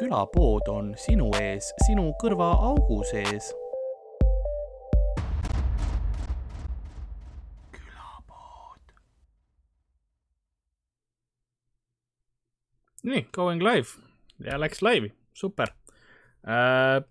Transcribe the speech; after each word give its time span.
külapood 0.00 0.68
on 0.72 0.94
sinu 0.96 1.28
ees, 1.36 1.74
sinu 1.84 2.06
kõrvaaugu 2.22 3.02
sees. 3.10 3.50
külapood. 7.74 8.94
nii, 13.04 13.26
going 13.36 13.60
live 13.64 14.00
ja 14.46 14.56
läks 14.60 14.80
laivi, 14.80 15.12
super 15.36 15.74
äh,. 16.48 17.02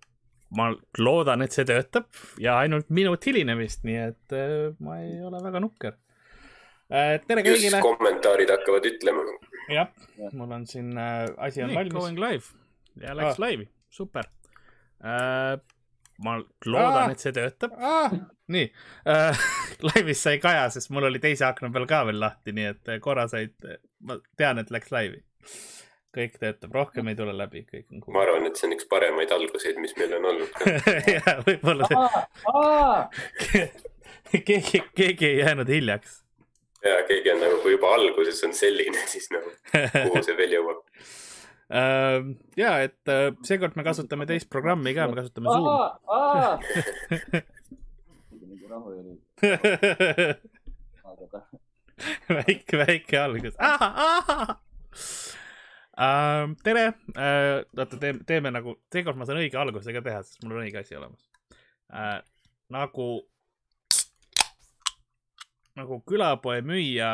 ma 0.58 0.72
loodan, 0.98 1.46
et 1.46 1.54
see 1.54 1.68
töötab 1.70 2.10
ja 2.42 2.58
ainult 2.64 2.90
minut 2.90 3.26
hilinemist, 3.30 3.84
nii 3.86 4.00
et 4.08 4.34
äh, 4.34 4.72
ma 4.82 4.98
ei 5.04 5.20
ole 5.22 5.44
väga 5.46 5.62
nukker 5.62 5.94
äh,. 5.94 7.20
tere 7.28 7.46
kõigile. 7.46 7.78
just 7.78 7.86
kommentaarid 7.86 8.50
hakkavad 8.56 8.90
ütlema. 8.90 9.28
jah, 9.70 9.94
mul 10.34 10.58
on 10.58 10.66
siin 10.66 10.98
äh, 10.98 11.28
asi 11.38 11.62
on 11.62 11.70
nii, 11.70 11.78
valmis. 11.84 12.00
Going 12.00 12.18
live 12.26 12.58
ja 13.02 13.16
läks 13.18 13.36
ah. 13.36 13.42
laivi, 13.46 13.70
super 13.90 14.28
äh,. 15.04 15.60
ma 16.24 16.36
loodan 16.66 17.06
ah., 17.06 17.12
et 17.14 17.24
see 17.24 17.34
töötab 17.36 17.76
ah.. 17.78 18.14
nii 18.52 18.68
äh,, 19.08 19.44
laivis 19.90 20.24
sai 20.26 20.40
Kaja, 20.44 20.70
sest 20.74 20.92
mul 20.96 21.10
oli 21.10 21.22
teise 21.24 21.48
akna 21.48 21.72
peal 21.74 21.88
ka 21.90 22.04
veel 22.10 22.22
lahti, 22.22 22.56
nii 22.56 22.72
et 22.74 22.96
korra 23.04 23.28
said, 23.32 23.56
ma 24.06 24.20
tean, 24.40 24.62
et 24.62 24.72
läks 24.74 24.94
laivi. 24.96 25.22
kõik 26.16 26.40
töötab, 26.42 26.74
rohkem 26.74 27.12
ei 27.12 27.18
tule 27.18 27.36
läbi, 27.38 27.66
kõik 27.70 27.86
on 27.94 28.02
cool. 28.02 28.16
ma 28.16 28.26
arvan, 28.26 28.48
et 28.50 28.58
see 28.58 28.70
on 28.70 28.74
üks 28.78 28.90
paremaid 28.90 29.32
alguseid, 29.36 29.78
mis 29.82 29.94
meil 30.00 30.18
on 30.18 30.32
olnud 30.34 30.50
ja 31.18 31.38
võib-olla 31.46 31.92
see... 31.92 33.68
keegi, 34.48 34.84
keegi 34.98 35.32
ei 35.34 35.40
jäänud 35.44 35.70
hiljaks 35.70 36.20
ja 36.84 37.00
keegi 37.08 37.32
on 37.32 37.42
nagu, 37.44 37.58
kui 37.64 37.74
juba 37.76 37.94
alguses 37.96 38.44
on 38.48 38.54
selline, 38.56 39.02
siis 39.12 39.28
nagu 39.34 39.52
kuhu 39.72 40.24
see 40.26 40.38
veel 40.38 40.60
jõuab 40.60 40.84
ja, 41.70 42.72
et 42.82 43.12
äh, 43.14 43.30
seekord 43.46 43.78
me 43.78 43.84
kasutame 43.86 44.26
teist 44.30 44.50
programmi 44.50 44.96
ka, 44.98 45.06
me 45.10 45.16
kasutame 45.20 45.48
Zoom. 45.54 45.68
väike, 52.38 52.78
väike 52.78 53.22
algus. 53.22 53.56
Uh, 56.00 56.56
tere 56.64 56.86
uh,, 56.88 56.96
oota, 57.78 57.98
teeme, 58.00 58.20
teeme 58.28 58.52
nagu, 58.56 58.78
seekord 58.94 59.18
ma 59.20 59.26
saan 59.28 59.42
õige 59.42 59.58
alguse 59.60 59.92
ka 59.92 60.02
teha, 60.06 60.22
sest 60.24 60.40
mul 60.46 60.56
on 60.56 60.64
õige 60.64 60.80
asi 60.80 60.96
olemas 60.96 61.24
uh,. 61.92 62.20
nagu, 62.72 63.08
nagu 65.76 66.00
külapoe 66.08 66.62
müüja 66.64 67.12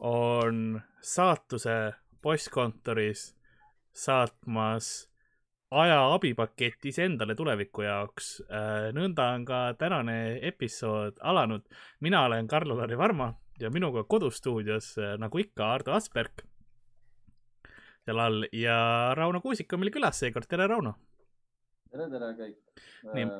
on 0.00 0.80
saatuse 1.04 1.92
postkontoris 2.24 3.34
saatmas 4.00 5.10
aja 5.70 5.98
abipakett 6.14 6.84
iseendale 6.90 7.36
tuleviku 7.38 7.84
jaoks. 7.86 8.32
Äh, 8.50 8.90
nõnda 8.96 9.30
on 9.36 9.44
ka 9.46 9.60
tänane 9.78 10.38
episood 10.48 11.20
alanud. 11.20 11.68
mina 12.00 12.24
olen 12.24 12.48
Karl-Lari 12.48 12.98
Varma 12.98 13.34
ja 13.60 13.70
minuga 13.70 14.04
kodustuudios, 14.04 14.96
äh, 14.98 15.18
nagu 15.18 15.38
ikka, 15.38 15.74
Ardo 15.74 15.92
Asperg 15.92 16.46
seal 18.04 18.18
all 18.18 18.46
ja 18.52 18.76
Rauno 19.16 19.40
Kuusik 19.40 19.72
on 19.72 19.82
meil 19.82 19.92
külas 19.94 20.18
seekord. 20.20 20.48
tere, 20.48 20.66
Rauno! 20.70 20.94
tere, 21.92 22.08
tere 22.10 22.30
kõik 22.38 22.80
äh, 23.14 23.34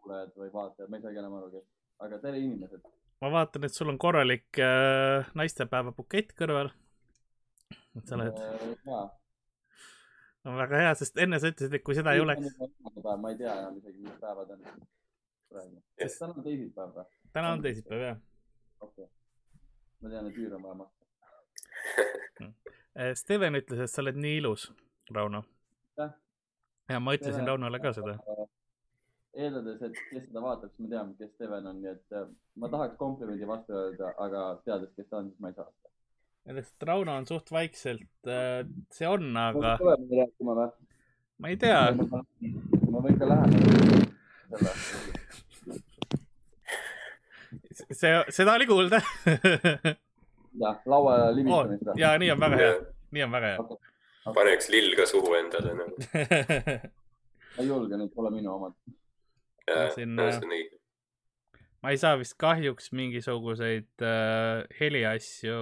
kuulajad 0.00 0.36
või 0.38 0.52
vaatajad, 0.52 0.90
ma 0.90 1.00
ei 1.00 1.04
saagi 1.04 1.20
enam 1.22 1.34
aru, 1.40 1.50
kes, 1.56 1.66
aga 2.06 2.20
tere, 2.22 2.40
inimesed! 2.44 2.86
ma 3.24 3.32
vaatan, 3.34 3.66
et 3.66 3.76
sul 3.76 3.92
on 3.92 3.98
korralik 4.00 4.62
äh, 4.62 5.28
naistepäeva 5.34 5.92
bukett 5.96 6.32
kõrval. 6.38 6.72
et 7.98 8.06
sa 8.06 8.16
oled 8.16 8.40
jaa 8.86 9.04
on 10.44 10.56
väga 10.58 10.80
hea, 10.82 10.94
sest 11.00 11.18
enne 11.24 11.40
sa 11.40 11.50
ütlesid, 11.52 11.74
et 11.78 11.84
kui 11.84 11.96
seda 11.96 12.14
ei 12.14 12.22
oleks. 12.24 12.58
ma 12.60 13.30
ei 13.30 13.38
tea 13.40 13.54
enam 13.62 13.78
isegi, 13.80 14.00
mis 14.04 14.16
päevad 14.20 14.50
on 14.54 14.64
praegu. 15.48 15.82
kas 16.00 16.18
täna 16.18 16.32
on 16.34 16.42
teisipäev 16.44 16.96
või? 16.98 17.06
täna 17.36 17.52
on 17.56 17.64
teisipäev, 17.64 18.04
jah. 18.08 18.18
okei 18.80 19.04
okay.. 19.04 19.12
ma 20.02 20.12
tean, 20.14 20.30
et 20.30 20.40
üür 20.42 20.56
on 20.58 20.66
vaja 20.66 20.80
maksta 20.82 21.02
eh, 22.96 23.14
Steven 23.20 23.60
ütles, 23.60 23.84
et 23.86 23.92
sa 23.92 24.02
oled 24.04 24.20
nii 24.26 24.40
ilus, 24.42 24.66
Rauno. 25.14 25.44
ja 26.88 27.00
ma 27.00 27.16
ütlesin 27.16 27.48
Raunole 27.48 27.80
ka 27.80 27.94
seda. 27.96 28.18
eeldades, 29.34 29.80
et 29.88 30.04
kes 30.10 30.28
seda 30.28 30.44
vaatab, 30.44 30.74
siis 30.74 30.84
ma 30.84 30.92
tean, 30.96 31.16
kes 31.20 31.32
Steven 31.38 31.72
on, 31.72 31.80
nii 31.80 31.94
et 31.94 32.20
eh, 32.20 32.28
ma 32.60 32.72
tahaks 32.76 33.00
komplimendi 33.00 33.48
vastu 33.48 33.80
öelda, 33.80 34.12
aga 34.28 34.46
teades, 34.68 34.92
kes 34.98 35.08
ta 35.08 35.22
on, 35.22 35.32
siis 35.32 35.40
ma 35.40 35.54
ei 35.54 35.58
saa 35.60 35.70
seda 35.72 35.93
sellest 36.44 36.82
Rauno 36.82 37.16
on 37.16 37.26
suht 37.26 37.52
vaikselt, 37.52 38.10
äh, 38.28 38.66
see 38.92 39.08
on, 39.08 39.30
aga. 39.36 39.76
tuleme 39.80 40.20
rääkima 40.20 40.56
või? 40.58 40.68
ma 41.40 41.50
ei 41.50 41.56
tea. 41.60 41.80
ma 41.96 43.02
võin 43.04 43.18
ka 43.18 43.28
läheneda. 43.30 44.74
see, 47.72 48.12
seda 48.28 48.54
oli 48.58 48.68
kuulda 48.68 49.00
jah, 50.62 50.76
laua 50.86 51.32
libisemist 51.34 51.88
oh,. 51.88 51.98
ja 51.98 52.12
nii 52.20 52.30
on 52.34 52.44
väga 52.44 52.60
hea, 52.60 52.76
nii 53.16 53.24
on 53.26 53.34
väga 53.34 53.52
hea 53.54 53.64
okay.. 53.64 53.78
Okay. 54.24 54.36
pane 54.36 54.54
üks 54.58 54.70
lill 54.74 54.94
ka 54.98 55.08
suhu 55.10 55.34
endale 55.40 55.74
ma 55.78 57.62
ei 57.62 57.68
julge, 57.70 57.96
need 57.98 58.10
pole 58.14 58.30
minu 58.34 58.50
omad. 58.56 58.74
Siin, 59.94 60.16
no, 60.18 60.26
on 60.26 60.54
õige. 60.56 60.76
ma 61.82 61.92
ei 61.94 62.00
saa 62.00 62.18
vist 62.20 62.36
kahjuks 62.40 62.90
mingisuguseid 62.92 64.04
äh, 64.04 64.64
heliasju 64.80 65.58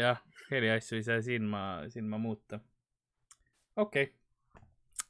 jah, 0.00 0.22
heliasju 0.50 0.98
ei 0.98 1.04
saa 1.06 1.20
siin 1.24 1.46
ma, 1.50 1.82
siin 1.92 2.08
ma 2.10 2.18
muuta. 2.18 2.60
okei 3.76 4.08
okay. 4.08 4.14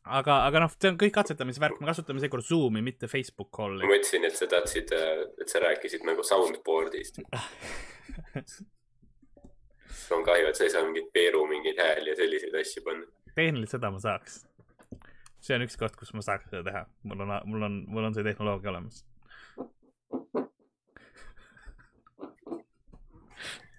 aga, 0.04 0.42
aga 0.48 0.64
noh, 0.66 0.74
see 0.76 0.90
on 0.92 0.98
kõik 1.00 1.14
katsetamise 1.14 1.62
värk, 1.62 1.80
me 1.80 1.90
kasutame 1.90 2.22
seekord 2.22 2.46
Zoomi, 2.46 2.82
mitte 2.84 3.08
Facebook 3.10 3.50
Calli. 3.56 3.84
ma 3.84 3.94
mõtlesin, 3.94 4.26
et 4.28 4.36
sa 4.36 4.50
tahtsid, 4.50 4.92
et 5.40 5.48
sa 5.48 5.62
rääkisid 5.64 6.06
nagu 6.08 6.26
soundboard'ist 6.26 7.22
on 10.14 10.24
kahju, 10.26 10.48
et 10.50 10.58
sa 10.58 10.66
ei 10.66 10.72
saa 10.72 10.86
mingit 10.86 11.12
Peeru 11.14 11.44
mingeid 11.46 11.78
hääli 11.78 12.10
ja 12.10 12.16
selliseid 12.18 12.56
asju 12.62 12.82
panna. 12.86 13.06
tehniliselt 13.34 13.78
seda 13.78 13.92
ma 13.94 14.00
saaks. 14.02 14.42
see 15.40 15.56
on 15.56 15.64
üks 15.66 15.78
koht, 15.80 15.94
kus 15.96 16.12
ma 16.16 16.24
saaks 16.24 16.50
seda 16.50 16.64
teha, 16.66 16.82
mul 17.06 17.24
on, 17.26 17.36
mul 17.46 17.68
on, 17.68 17.78
mul 17.88 18.10
on 18.10 18.16
see 18.16 18.26
tehnoloogia 18.26 18.74
olemas 18.74 19.04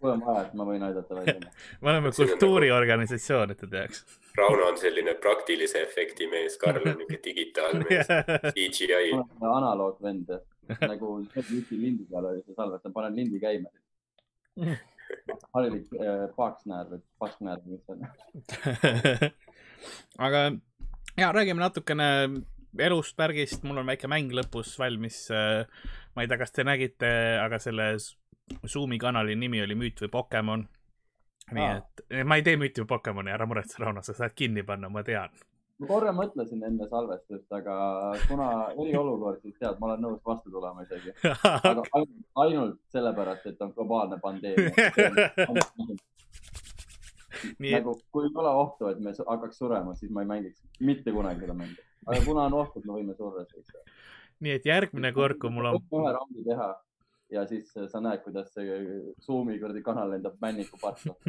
kui 0.01 0.12
on 0.12 0.23
vaja, 0.25 0.45
et 0.47 0.53
ma 0.57 0.66
võin 0.67 0.84
aidata 0.88 1.17
välja 1.17 1.38
me 1.81 1.94
oleme 1.94 2.12
kultuuriorganisatsioon, 2.16 3.53
et 3.53 3.62
te 3.62 3.69
teaks. 3.72 4.03
Rauno 4.38 4.69
on 4.72 4.79
selline 4.79 5.16
praktilise 5.22 5.81
efekti 5.85 6.28
mees, 6.31 6.57
Karl 6.62 6.88
on 6.88 6.97
niuke 7.01 7.19
digitaalmees 7.23 8.09
CGI. 8.56 9.13
analoogvend, 9.39 10.31
nagu 10.81 11.17
lindi 11.72 12.07
peal 12.09 12.31
oli 12.31 12.41
see 12.45 12.57
salvestaja, 12.57 12.95
panen 12.95 13.19
lindi 13.22 13.41
käima. 13.44 13.72
harilik 15.56 15.91
äh, 16.00 16.25
paksnäär 16.35 16.88
või 16.88 17.01
pasknäär 17.19 17.62
või 17.63 17.75
mis 17.75 17.83
see 17.85 17.94
on. 17.95 19.31
aga 20.28 20.44
ja 21.19 21.31
räägime 21.35 21.59
natukene 21.63 22.07
elust, 22.79 23.18
värgist, 23.19 23.66
mul 23.68 23.81
on 23.81 23.89
väike 23.91 24.07
mäng 24.12 24.31
lõpus 24.35 24.78
valmis. 24.79 25.25
Äh, 25.33 25.66
ma 26.16 26.23
ei 26.23 26.31
tea, 26.31 26.39
kas 26.39 26.56
te 26.56 26.66
nägite, 26.68 27.12
aga 27.41 27.59
selles 27.59 28.13
Zoomi 28.67 28.97
kanali 28.97 29.35
nimi 29.35 29.62
oli 29.62 29.75
Müüt 29.75 30.01
või 30.03 30.09
Pokemon. 30.12 30.67
nii 31.51 31.63
Aa. 31.67 31.78
et 31.78 32.25
ma 32.25 32.38
ei 32.39 32.44
tee 32.45 32.57
Müüti 32.57 32.84
või 32.84 32.88
Pokemoni, 32.95 33.31
ära 33.31 33.45
muretse, 33.45 33.79
Rauno, 33.79 34.01
sa 34.06 34.13
saad 34.13 34.35
kinni 34.35 34.63
panna, 34.63 34.89
ma 34.89 35.03
tean. 35.03 35.29
ma 35.81 35.88
korra 35.88 36.12
mõtlesin 36.13 36.63
enne 36.67 36.88
salvestust, 36.89 37.47
aga 37.57 37.75
kuna 38.28 38.50
eriolukord, 38.85 39.41
siis 39.41 39.57
tead, 39.59 39.80
ma 39.80 39.89
olen 39.89 40.01
nõus 40.06 40.21
vastu 40.25 40.51
tulema 40.53 40.86
isegi. 40.86 41.13
aga 41.33 41.81
ainult, 41.98 42.25
ainult 42.45 42.80
sellepärast, 42.95 43.45
et 43.50 43.62
on 43.62 43.74
globaalne 43.77 44.19
pandeemia 44.21 44.71
Nii... 47.59 47.71
nagu, 47.74 47.95
kui 48.13 48.27
ei 48.27 48.36
ole 48.38 48.51
ohtu, 48.53 48.88
et 48.92 49.00
me 49.01 49.13
hakkaks 49.18 49.57
surema, 49.57 49.95
siis 49.98 50.12
ma 50.13 50.21
ei 50.21 50.30
mängiks 50.30 50.62
mitte 50.80 51.12
kunagi 51.15 51.42
seda 51.42 51.56
mängu. 51.57 51.88
aga 52.06 52.21
kuna 52.25 52.45
on 52.50 52.57
oht, 52.59 52.77
et 52.77 52.86
me 52.86 53.00
võime 53.00 53.15
surra, 53.18 53.45
siis. 53.50 53.74
nii 54.45 54.53
et 54.59 54.65
järgmine 54.69 55.12
kord, 55.15 55.39
kui 55.42 55.50
mul 55.53 55.71
on. 55.71 55.81
ühe 55.98 56.13
raundi 56.13 56.45
teha 56.45 56.69
ja 57.31 57.45
siis 57.48 57.78
äh, 57.78 57.88
sa 57.89 58.01
näed, 58.04 58.24
kuidas 58.25 58.51
see 58.56 58.78
Zoomi 59.25 59.60
kuradi 59.60 59.83
kanal 59.86 60.12
lendab 60.12 60.39
männiku 60.42 60.80
parkla 60.81 61.16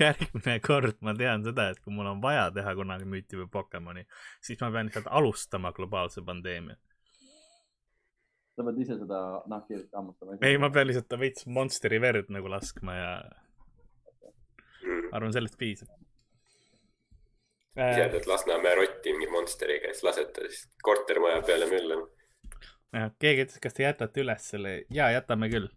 järgmine 0.00 0.56
kord 0.64 0.96
ma 1.04 1.14
tean 1.18 1.44
seda, 1.46 1.68
et 1.70 1.80
kui 1.84 1.94
mul 1.94 2.08
on 2.14 2.22
vaja 2.22 2.48
teha 2.54 2.74
kunagi 2.78 3.06
müüti 3.08 3.38
või 3.38 3.50
Pokemoni, 3.52 4.06
siis 4.42 4.60
ma 4.62 4.72
pean 4.74 4.88
lihtsalt 4.88 5.10
alustama 5.20 5.72
globaalse 5.76 6.24
pandeemia. 6.26 6.76
sa 8.56 8.64
pead 8.66 8.80
ise 8.86 8.98
seda 9.02 9.20
nahkhiirt 9.50 9.92
hammustama? 9.92 10.38
ei, 10.40 10.58
ma 10.58 10.72
pean 10.74 10.88
lihtsalt 10.88 11.18
veits 11.20 11.46
Monsteri 11.46 12.00
verd 12.02 12.32
nagu 12.34 12.50
laskma 12.50 12.96
ja 12.96 13.12
arvan, 15.12 15.32
sellest 15.36 15.60
piisab. 15.60 15.92
ise 17.76 18.10
pead 18.16 18.28
Lasnamäe 18.30 18.74
rotti 18.80 19.14
mingi 19.14 19.30
Monsteri 19.30 19.78
käest 19.84 20.02
laseta, 20.06 20.48
siis 20.48 20.68
kortermaja 20.82 21.42
peale 21.46 21.70
möllama 21.70 22.13
keegi 23.18 23.46
ütles, 23.46 23.60
kas 23.62 23.76
te 23.76 23.86
jätate 23.86 24.22
üles 24.22 24.50
selle, 24.54 24.74
ja 24.94 25.10
jätame 25.14 25.50
küll 25.52 25.68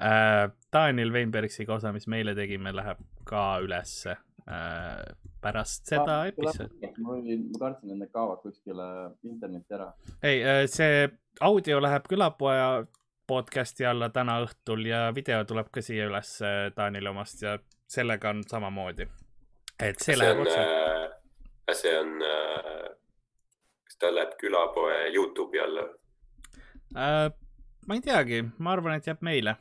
äh,. 0.00 0.50
Daniel 0.72 1.12
Weinbergsiga 1.12 1.74
osa, 1.74 1.92
mis 1.92 2.06
meile 2.06 2.34
tegime, 2.38 2.72
läheb 2.76 3.00
ka 3.28 3.58
ülesse 3.64 4.14
äh, 4.46 5.02
pärast 5.42 5.90
seda 5.90 6.22
episoodi. 6.30 6.92
ma 6.98 7.16
olin, 7.16 7.48
ma 7.52 7.64
kartsin, 7.64 7.92
et 7.92 8.02
need 8.04 8.12
kaovad 8.14 8.42
kuskile 8.44 8.86
internetti 9.26 9.76
ära. 9.76 9.90
ei, 10.22 10.42
see 10.70 11.08
audio 11.40 11.80
läheb 11.82 12.08
külapoja 12.10 12.70
podcast'i 13.30 13.86
alla 13.86 14.10
täna 14.14 14.40
õhtul 14.44 14.86
ja 14.88 15.08
video 15.14 15.42
tuleb 15.46 15.70
ka 15.74 15.82
siia 15.84 16.08
üles 16.10 16.36
äh, 16.42 16.68
Taanile 16.74 17.10
omast 17.10 17.42
ja 17.46 17.58
sellega 17.90 18.30
on 18.30 18.44
samamoodi. 18.46 19.08
et 19.78 19.98
see 19.98 20.14
see 20.14 20.20
läheb 20.22 20.44
on 20.44 20.46
otse,, 20.46 20.66
see 21.82 21.96
on, 21.98 22.14
kas 23.86 23.98
ta 23.98 24.14
läheb 24.14 24.36
külapoe 24.38 25.08
Youtube'i 25.14 25.66
alla? 25.66 25.88
Äh, 26.96 27.30
ma 27.86 27.96
ei 27.96 28.04
teagi, 28.04 28.42
ma 28.58 28.74
arvan, 28.76 28.98
et 28.98 29.08
jääb 29.10 29.24
meile. 29.26 29.56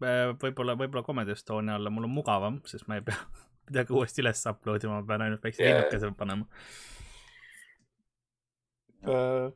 võib-olla, 0.00 0.74
võib-olla 0.76 1.04
Comedy 1.06 1.32
Estonia 1.32 1.78
alla, 1.78 1.90
mul 1.90 2.08
on 2.08 2.12
mugavam, 2.12 2.60
sest 2.68 2.88
ma 2.90 2.98
ei 2.98 3.04
pea 3.06 3.16
midagi 3.68 3.94
uuesti 3.94 4.24
üles 4.24 4.42
upload 4.50 4.84
ima, 4.84 5.00
ma 5.00 5.08
pean 5.08 5.24
ainult 5.24 5.44
väikse 5.44 5.64
Jaa. 5.64 5.78
linnukese 5.78 6.10
panema. 6.18 6.46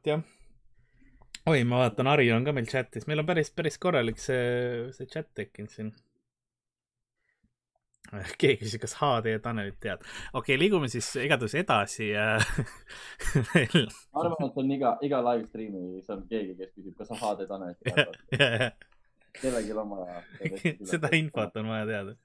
jah. 0.07 0.23
oi, 1.49 1.65
ma 1.65 1.83
vaatan, 1.85 2.11
Harri 2.13 2.31
on 2.33 2.47
ka 2.47 2.55
meil 2.57 2.69
chat'is, 2.71 3.09
meil 3.09 3.25
on 3.25 3.29
päris, 3.29 3.51
päris 3.57 3.79
korralik 3.83 4.21
see, 4.23 4.89
see 4.97 5.11
chat 5.11 5.31
tekkinud 5.37 5.75
siin. 5.75 5.93
keegi 8.41 8.61
küsis, 8.63 8.81
kas 8.83 8.97
HD 9.01 9.37
Tanelit 9.45 9.79
tead. 9.83 10.05
okei 10.33 10.55
okay,, 10.55 10.61
liigume 10.61 10.89
siis 10.93 11.11
igatahes 11.25 11.57
edasi 11.61 12.11
veel 13.53 13.89
ma 13.89 14.25
arvan, 14.25 14.49
et 14.49 14.63
on 14.63 14.73
iga, 14.79 14.95
iga 15.05 15.21
live 15.31 15.49
stream'is 15.51 16.09
on 16.15 16.25
keegi, 16.31 16.57
kes 16.61 16.73
küsib, 16.77 16.97
kas 16.99 17.13
sa 17.13 17.21
HD 17.21 17.49
Tanelit 17.51 17.79
tead. 17.85 18.17
kellelgi 19.39 19.77
oma. 19.77 20.03
seda 20.93 21.13
infot 21.19 21.61
on 21.61 21.71
vaja 21.75 21.87
teada. 21.93 22.17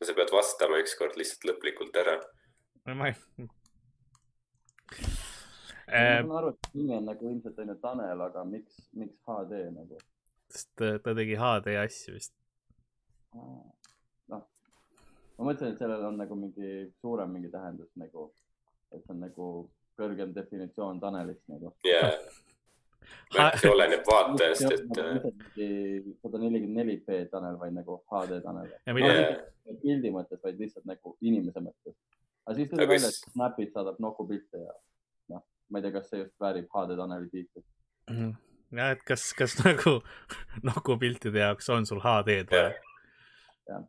sa 0.00 0.16
pead 0.16 0.34
vastama 0.34 0.82
ükskord 0.82 1.16
lihtsalt 1.20 1.48
lõplikult 1.52 1.96
ära. 2.02 2.18
ma 2.90 3.12
ei. 3.12 3.18
ma 3.40 3.48
Äh, 5.90 6.20
saan 6.22 6.30
aru, 6.38 6.52
et 6.54 6.74
nimi 6.78 6.94
on 6.94 7.08
nagu 7.08 7.26
ilmselt 7.26 7.56
ainult 7.58 7.80
Tanel, 7.82 8.20
aga 8.22 8.44
miks, 8.46 8.76
miks 8.94 9.16
HD 9.26 9.64
nagu? 9.74 9.98
sest 10.50 10.70
ta, 10.78 11.14
tegi 11.18 11.34
HD 11.38 11.74
asju 11.80 12.14
vist. 12.14 12.32
noh, 13.34 13.64
ma 15.40 15.48
mõtlesin, 15.48 15.72
et 15.72 15.80
sellel 15.80 16.04
on 16.04 16.18
nagu 16.20 16.36
mingi 16.36 16.70
suurem 17.00 17.30
mingi 17.32 17.48
tähendus 17.52 17.88
nagu, 18.00 18.28
et 18.92 19.00
see 19.00 19.14
on 19.14 19.22
nagu 19.24 19.46
kõrgem 20.00 20.34
definitsioon 20.36 21.00
Tanelist 21.00 21.46
nagu. 21.48 21.72
ja 21.88 22.10
see 23.60 23.70
oleneb 23.70 24.04
vaatajast, 24.06 24.66
et 24.74 24.82
sada 26.20 26.42
nelikümmend 26.42 26.76
neli 26.76 26.98
B 27.06 27.22
Tanel, 27.32 27.56
vaid 27.62 27.72
nagu 27.78 27.96
HD 28.10 28.42
Tanel. 28.44 28.74
pildi 29.80 30.12
mõttes, 30.12 30.42
vaid 30.44 30.60
lihtsalt 30.60 30.84
nagu 30.90 31.14
inimese 31.24 31.64
mõttes. 31.64 31.96
aga 32.44 32.58
siis 32.58 32.68
tuli 32.68 32.84
Aga 32.84 32.92
välja, 32.92 33.08
et 33.08 33.32
Snapis 33.32 33.72
saadab 33.72 34.02
nokupilte 34.04 34.60
ja 34.66 34.76
noh, 35.32 35.46
ma 35.70 35.80
ei 35.80 35.86
tea, 35.86 35.94
kas 35.96 36.12
see 36.12 36.20
just 36.20 36.36
väärib 36.42 36.68
HD 36.74 36.98
Taneli 37.00 37.32
tiitlit. 37.32 37.66
Mhm. 38.10 38.36
jah, 38.76 38.92
et 38.98 39.08
kas, 39.08 39.30
kas 39.40 39.56
nagu 39.64 39.96
nokupiltide 40.68 41.46
jaoks 41.46 41.72
on 41.72 41.88
sul 41.88 42.04
HD-d 42.04 42.52
vaja 42.52 42.76
Jah.? 43.70 43.88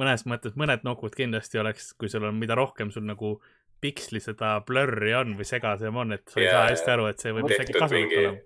Mõnes 0.00 0.24
mõttes 0.28 0.54
mõned 0.58 0.86
nokud 0.86 1.16
kindlasti 1.16 1.60
oleks, 1.60 1.92
kui 1.98 2.10
sul 2.12 2.24
on, 2.28 2.38
mida 2.40 2.56
rohkem 2.58 2.92
sul 2.94 3.04
nagu 3.08 3.36
piksli 3.82 4.22
seda 4.22 4.54
blur'i 4.66 5.12
on 5.18 5.36
või 5.38 5.48
segasem 5.48 5.96
on, 5.98 6.14
et 6.16 6.24
sa 6.30 6.40
ei 6.40 6.46
Jaa, 6.46 6.54
saa 6.54 6.70
hästi 6.70 6.90
aru, 6.94 7.10
et 7.10 7.22
see 7.22 7.34
võib 7.34 7.50
isegi 7.50 7.74
kasulik 7.76 8.16
olema. 8.20 8.42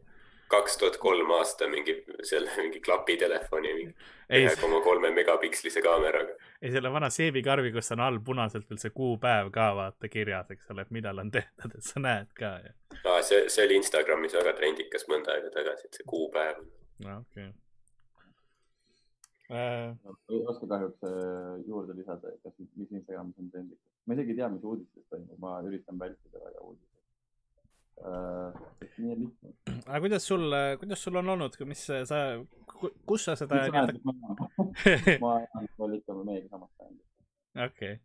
kaks 0.52 0.78
tuhat 0.80 0.96
kolm 1.02 1.32
aasta 1.36 1.68
mingi 1.68 1.96
selle 2.24 2.52
mingi 2.62 2.80
klapitelefoni 2.80 3.74
ühe, 3.74 4.54
koma 4.60 4.80
kolme 4.84 5.10
megapikslise 5.14 5.82
kaameraga. 5.84 6.38
ei 6.62 6.72
selle 6.72 6.92
vana 6.92 7.10
seebikarvi, 7.12 7.74
kus 7.74 7.92
on 7.92 8.04
all 8.06 8.22
punaselt 8.24 8.70
veel 8.70 8.80
see 8.80 8.94
kuupäev 8.96 9.52
ka 9.54 9.68
vaata 9.76 10.08
kirjas, 10.08 10.50
eks 10.56 10.72
ole, 10.72 10.86
et 10.86 10.96
millal 10.96 11.20
on 11.24 11.34
tehtud, 11.34 11.76
et 11.76 11.90
sa 11.90 12.02
näed 12.02 12.32
ka 12.38 12.56
ja. 12.64 12.74
aa, 13.04 13.20
see, 13.20 13.44
see 13.52 13.68
oli 13.68 13.78
Instagramis 13.82 14.38
väga 14.40 14.56
trendikas 14.56 15.04
mõnda 15.12 15.36
aega 15.36 15.52
tagasi, 15.60 15.90
et 15.90 16.00
see 16.00 16.08
kuupäev. 16.14 16.64
no 17.04 17.20
okei 17.20 17.50
okay.. 17.50 17.54
Ei 19.50 20.42
oska 20.50 20.66
kahjuks 20.66 21.06
äh, 21.06 21.66
juurde 21.68 21.94
lisada, 21.94 22.32
kas, 22.42 22.54
mis 22.74 22.90
Instagramis 22.90 23.38
on 23.38 23.50
trendikas. 23.50 23.92
ma 24.06 24.14
isegi 24.14 24.34
ei 24.34 24.40
tea, 24.40 24.48
mis 24.50 24.64
uudistes 24.64 25.06
toimub, 25.10 25.38
ma 25.42 25.58
üritan 25.66 25.98
vältida 26.00 26.42
väga 26.42 26.64
uudiseid 26.66 26.96
lihtne. 28.96 29.52
aga 29.86 30.00
kuidas 30.00 30.26
sul, 30.26 30.52
kuidas 30.78 31.02
sul 31.02 31.16
on 31.16 31.28
olnud, 31.28 31.56
mis 31.66 31.86
sa, 31.86 32.42
kus 33.06 33.24
sa 33.24 33.36
seda 33.36 33.62
nii-öelda 33.64 34.00
ma 35.20 35.38
olen 35.78 35.96
ikka 36.00 36.18
meiega 36.24 36.48
samas 36.50 36.70
bändis. 36.78 37.06
okei 37.54 37.92
okay.. 37.92 37.98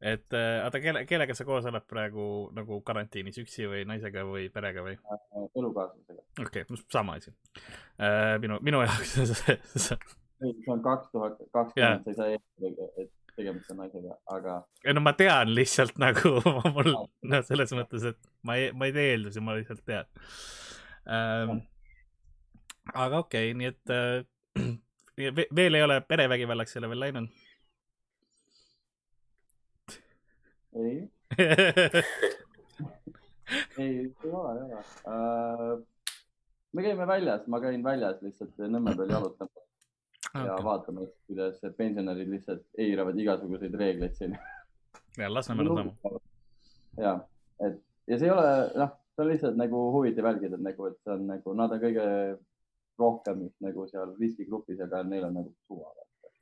et 0.00 0.34
äh, 0.34 0.64
oota, 0.64 0.80
kelle, 0.80 1.04
kellega 1.06 1.34
sa 1.34 1.44
koos 1.44 1.68
oled 1.70 1.86
praegu 1.88 2.26
nagu 2.56 2.80
karantiinis, 2.82 3.38
üksi 3.44 3.68
või 3.70 3.84
naisega 3.88 4.24
või 4.26 4.48
perega 4.52 4.84
või? 4.86 4.96
elukaaslasega. 5.54 6.22
okei 6.46 6.66
okay,, 6.66 6.82
sama 6.90 7.20
asi 7.20 7.30
äh,. 8.00 8.38
minu, 8.42 8.58
minu 8.64 8.82
jaoks 8.86 9.18
see, 10.40 10.54
on 10.72 10.82
kaks 10.82 11.10
tuhat 11.12 11.40
kakskümmend, 11.52 12.04
sa 12.04 12.10
ei 12.10 12.18
saa 12.18 12.28
eeldada, 12.34 12.88
et 13.02 13.10
tegemist 13.36 13.72
on 13.72 13.80
naisega, 13.82 14.16
aga 14.36 14.56
ei 14.84 14.94
no 14.96 15.02
ma 15.04 15.12
tean 15.18 15.52
lihtsalt 15.56 16.00
nagu 16.02 16.34
mul, 16.76 16.92
noh, 17.32 17.44
selles 17.48 17.74
mõttes, 17.76 18.06
et 18.12 18.20
ma 18.46 18.56
ei, 18.60 18.70
ma 18.76 18.88
ei 18.88 18.96
tee 18.96 19.12
eeldusi, 19.14 19.44
ma 19.44 19.56
lihtsalt 19.58 19.84
tean. 19.88 20.08
Ähm,. 21.10 21.62
aga 22.94 23.22
okei 23.24 23.50
okay,, 23.50 23.58
nii 23.60 23.70
et 23.72 23.94
äh, 23.94 25.30
ve- 25.38 25.50
veel 25.56 25.78
ei 25.78 25.86
ole 25.86 26.00
perevägivallaks 26.08 26.76
ei 26.76 26.82
ole 26.82 26.92
veel 26.94 27.04
läinud? 27.06 27.38
Ei, 30.80 30.98
ei, 33.78 33.94
ei 34.06 34.30
ole, 34.30 34.52
ei 34.54 34.62
ole. 34.66 34.84
Uh,. 35.04 35.72
me 36.72 36.84
käime 36.84 37.06
väljas, 37.10 37.48
ma 37.50 37.58
käin 37.62 37.82
väljas 37.84 38.22
lihtsalt 38.22 38.54
Nõmme 38.70 38.94
peal 38.94 39.10
jalutamas 39.16 39.69
ja 40.34 40.54
okay. 40.54 40.64
vaatame, 40.64 41.06
kuidas 41.26 41.60
pensionärid 41.76 42.28
lihtsalt 42.30 42.66
eiravad 42.78 43.18
igasuguseid 43.18 43.74
reegleid 43.74 44.14
siin. 44.18 44.38
ja 45.18 45.34
Lasnamäel 45.34 45.70
on 45.70 45.92
sama. 46.02 46.20
ja, 46.98 47.18
et 47.66 47.80
ja 48.06 48.18
see 48.18 48.28
ei 48.28 48.34
ole, 48.34 48.50
noh, 48.78 48.94
see 49.14 49.24
on 49.24 49.30
lihtsalt 49.30 49.58
nagu 49.58 49.82
huvitav 49.94 50.30
jälgida, 50.30 50.58
et 50.58 50.66
nagu, 50.66 50.86
et 50.86 50.98
see 51.04 51.14
on 51.14 51.26
nagu, 51.30 51.54
nad 51.58 51.74
on 51.74 51.82
kõige 51.82 52.06
rohkem 53.00 53.48
nagu 53.64 53.86
seal 53.90 54.14
riskigrupis, 54.20 54.80
aga 54.84 55.02
neil 55.08 55.24
on 55.28 55.34
nagu 55.40 55.50
suva. 55.66 55.88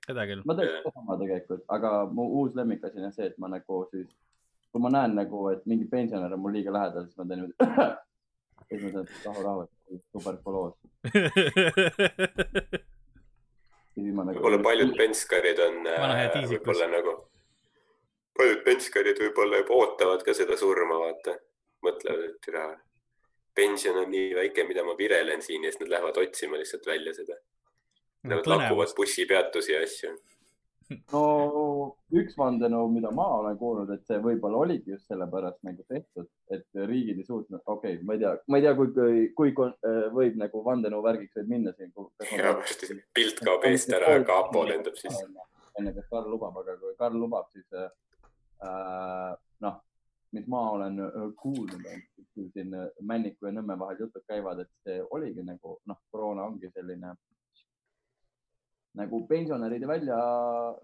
seda 0.07 0.26
küll. 0.28 0.42
ma 0.49 0.57
ka 0.59 0.92
sama 0.95 1.18
tegelikult, 1.23 1.64
aga 1.76 1.90
mu 2.12 2.28
uus 2.42 2.57
lemmikasi 2.59 3.04
on 3.04 3.14
see, 3.14 3.30
et 3.30 3.38
ma 3.38 3.50
nagu 3.52 3.80
siis, 3.92 4.09
kui 4.73 4.80
ma 4.85 4.92
näen 4.92 5.16
nagu, 5.16 5.49
et 5.52 5.64
mingi 5.71 5.87
pensionär 5.88 6.37
on 6.37 6.45
mul 6.45 6.57
liiga 6.57 6.75
lähedal, 6.75 7.09
siis 7.09 7.18
ma 7.21 7.25
teen 7.28 7.38
niimoodi. 7.45 7.57
siis 8.68 8.80
ma 8.85 8.88
et 9.00 9.11
rahu, 9.25 9.40
rahu, 9.49 9.62
tuberkuloos. 10.12 10.76
nagu. 14.25 14.38
võib-olla 14.38 14.61
paljud 14.62 14.95
penskarid 14.99 15.61
on 15.64 15.87
äh, 15.90 16.26
võib-olla 16.50 16.88
nagu, 16.93 17.14
paljud 18.38 18.64
penskarid 18.67 19.21
võib-olla 19.23 19.62
juba 19.62 19.78
ootavad 19.83 20.25
ka 20.26 20.35
seda 20.37 20.57
surma, 20.61 21.00
vaata. 21.05 21.38
mõtlevad, 21.87 22.25
et 22.26 22.38
türa, 22.43 22.64
pension 23.55 23.97
on 24.00 24.09
nii 24.11 24.33
väike, 24.35 24.64
mida 24.67 24.83
ma 24.87 24.97
virelen 24.99 25.43
siin 25.43 25.64
ja 25.64 25.71
siis 25.71 25.83
nad 25.85 25.93
lähevad 25.93 26.17
otsima 26.23 26.59
lihtsalt 26.59 26.87
välja 26.87 27.14
seda. 27.14 27.37
Nad 28.28 28.47
lakuvad 28.50 28.90
bussipeatusi 28.97 29.73
ja 29.73 29.83
asju. 29.87 30.11
no 31.12 31.23
üks 32.16 32.37
vandenõu, 32.38 32.88
mida 32.92 33.11
ma 33.14 33.26
olen 33.38 33.59
kuulnud, 33.61 33.90
et 33.92 34.04
see 34.09 34.21
võib-olla 34.25 34.62
oligi 34.64 34.95
just 34.95 35.11
sellepärast 35.11 35.61
nagu 35.66 35.85
tehtud, 35.88 36.28
et 36.54 36.80
riigid 36.88 37.21
ei 37.21 37.26
suutnud, 37.26 37.61
okei 37.64 37.99
okay,, 37.99 38.04
ma 38.07 38.16
ei 38.16 38.23
tea, 38.23 38.35
ma 38.49 38.61
ei 38.61 38.64
tea, 38.64 38.75
kui, 38.78 38.92
kui, 39.37 39.52
kui 39.57 39.68
äh, 39.68 40.07
võib 40.14 40.38
nagu 40.40 40.62
vandenõu 40.64 41.02
värgiks 41.04 41.37
võib 41.40 41.52
minna 41.52 41.75
siin. 41.76 41.92
ja 42.33 42.54
pilt 43.16 43.42
kaob 43.45 43.68
eest 43.68 43.92
ära, 43.92 44.14
kapo 44.28 44.64
lendab 44.68 44.97
sisse. 45.00 45.26
enne, 45.78 45.92
kas 45.95 46.09
Karl 46.11 46.33
lubab, 46.33 46.57
aga 46.62 46.78
kui 46.80 46.97
Karl 46.99 47.21
lubab, 47.21 47.52
siis 47.52 47.68
äh, 47.76 49.37
noh, 49.66 49.80
mis 50.33 50.47
ma 50.47 50.71
olen 50.71 51.00
äh, 51.04 51.18
kuulnud, 51.37 51.85
kui 52.35 52.49
siin 52.52 52.75
äh, 52.75 52.88
Männiku 53.00 53.49
ja 53.49 53.52
Nõmme 53.54 53.78
vahel 53.78 54.07
jutud 54.07 54.25
käivad, 54.28 54.64
et 54.64 54.73
see 54.85 55.00
oligi 55.11 55.45
nagu 55.45 55.78
noh, 55.87 56.00
koroona 56.11 56.49
ongi 56.49 56.73
selline 56.75 57.14
nagu 58.99 59.21
pensionäride 59.28 59.87
välja 59.87 60.16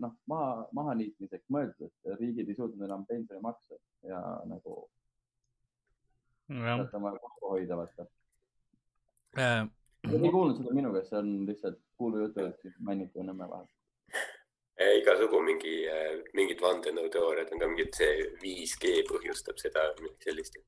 noh, 0.02 0.12
maha, 0.30 0.66
mahaniitmiseks 0.76 1.48
mõeldud, 1.52 1.92
et 2.04 2.18
riigid 2.20 2.48
ei 2.48 2.58
suutnud 2.58 2.84
enam 2.86 3.06
pensionimakse 3.08 3.78
ja 4.08 4.20
nagu 4.48 4.84
sealt 6.48 6.94
on 6.94 7.02
vaja 7.02 7.18
kokku 7.18 7.48
hoida, 7.54 7.76
vaata. 7.76 8.06
Äh, 9.38 9.64
ei 10.12 10.30
kuulnud 10.30 10.60
seda 10.60 10.74
minu 10.76 10.92
käest, 10.94 11.10
see 11.10 11.18
on 11.18 11.30
lihtsalt 11.48 11.80
kuulujutud 11.96 12.60
siis 12.62 12.76
Männiku 12.84 13.22
ja 13.22 13.28
Nõmme 13.30 13.48
vahel. 13.50 13.70
igasugu 15.00 15.40
mingi, 15.40 15.74
mingid 16.34 16.60
vandenõuteooriad 16.62 17.52
on 17.54 17.62
ka 17.62 17.70
mingid, 17.70 17.94
see 17.96 18.28
5G 18.42 19.04
põhjustab 19.08 19.60
seda, 19.62 19.88
sellist. 20.24 20.58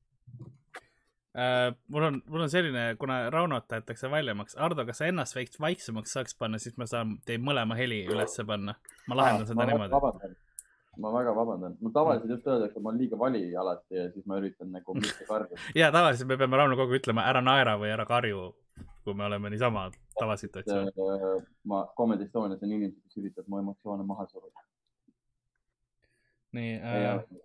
uh,. 1.37 1.75
mul 1.87 2.03
on, 2.03 2.21
mul 2.25 2.41
on 2.41 2.49
selline, 2.49 2.83
kuna 2.99 3.29
Raunot 3.33 3.67
tahetakse 3.67 4.09
valjemaks, 4.11 4.57
Ardo, 4.57 4.85
kas 4.85 5.01
sa 5.01 5.07
ennast 5.11 5.37
veits 5.37 5.61
vaiksemaks 5.61 6.17
saaks 6.17 6.35
panna, 6.37 6.59
siis 6.61 6.77
ma 6.81 6.87
saan 6.89 7.17
teie 7.25 7.41
mõlema 7.41 7.77
heli 7.77 8.03
ülesse 8.09 8.45
panna. 8.47 8.75
ma 9.07 9.19
lahendan 9.21 9.49
seda 9.49 9.67
niimoodi. 9.69 9.93
vabandan, 9.93 10.35
ma 11.03 11.13
väga 11.13 11.33
vabandan, 11.37 11.77
mul 11.81 11.93
tavaliselt 11.95 12.35
just 12.35 12.47
öeldakse, 12.47 12.77
et 12.79 12.83
ma 12.83 12.91
olen 12.91 13.01
liiga 13.03 13.19
vali 13.19 13.43
alati 13.55 13.99
ja 13.99 14.05
siis 14.11 14.25
ma 14.29 14.41
üritan 14.41 14.71
nagu 14.73 14.97
mitte 14.97 15.27
karjuda. 15.31 15.61
ja 15.75 15.91
tavaliselt 15.93 16.31
me 16.31 16.37
peame 16.41 16.61
Rauno 16.61 16.77
kogu 16.79 16.97
ütlema 16.99 17.27
ära 17.31 17.43
naera 17.45 17.77
või 17.81 17.93
ära 17.93 18.05
karju, 18.09 18.47
kui 19.05 19.17
me 19.17 19.27
oleme 19.29 19.53
niisama 19.53 19.89
tavasituatsioonis. 20.19 20.97
äh, 20.97 21.43
ma 21.69 21.85
Comedy 21.97 22.25
Estonias 22.29 22.63
on 22.63 22.71
inimesed, 22.71 23.03
kes 23.03 23.21
üritavad 23.23 23.51
mu 23.51 23.61
emotsioone 23.61 24.07
maha 24.07 24.25
suruda. 24.31 24.65
nii 26.57 26.77
uh,, 26.79 27.43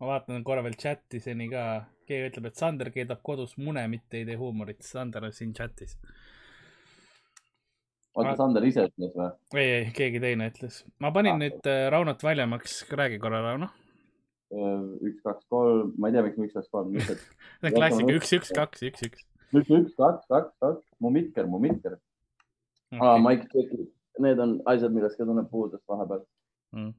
ma 0.00 0.14
vaatan 0.14 0.44
korra 0.46 0.62
veel 0.64 0.76
chati 0.80 1.20
seni 1.20 1.50
ka, 1.52 1.64
keegi 2.08 2.30
ütleb, 2.30 2.48
et 2.50 2.60
Sander 2.60 2.90
keedab 2.94 3.22
kodus 3.26 3.56
mune, 3.60 3.84
mitte 3.90 4.20
ei 4.20 4.28
tee 4.28 4.38
huumorit. 4.40 4.82
Sander 4.84 5.28
on 5.28 5.34
siin 5.34 5.52
chatis. 5.56 5.96
oota, 8.14 8.34
Sander 8.38 8.66
ise 8.68 8.86
ütles 8.90 9.14
või? 9.16 9.30
ei, 9.58 9.70
ei, 9.78 9.92
keegi 9.96 10.22
teine 10.22 10.50
ütles. 10.52 10.82
ma 11.02 11.12
panin 11.14 11.40
nüüd 11.42 11.70
äh, 11.70 11.86
Raunot 11.94 12.22
valjemaks, 12.22 12.82
räägi 12.94 13.20
korra, 13.22 13.42
Rauno. 13.48 13.70
üks, 14.54 15.20
kaks, 15.24 15.46
kolm, 15.50 15.94
ma 15.98 16.10
ei 16.10 16.16
tea, 16.16 16.26
miks 16.26 16.38
ma 16.38 16.48
üks, 16.48 16.56
kaks, 16.60 16.70
kolm, 16.70 16.92
lihtsalt 16.94 17.22
see 17.60 17.70
on 17.72 17.78
klassika, 17.78 18.18
üks, 18.18 18.34
üks, 18.38 18.52
kaks, 18.54 18.84
üks, 18.90 19.06
üks. 19.08 19.28
üks, 19.52 19.70
üks, 19.70 19.94
kaks, 19.98 20.28
kaks, 20.30 20.52
kaks, 20.62 20.84
mu 21.02 21.10
mikker, 21.14 21.50
mu 21.50 21.62
mikker 21.62 21.98
ah,. 23.00 23.16
Mike 23.18 23.48
Check'i, 23.50 23.88
need 24.22 24.38
on 24.38 24.58
asjad, 24.70 24.94
millest 24.94 25.18
ka 25.18 25.26
tunneb 25.26 25.48
puudust 25.50 25.82
vahepeal. 25.90 26.22
Mm 26.74 26.92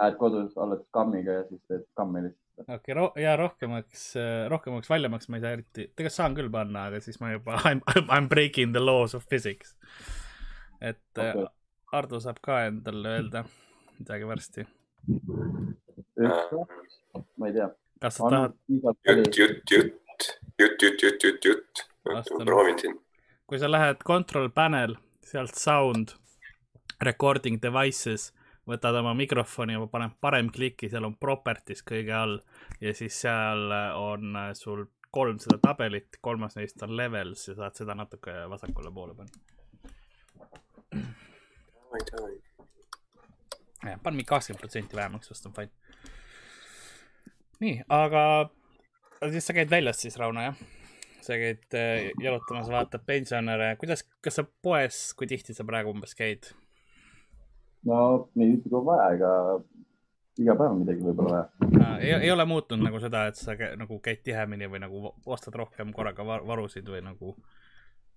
lähed 0.00 0.16
kodus, 0.18 0.56
oled 0.60 0.82
kammiga 0.94 1.40
ja 1.40 1.44
siis 1.48 1.62
teed 1.68 1.84
kammi 1.98 2.24
lihtsalt. 2.26 2.64
okei 2.64 2.76
okay, 2.76 2.94
ro, 2.98 3.06
ja 3.20 3.36
rohkemaks, 3.36 4.06
rohkemaks 4.48 4.90
valjemaks 4.90 5.28
ma 5.28 5.38
ei 5.38 5.44
saa 5.44 5.56
eriti, 5.56 5.86
tegelikult 5.94 6.16
saan 6.16 6.38
küll 6.38 6.50
panna, 6.52 6.88
aga 6.90 7.00
siis 7.04 7.20
ma 7.22 7.32
juba 7.34 7.58
I 7.70 7.76
m, 7.78 7.84
I 7.94 8.20
m 8.20 8.28
breaking 8.28 8.74
the 8.74 8.82
laws 8.82 9.14
of 9.14 9.26
physics. 9.30 9.76
et 10.80 10.98
äh, 11.18 11.30
okay. 11.30 11.46
Ardo 11.94 12.18
saab 12.20 12.40
ka 12.42 12.64
endale 12.66 13.18
öelda 13.18 13.44
midagi 13.98 14.26
varsti. 14.26 14.66
üks, 16.18 16.42
kaks, 16.50 16.98
ma 17.38 17.50
ei 17.50 17.56
tea. 17.58 17.70
kas 18.02 18.18
sa 18.18 18.30
tahad? 18.34 18.58
jutt, 18.68 19.38
jutt, 19.38 19.70
jutt, 19.70 20.30
jutt, 20.58 20.82
jutt, 20.82 21.02
jutt, 21.02 21.28
jutt, 21.28 21.50
jutt. 21.50 21.86
proovin 22.44 22.78
siin. 22.82 22.98
kui 23.46 23.62
sa 23.62 23.70
lähed 23.70 24.02
control 24.06 24.50
panel, 24.50 24.96
sealt 25.22 25.54
sound, 25.54 26.16
recording 27.02 27.62
devices 27.62 28.32
võtad 28.68 28.96
oma 29.00 29.14
mikrofoni 29.18 29.76
ja 29.76 29.86
paned 29.90 30.16
parem 30.20 30.50
kliki, 30.52 30.88
seal 30.92 31.04
on 31.08 31.16
properties 31.20 31.84
kõige 31.86 32.14
all 32.16 32.38
ja 32.80 32.94
siis 32.96 33.20
seal 33.24 33.72
on 33.98 34.38
sul 34.58 34.86
kolm 35.14 35.38
seda 35.38 35.60
tabelit, 35.62 36.18
kolmas 36.24 36.56
neist 36.58 36.82
on 36.82 36.96
levels 36.96 37.48
ja 37.48 37.54
saad 37.58 37.76
seda 37.78 37.94
natuke 37.94 38.32
vasakule 38.50 38.90
poole 38.94 39.14
panna. 39.14 39.42
pan 44.02 44.16
mingi 44.16 44.26
kakskümmend 44.26 44.60
protsenti 44.60 44.96
vähemaks, 44.96 45.30
vast 45.30 45.46
on 45.46 45.54
fine. 45.54 45.70
nii, 47.60 47.76
aga 47.88 48.24
aga 49.20 49.30
siis 49.32 49.46
sa 49.46 49.54
käid 49.56 49.70
väljas 49.70 50.02
siis, 50.02 50.18
Rauno, 50.18 50.42
jah? 50.42 50.58
sa 51.24 51.38
käid 51.40 51.78
äh, 51.78 52.10
jalutamas, 52.20 52.68
vaatad 52.72 53.06
pensionäre, 53.06 53.74
kuidas, 53.80 54.02
kas 54.24 54.40
sa 54.40 54.44
poes, 54.44 55.06
kui 55.16 55.30
tihti 55.30 55.54
sa 55.56 55.64
praegu 55.68 55.94
umbes 55.94 56.16
käid? 56.18 56.50
No 57.88 58.00
nii 58.34 58.54
tihti 58.54 58.72
kui 58.72 58.84
vaja, 58.86 59.10
ega 59.16 59.30
iga 60.40 60.56
päev 60.58 60.72
on 60.72 60.80
midagi 60.82 61.04
võib-olla 61.04 61.44
vaja. 61.44 61.90
ei, 62.00 62.12
ei 62.26 62.32
ole 62.32 62.46
muutunud 62.48 62.86
nagu 62.88 63.00
seda, 63.02 63.26
et 63.30 63.38
sa 63.38 63.54
nagu 63.78 63.98
käid 64.02 64.24
tihemini 64.26 64.68
või 64.70 64.82
nagu 64.82 65.12
ostad 65.30 65.56
rohkem 65.58 65.92
korraga 65.94 66.26
var, 66.26 66.46
varusid 66.46 66.88
või 66.90 67.04
nagu 67.06 67.36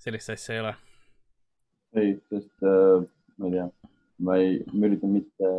sellist 0.02 0.34
asja 0.34 0.56
ei 0.56 0.64
ole? 0.64 0.74
ei, 1.98 2.16
sest 2.32 2.66
äh, 2.66 3.06
ma 3.38 3.50
ei 3.50 3.56
tea, 3.58 3.68
ma 4.26 4.40
ei, 4.42 4.58
ma 4.74 4.90
üritan 4.90 5.14
mitte 5.14 5.54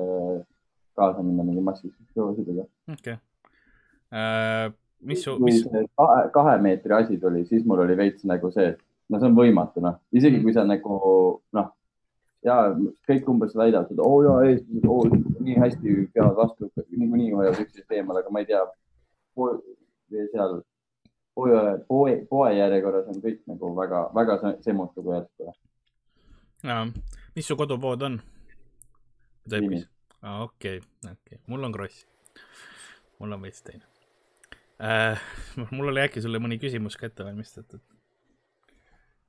kaasa 0.99 1.23
minna 1.23 1.47
mingi 1.47 1.63
massiliste 1.65 2.05
show'sidega. 2.13 2.67
okei 2.93 3.17
okay.. 4.11 4.75
mis 5.07 5.23
su, 5.25 5.39
mis, 5.45 5.63
kahe, 5.71 6.21
kahe 6.35 6.59
meetri 6.65 6.97
asi 6.99 7.19
tuli, 7.23 7.45
siis 7.47 7.67
mul 7.67 7.85
oli 7.87 7.97
veits 7.99 8.27
nagu 8.29 8.51
see, 8.55 8.73
et 8.75 8.83
no 9.09 9.21
see 9.21 9.31
on 9.31 9.39
võimatu, 9.39 9.83
noh, 9.85 10.01
isegi 10.13 10.43
kui 10.43 10.55
sa 10.57 10.67
nagu 10.67 10.99
noh, 11.55 11.75
ja 12.45 12.57
kõik 13.09 13.29
umbes 13.31 13.55
väidavad, 13.57 13.91
et 13.93 14.01
oo 14.03 14.19
oh, 14.19 14.25
jaa, 14.27 14.39
eestlased 14.47 14.89
oh, 14.89 15.43
nii 15.45 15.59
hästi 15.59 15.95
peavad 16.15 16.37
vastu, 16.39 16.71
niikuinii 16.95 17.33
hoiavad 17.35 17.63
üksteist 17.65 17.95
eemal, 17.97 18.21
aga 18.21 18.33
ma 18.33 18.43
ei 18.43 18.49
tea, 18.51 18.63
seal 20.33 20.61
poe, 21.35 21.59
poe, 21.89 22.15
poe 22.31 22.55
järjekorras 22.57 23.11
on 23.13 23.21
kõik 23.25 23.43
nagu 23.51 23.75
väga, 23.77 24.05
väga 24.15 24.39
semmutu 24.65 25.03
kui 25.03 25.17
järsku. 25.17 25.53
mis 27.37 27.47
su 27.47 27.57
kodupood 27.57 28.03
on? 28.03 28.21
Okei, 30.45 30.81
okei, 31.13 31.39
mul 31.47 31.65
on 31.65 31.73
Kross. 31.73 32.07
mul 33.19 33.33
on 33.33 33.43
veits 33.43 33.63
teine 33.63 33.85
äh,. 34.83 35.21
mul 35.71 35.89
oli 35.89 36.01
äkki 36.01 36.23
sulle 36.23 36.39
mõni 36.39 36.59
küsimus 36.59 36.97
ka 36.97 37.07
ette 37.07 37.25
valmistatud. 37.25 37.81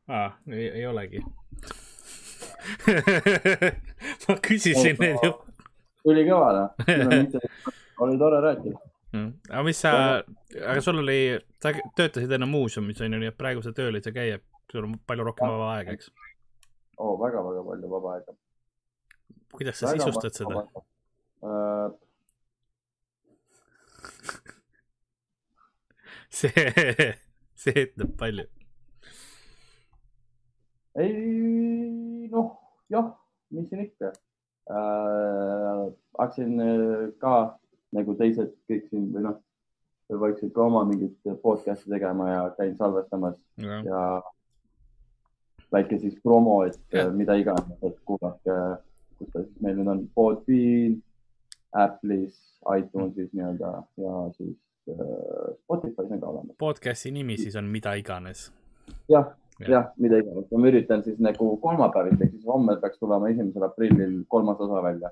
aa, 0.07 0.37
ei, 0.47 0.67
ei 0.69 0.85
olegi 0.87 1.23
ma 4.27 4.35
küsisin 4.45 4.97
need 4.99 5.17
juba. 5.23 5.45
tuli 6.03 6.25
kõva 6.27 6.49
noh, 6.57 6.69
oli 8.05 8.17
tore 8.21 8.41
rääkida. 8.45 8.77
aga 9.49 9.63
mis 9.67 9.81
sa, 9.83 9.93
aga 10.59 10.81
sul 10.85 11.01
oli, 11.03 11.19
sa 11.63 11.73
töötasid 11.97 12.31
enne 12.37 12.49
muuseumis 12.49 13.01
on 13.05 13.15
ju, 13.15 13.21
nii 13.23 13.31
et 13.31 13.39
praegu 13.39 13.63
sa 13.65 13.73
tööl 13.75 13.97
ei 13.99 14.05
saa 14.05 14.15
käia, 14.15 14.41
sul 14.71 14.85
on 14.87 14.99
palju 15.07 15.23
rohkem 15.31 15.55
vaba 15.55 15.67
aega, 15.77 15.97
eks. 15.97 16.11
oo, 16.97 17.15
väga-väga 17.21 17.61
palju 17.71 17.87
vaba 17.95 18.13
aega. 18.17 18.37
kuidas 19.57 19.81
sa 19.81 19.95
sisustad 19.95 20.33
seda?? 20.37 20.55
Uh, 21.39 21.87
see, 26.39 26.51
see 27.55 27.85
ütleb 27.85 28.11
palju. 28.19 28.45
ei 30.99 31.13
noh, 32.31 32.58
jah, 32.89 33.11
mis 33.51 33.69
siin 33.69 33.85
ikka 33.85 34.13
uh,. 34.69 35.91
hakkasin 36.19 36.59
äh, 36.61 37.05
ka 37.19 37.35
nagu 37.95 38.15
teised 38.19 38.51
kõik 38.69 38.89
siin 38.89 39.07
või 39.13 39.23
noh, 39.25 39.37
vaikselt 40.09 40.53
ka 40.53 40.65
oma 40.65 40.83
mingit 40.89 41.17
podcast'i 41.43 41.89
tegema 41.91 42.29
ja 42.29 42.43
käin 42.57 42.75
salvestamas 42.77 43.37
ja 43.61 44.03
väike 45.71 45.99
siis 46.01 46.15
promo, 46.23 46.63
et 46.65 46.79
Jah. 46.93 47.07
uh, 47.07 47.13
mida 47.15 47.35
iganes, 47.37 47.77
et 47.85 47.97
kuulake, 48.05 48.55
kus 49.19 49.29
ta 49.33 49.43
siis 49.43 49.61
meil 49.61 49.77
nüüd 49.77 49.91
on, 49.91 50.01
Podbean, 50.15 50.97
Apple'is, 51.77 52.39
iTunesis 52.77 53.29
nii-öelda 53.37 53.73
ja 54.01 54.13
siis 54.37 54.55
uh, 54.89 55.51
Spotify's 55.61 56.09
on 56.09 56.21
ka 56.23 56.31
olemas. 56.33 56.55
podcast'i 56.57 57.11
nimi 57.13 57.37
siis 57.37 57.55
on 57.55 57.69
mida 57.69 57.93
iganes. 58.01 58.49
jah, 59.09 59.29
Jah. 59.67 59.89
mida 59.99 60.17
iganes, 60.21 60.45
ma 60.55 60.67
üritan 60.69 61.01
siis 61.03 61.17
nagu 61.19 61.49
kolmapäeviti, 61.59 62.23
ehk 62.23 62.31
siis 62.37 62.45
homme 62.47 62.77
peaks 62.79 62.99
tulema 62.99 63.27
esimesel 63.29 63.63
aprillil 63.67 64.13
kolmas 64.31 64.59
osa 64.63 64.83
välja. 64.83 65.09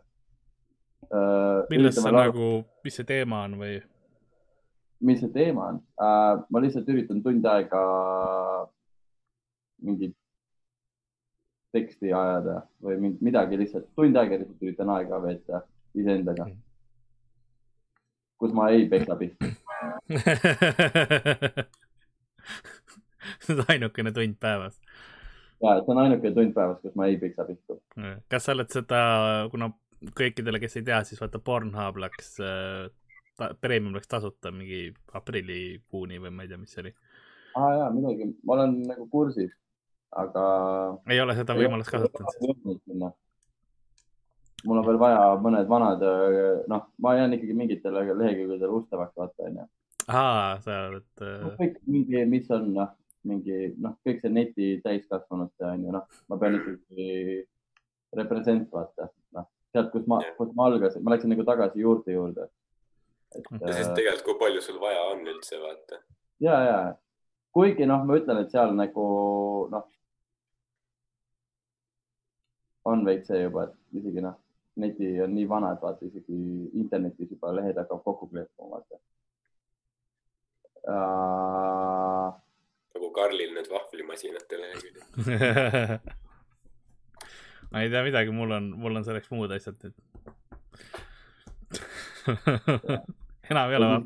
millest 1.69 1.99
sa 2.01 2.11
nagu, 2.11 2.63
mis 2.83 2.95
see 2.95 3.05
teema 3.07 3.43
on 3.47 3.57
või? 3.59 3.81
mis 4.99 5.19
see 5.21 5.29
teema 5.33 5.67
on 5.71 5.75
uh,? 6.01 6.45
ma 6.49 6.59
lihtsalt 6.63 6.87
üritan 6.89 7.19
tund 7.23 7.45
aega 7.45 7.81
mingit 9.83 10.15
teksti 11.75 12.13
ajada 12.13 12.61
või 12.81 12.97
mingi- 13.03 13.21
midagi 13.29 13.59
lihtsalt, 13.59 13.85
tund 13.95 14.15
aega 14.15 14.39
lihtsalt 14.39 14.63
üritan 14.63 14.89
aega 14.95 15.19
veeta 15.23 15.61
iseendaga, 15.97 16.47
kus 18.39 18.53
ma 18.53 18.69
ei 18.71 18.87
peksa 18.89 19.15
pihta. 19.19 19.45
see 23.55 23.57
on 23.57 23.65
ainukene 23.73 24.13
tund 24.15 24.37
päevas. 24.43 24.79
ja, 25.63 25.77
see 25.81 25.93
on 25.93 26.03
ainuke 26.03 26.31
tund 26.35 26.55
päevas, 26.55 26.79
kus 26.83 26.95
ma 26.95 27.09
ei 27.09 27.19
peksa 27.21 27.45
pihta. 27.47 27.79
kas 28.29 28.47
sa 28.47 28.55
oled 28.55 28.71
seda, 28.73 29.01
kuna 29.53 29.71
kõikidele, 30.17 30.61
kes 30.61 30.79
ei 30.79 30.87
tea, 30.87 31.03
siis 31.07 31.21
vaata 31.21 31.41
Pornhub 31.43 32.01
läks 32.05 32.35
äh,, 32.43 32.87
Premium 33.61 33.93
läks 33.93 34.09
tasuta 34.09 34.51
mingi 34.51 34.87
aprillikuuni 35.17 36.17
või 36.21 36.33
ma 36.33 36.45
ei 36.45 36.51
tea, 36.51 36.61
mis 36.61 36.73
see 36.73 36.83
oli. 36.85 36.95
aa 37.57 37.71
jaa, 37.81 37.93
midagi, 37.93 38.31
ma 38.43 38.57
olen 38.57 38.81
nagu 38.89 39.07
kursis, 39.13 39.53
aga 40.23 40.43
ei 41.09 41.21
ole 41.21 41.37
seda 41.37 41.57
võimalust 41.57 41.93
kasutanud 41.93 43.15
mul 44.65 44.81
on 44.81 44.85
veel 44.87 44.99
vaja 45.01 45.23
mõned 45.41 45.69
vanad, 45.69 46.03
noh, 46.71 46.85
ma 47.03 47.15
jään 47.17 47.35
ikkagi 47.37 47.55
mingitele 47.57 48.05
lehekülgedele 48.09 48.79
ustavaks, 48.79 49.15
vaata 49.17 49.49
onju. 49.49 49.65
aa, 50.07 50.57
sa 50.63 50.79
oled 50.89 51.25
äh, 51.25 51.49
kõik 51.59 51.77
mingi, 51.85 52.23
mis 52.29 52.49
on 52.55 52.71
noh, 52.75 52.93
mingi 53.27 53.71
noh, 53.81 53.95
kõik 54.05 54.21
see 54.21 54.31
neti 54.33 54.69
täiskasvanute 54.83 55.65
onju, 55.71 55.93
noh, 55.95 56.05
ma 56.29 56.39
pean 56.41 56.57
ikkagi 56.59 57.07
represent 58.17 58.69
vaata, 58.73 59.09
noh, 59.35 59.47
sealt, 59.73 59.91
kus 59.93 60.07
ma, 60.09 60.21
kus 60.37 60.53
ma 60.57 60.69
algasin, 60.69 61.03
ma 61.03 61.15
läksin 61.15 61.33
nagu 61.33 61.45
tagasi 61.47 61.83
juurte 61.83 62.15
juurde. 62.15 62.47
ja 63.35 63.73
siis 63.73 63.89
äh, 63.89 63.93
tegelikult, 63.97 64.25
kui 64.29 64.39
palju 64.45 64.63
sul 64.63 64.79
vaja 64.81 65.03
on 65.11 65.25
üldse, 65.27 65.59
vaata. 65.63 66.01
ja, 66.43 66.57
ja, 66.69 66.79
kuigi 67.55 67.89
noh, 67.89 68.05
ma 68.07 68.19
ütlen, 68.19 68.43
et 68.43 68.53
seal 68.53 68.75
nagu 68.77 69.07
noh, 69.73 69.87
on 72.87 73.03
veits 73.05 73.27
see 73.27 73.43
juba, 73.43 73.67
et 73.67 73.99
isegi 73.99 74.23
noh, 74.23 74.37
neti 74.79 75.15
on 75.23 75.33
nii 75.35 75.47
vana, 75.49 75.73
et 75.75 75.83
vaata 75.83 76.05
isegi 76.07 76.41
internetis 76.79 77.33
juba 77.33 77.51
lehed 77.57 77.79
hakkavad 77.81 78.05
kokku 78.05 78.31
kleepuma, 78.31 78.77
vaata 78.77 79.03
uh,. 80.87 82.46
Karlil 83.17 83.53
need 83.57 83.69
vahvlimasinate 83.71 84.61
leheküljed. 84.61 85.05
ma 87.71 87.83
ei 87.83 87.91
tea 87.93 88.03
midagi, 88.05 88.35
mul 88.35 88.53
on, 88.57 88.69
mul 88.83 88.99
on 88.99 89.07
selleks 89.07 89.31
muud 89.33 89.51
asjad 89.57 89.79
nüüd. 89.83 89.95
enam 93.51 93.71
ei 93.71 93.79
ole 93.79 93.87
vaja. 93.87 94.01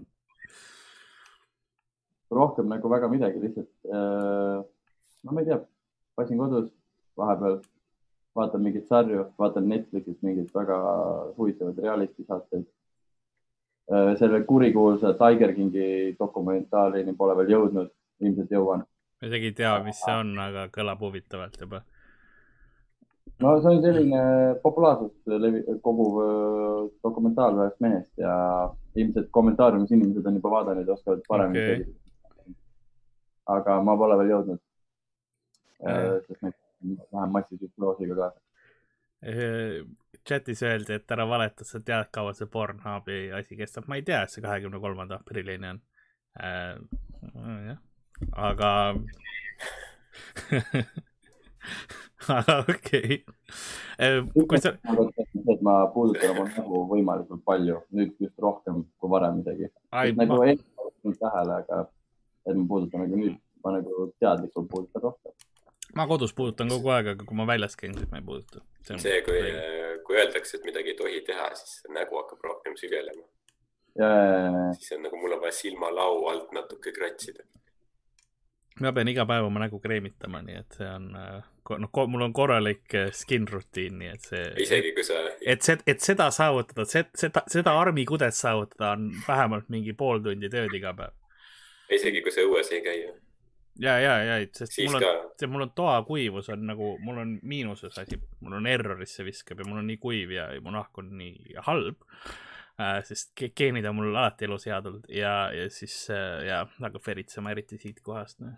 rohkem 2.32 2.70
nagu 2.72 2.90
väga 2.90 3.10
midagi, 3.12 3.42
lihtsalt 3.44 3.70
uh, 3.92 4.62
no 5.24 5.36
ma 5.36 5.42
ei 5.42 5.50
tea, 5.50 5.60
pasin 6.16 6.40
kodus 6.40 6.70
vahepeal, 7.20 7.60
vaatan 8.38 8.64
mingeid 8.64 8.88
sarju, 8.90 9.26
vaatan 9.40 9.68
Netflixis 9.70 10.22
mingeid 10.26 10.52
väga 10.56 10.78
huvitavaid 11.38 11.82
reality 11.86 12.26
saateid 12.28 12.66
uh,. 12.66 14.14
selle 14.20 14.44
kurikuulsa 14.48 15.14
Tiger 15.20 15.54
Kingi 15.58 16.16
dokumentaalini 16.20 17.16
pole 17.18 17.36
veel 17.42 17.54
jõudnud, 17.58 17.92
ilmselt 18.22 18.56
jõuan. 18.56 18.86
Ma 19.22 19.30
isegi 19.30 19.52
ei 19.52 19.58
tea, 19.58 19.74
mis 19.86 20.00
see 20.02 20.18
on, 20.24 20.34
aga 20.42 20.68
kõlab 20.74 21.04
huvitavalt 21.06 21.60
juba. 21.62 21.84
no 23.44 23.54
see 23.62 23.76
on 23.76 23.84
selline 23.86 24.24
populaarsust 24.64 25.36
levi-, 25.46 25.64
koguv 25.86 26.20
öö, 26.26 26.90
dokumentaal 27.04 27.62
ühest 27.62 27.80
mehest 27.86 28.26
ja 28.26 28.34
ilmselt 28.96 29.30
kommentaariumis 29.32 29.94
inimesed 29.96 30.26
on 30.26 30.42
juba 30.42 30.58
vaadanud 30.58 30.88
ja 30.88 30.98
oskavad 30.98 31.24
paremini 31.30 31.78
okay.. 31.78 31.96
aga 33.56 33.80
ma 33.86 33.98
pole 33.98 34.20
veel 34.20 34.36
jõudnud 34.36 34.62
Äh.. 35.88 36.22
sest 36.28 36.42
ma 36.42 36.52
lähen 37.12 37.32
massisümptoosiga 37.34 38.16
kaasa. 38.16 38.40
chatis 40.28 40.62
öeldi, 40.66 40.98
et 40.98 41.14
ära 41.14 41.28
valeta, 41.30 41.66
sa 41.66 41.80
tead, 41.86 42.10
kaua 42.14 42.34
see 42.38 42.50
Pornhubi 42.50 43.32
asi 43.38 43.58
kestab. 43.58 43.88
ma 43.90 43.98
ei 43.98 44.06
tea, 44.06 44.22
et 44.24 44.34
see 44.34 44.44
kahekümne 44.46 44.82
kolmanda 44.82 45.18
aprillini 45.22 45.72
on 45.74 45.82
äh,. 46.42 46.76
jah, 47.68 47.80
aga 48.32 48.72
aga 52.30 52.58
okei 52.70 53.24
okay.. 53.98 54.46
kui 54.48 54.60
sa, 54.62 54.74
et 55.54 55.62
ma 55.66 55.76
puudutan 55.94 56.36
oma 56.36 56.46
nägu 56.50 56.84
võimalikult 56.92 57.44
palju, 57.48 57.80
nüüd 57.96 58.14
just 58.22 58.38
rohkem 58.42 58.84
kui 59.02 59.12
varem 59.12 59.42
isegi. 59.42 59.72
nagu 60.18 60.38
ma, 60.38 60.50
ei 60.52 60.60
pannud 60.60 61.18
tähele, 61.22 61.58
aga 61.64 61.82
et 62.46 62.56
ma 62.58 62.66
puudutan 62.74 63.06
nagu 63.06 63.22
nüüd, 63.24 63.38
ma 63.66 63.76
nagu 63.78 64.08
teadlikult 64.22 64.70
puudutan 64.72 65.08
rohkem. 65.08 65.36
ma 65.98 66.08
kodus 66.10 66.36
puudutan 66.38 66.72
kogu 66.72 66.94
aeg, 66.96 67.14
aga 67.16 67.28
kui 67.28 67.38
ma 67.38 67.48
väljas 67.50 67.78
käin, 67.80 67.96
siis 67.98 68.10
ma 68.12 68.22
ei 68.22 68.28
puuduta. 68.28 68.64
see, 68.92 69.22
kui, 69.26 69.42
kui 70.08 70.20
öeldakse, 70.20 70.58
et 70.58 70.68
midagi 70.70 70.94
ei 70.94 71.00
tohi 71.00 71.22
teha, 71.28 71.52
siis 71.60 71.82
nägu 71.90 72.22
hakkab 72.22 72.50
rohkem 72.50 72.78
sügelema. 72.80 73.26
siis 74.78 74.94
on 74.98 75.08
nagu 75.08 75.18
mul 75.20 75.38
on 75.38 75.42
vaja 75.42 75.58
silmalau 75.58 76.28
alt 76.32 76.54
natuke 76.56 76.94
kratsida. 76.96 77.44
Ma 78.82 78.94
pean 78.96 79.10
iga 79.12 79.26
päev 79.30 79.48
oma 79.48 79.64
nägu 79.64 79.80
kreemitama, 79.84 80.42
nii 80.46 80.60
et 80.60 80.78
see 80.80 80.90
on, 80.90 81.08
noh, 81.84 82.04
mul 82.12 82.26
on 82.28 82.34
korralik 82.36 82.96
äh, 82.98 83.10
skin 83.16 83.48
rutiin, 83.50 83.98
nii 84.02 84.12
et 84.12 84.30
see. 84.34 84.46
isegi 84.66 84.94
kui 84.98 85.06
sa, 85.08 85.22
et 85.46 85.66
see, 85.66 85.80
et 85.88 86.04
seda 86.04 86.30
saavutada, 86.34 86.86
seda, 86.90 87.46
seda 87.52 87.76
armikudet 87.80 88.36
saavutada 88.36 88.94
on 88.98 89.10
vähemalt 89.28 89.70
mingi 89.74 89.94
pool 89.98 90.24
tundi 90.26 90.50
tööd 90.52 90.74
iga 90.78 90.96
päev. 90.98 91.18
isegi 91.92 92.24
kui 92.26 92.34
sa 92.34 92.46
õues 92.48 92.72
ei 92.74 92.84
käi, 92.86 93.04
ja, 93.80 93.98
ja, 94.00 94.16
ja, 94.24 94.38
sest 94.58 94.76
siis 94.76 94.92
mul 94.92 95.02
on, 95.02 95.52
mul 95.54 95.66
on 95.68 95.74
toakuivus 95.76 96.50
on 96.54 96.66
nagu, 96.70 96.96
mul 97.04 97.22
on 97.24 97.36
miinuses 97.44 98.00
asi, 98.02 98.20
mul 98.42 98.58
on 98.60 98.70
errorisse 98.70 99.26
viskab 99.28 99.62
ja 99.62 99.68
mul 99.68 99.82
on 99.84 99.92
nii 99.92 100.00
kuiv 100.02 100.34
ja, 100.36 100.50
ja 100.56 100.64
mu 100.64 100.74
nahk 100.76 100.98
on 101.02 101.14
nii 101.20 101.60
halb 101.68 102.02
äh,. 102.80 103.00
sest 103.08 103.32
ge- 103.40 103.54
geenid 103.58 103.86
on 103.86 104.00
mul 104.00 104.12
alati 104.16 104.50
elus 104.50 104.68
head 104.70 104.90
olnud 104.90 105.08
ja, 105.14 105.36
ja 105.56 105.70
siis 105.70 106.04
ja 106.48 106.66
hakkab 106.80 107.08
veritsema, 107.08 107.54
eriti 107.56 107.80
siit 107.82 108.04
kohast 108.06 108.42
noh.. 108.44 108.58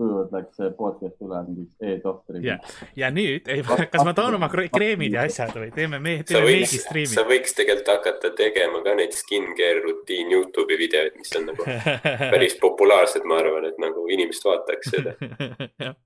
Tujuvalt 0.00 0.32
läks 0.34 0.56
see 0.58 0.70
podcast 0.78 1.24
üle 1.24 1.40
mingiks 1.46 1.84
e-tohtriks 1.84 2.46
Jah. 2.46 2.76
ja 2.96 3.10
nüüd, 3.14 3.48
kas 3.92 4.04
ma 4.06 4.14
toon 4.16 4.38
oma 4.38 4.48
kre- 4.52 4.70
kreemid 4.72 5.16
ja 5.16 5.26
asjad 5.28 5.52
või 5.56 5.68
teeme 5.74 6.00
me, 6.02 6.14
sa 6.22 6.30
teeme 6.32 6.46
võiks 6.48 6.72
meigi, 6.72 6.80
striimi 6.84 7.12
sa? 7.12 7.24
võiks 7.28 7.56
tegelikult 7.58 7.92
hakata 7.92 8.32
tegema 8.38 8.80
ka 8.86 8.94
neid 8.98 9.16
skincare 9.16 9.82
rutiin 9.84 10.32
Youtube'i 10.34 10.78
videoid, 10.80 11.18
mis 11.20 11.34
on 11.38 11.50
nagu 11.50 11.66
päris 12.34 12.56
populaarsed, 12.62 13.26
ma 13.28 13.40
arvan, 13.42 13.68
et 13.68 13.80
nagu 13.82 14.06
inimesed 14.10 14.48
vaataks 14.48 14.94
seda. 14.94 15.14
jah, 15.84 15.96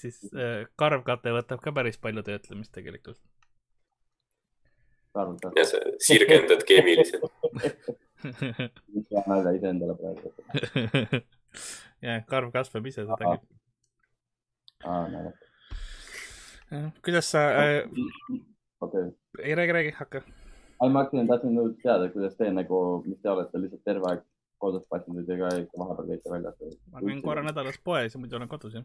siis 0.00 0.20
äh, 0.32 0.66
karvkate 0.80 1.32
võtab 1.36 1.62
ka 1.64 1.74
päris 1.76 2.00
palju 2.02 2.24
töötlemist 2.26 2.74
tegelikult. 2.76 3.20
ja 5.56 5.64
sa 5.64 5.80
sirgendad 6.04 6.64
keemiliselt. 6.68 7.32
hea 9.10 9.22
nalja 9.26 9.52
iseendale 9.56 9.96
praegu. 9.96 10.32
ja 12.06 12.20
karv 12.30 12.52
kasvab 12.54 12.86
ise 12.86 13.06
seda 13.06 13.16
küll. 13.20 13.44
kuidas 17.04 17.30
sa 17.30 17.48
äh,, 17.62 17.82
okei, 18.80 19.10
ei 19.42 19.54
räägi, 19.54 19.72
räägi, 19.72 19.92
hakka. 19.98 20.22
ei 20.82 20.88
ma 20.90 21.04
hakkasin, 21.04 21.28
tahtsin 21.28 21.54
nüüd 21.58 21.76
teada, 21.82 22.08
kuidas 22.12 22.36
te 22.36 22.50
nagu, 22.52 23.02
mis 23.06 23.20
te 23.22 23.30
olete 23.30 23.60
lihtsalt 23.62 23.84
terve 23.84 24.10
aeg 24.10 24.24
kodus 24.58 24.86
passinud 24.88 25.28
ja 25.28 25.36
ka 25.40 25.56
ikka 25.60 25.78
vahepeal 25.78 26.08
käite 26.08 26.30
väljas. 26.30 26.78
ma 26.92 27.00
käin 27.00 27.22
korra 27.22 27.42
nädalas 27.42 27.78
poes 27.84 28.14
ja 28.14 28.20
muidu 28.20 28.36
olen 28.36 28.48
kodus 28.48 28.74
jah. 28.74 28.84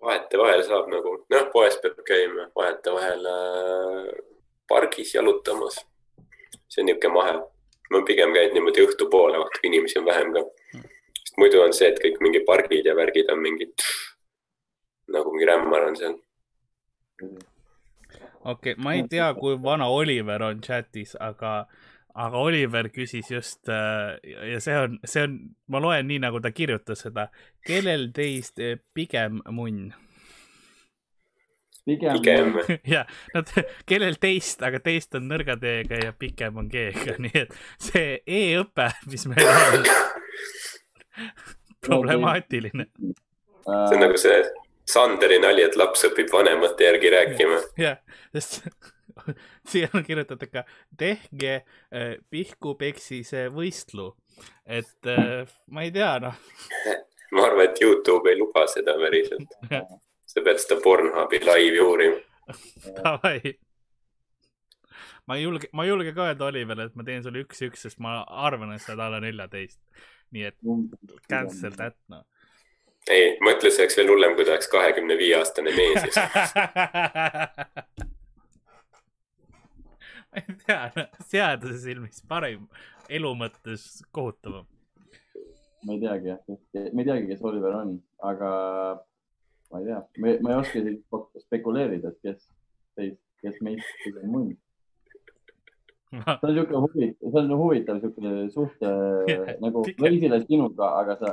vahetevahel 0.00 0.62
saab 0.68 0.90
nagu, 0.92 1.16
noh, 1.30 1.48
poes 1.52 1.78
peab 1.82 2.00
käima, 2.08 2.48
vahetevahel 2.56 3.26
äh, 3.32 4.10
pargis 4.68 5.14
jalutamas. 5.14 5.80
see 6.68 6.82
on 6.82 6.86
niisugune 6.86 7.14
mahe. 7.14 7.34
ma 7.90 8.02
pigem 8.06 8.32
käin 8.34 8.54
niimoodi 8.54 8.84
õhtupoole, 8.86 9.40
vaata 9.40 9.60
kui 9.60 9.70
inimesi 9.72 9.98
on 9.98 10.06
vähem 10.10 10.32
ka. 10.36 10.44
Sest 11.34 11.40
muidu 11.40 11.62
on 11.62 11.72
see, 11.72 11.88
et 11.90 11.98
kõik 11.98 12.20
mingi 12.22 12.44
pargid 12.46 12.86
ja 12.86 12.94
värgid 12.94 13.30
on 13.32 13.42
mingid, 13.42 13.74
nagu 15.10 15.32
mingi 15.32 15.46
rämmar 15.46 15.88
on 15.88 15.96
seal. 15.96 16.14
okei 18.44 18.72
okay,, 18.72 18.74
ma 18.78 18.94
ei 18.94 19.06
tea, 19.08 19.34
kui 19.34 19.56
vana 19.62 19.88
Oliver 19.88 20.42
on 20.42 20.60
chatis, 20.60 21.16
aga, 21.20 21.66
aga 22.14 22.38
Oliver 22.38 22.88
küsis 22.88 23.30
just 23.30 23.68
äh, 23.68 24.18
ja 24.52 24.60
see 24.60 24.76
on, 24.78 24.98
see 25.04 25.22
on, 25.22 25.38
ma 25.68 25.80
loen 25.80 26.06
nii, 26.06 26.20
nagu 26.22 26.40
ta 26.40 26.50
kirjutas 26.50 27.02
seda. 27.02 27.28
kellel 27.66 28.12
teist 28.12 28.60
äh, 28.60 28.78
pigem 28.94 29.42
munn? 29.50 29.92
pigem, 31.84 32.20
pigem 32.22 32.58
jah, 32.94 33.06
nad, 33.34 33.50
kellel 33.86 34.20
teist, 34.20 34.62
aga 34.62 34.78
teist 34.78 35.14
on 35.18 35.26
nõrga 35.28 35.58
T-ga 35.58 36.04
ja 36.06 36.12
pikem 36.12 36.62
on 36.62 36.70
G-ga, 36.70 37.18
nii 37.26 37.42
et 37.42 37.58
see 37.78 38.20
e-õpe, 38.22 38.92
mis 39.10 39.26
meil 39.26 39.50
on, 39.50 40.22
problemaatiline. 41.86 42.88
see 42.94 43.96
on 43.96 44.04
nagu 44.06 44.20
see 44.20 44.42
Sanderi 44.84 45.38
nali, 45.40 45.62
et 45.64 45.76
laps 45.80 46.04
õpib 46.10 46.28
vanemate 46.32 46.84
järgi 46.84 47.12
rääkima. 47.14 47.60
jah, 47.80 47.96
sest 48.36 48.66
siia 49.70 49.88
on 49.94 50.04
kirjutatud 50.04 50.50
ka 50.52 50.64
tehke 50.98 51.54
äh, 51.54 52.14
pihku 52.30 52.74
peksise 52.78 53.48
võistlu, 53.54 54.12
et 54.66 55.10
äh, 55.10 55.44
ma 55.70 55.86
ei 55.86 55.92
tea, 55.94 56.12
noh, 56.24 56.38
ma 57.34 57.46
arvan, 57.48 57.68
et 57.68 57.82
Youtube 57.82 58.30
ei 58.30 58.38
luba 58.38 58.66
seda 58.70 58.96
päriselt. 59.00 59.54
sa 60.26 60.42
pead 60.44 60.62
seda 60.62 60.80
Pornhubi 60.84 61.40
laivi 61.44 61.80
uurima. 61.80 62.18
davai. 63.00 63.54
ma 65.26 65.38
ei 65.38 65.46
julge, 65.46 65.70
ma 65.72 65.86
ei 65.86 65.94
julge 65.94 66.12
ka 66.16 66.28
öelda 66.30 66.50
Olivile, 66.50 66.90
et 66.90 66.98
ma 66.98 67.06
teen 67.06 67.24
sulle 67.24 67.44
üks-üks, 67.44 67.86
sest 67.86 68.02
ma 68.04 68.20
arvan, 68.48 68.74
et 68.74 68.84
sa 68.84 68.92
oled 68.92 69.06
alla 69.06 69.22
neljateist. 69.24 69.80
Nii 70.34 70.44
et 70.50 70.56
cancel 71.30 71.74
that, 71.78 71.96
noh. 72.12 72.24
ei, 73.10 73.24
mõtle, 73.44 73.68
see 73.70 73.82
oleks 73.86 73.98
veel 74.00 74.12
hullem, 74.12 74.32
kui 74.36 74.44
ta 74.46 74.50
oleks 74.56 74.70
kahekümne 74.72 75.14
viie 75.20 75.34
aastane 75.38 75.70
mees 75.76 76.02
ma 80.34 80.42
ei 80.42 80.58
tea, 80.66 81.08
seaduse 81.30 81.78
silmis 81.84 82.22
parim, 82.28 82.66
elu 83.08 83.32
mõttes 83.38 84.02
kohutavam. 84.14 84.66
ma 85.84 85.94
ei 85.94 86.02
teagi 86.02 86.30
jah, 86.32 86.40
ma 86.48 87.02
ei 87.02 87.08
teagi, 87.08 87.28
kes 87.30 87.44
Oliver 87.44 87.76
on, 87.78 87.96
aga 88.24 88.50
ma 89.70 89.82
ei 89.82 89.88
tea, 89.90 90.00
ma 90.42 90.52
ei 90.52 90.58
oska 90.58 90.80
isegi 90.80 91.44
spekuleerida, 91.44 92.14
et 92.14 92.20
kes 92.24 92.48
teist, 92.98 93.22
kes 93.44 93.60
meist 93.66 93.98
pigem 94.02 94.32
munn. 96.14 96.24
see 96.40 96.48
on 96.48 96.54
siuke 96.58 96.76
huvitav, 96.84 97.32
see 97.32 97.42
on 97.42 97.50
huvitav 97.60 97.96
siuke 98.02 98.20
suht 98.54 98.78
Jah, 98.84 99.44
nagu 99.64 99.78
veidile 100.00 100.38
sinuga, 100.46 100.86
aga 101.02 101.14
sa, 101.20 101.28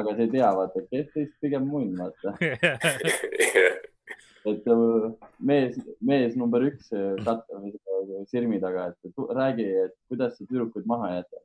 aga 0.00 0.08
sa 0.16 0.20
ei 0.26 0.32
tea, 0.34 0.50
vaata, 0.58 0.78
kes 0.90 1.08
teist 1.14 1.34
pigem 1.42 1.64
munn, 1.70 1.90
vaata. 1.98 2.28
et 4.50 4.64
äh, 4.72 5.06
mees, 5.44 5.72
mees 6.00 6.32
number 6.40 6.60
üks 6.70 6.84
äh, 6.96 7.12
seda 7.20 7.34
sirmi 8.30 8.58
taga, 8.62 8.80
et 8.90 8.96
räägi, 9.36 9.68
et 9.84 9.94
kuidas 10.08 10.32
sa 10.38 10.42
tüdrukuid 10.46 10.86
maha 10.88 11.06
jätad. 11.18 11.42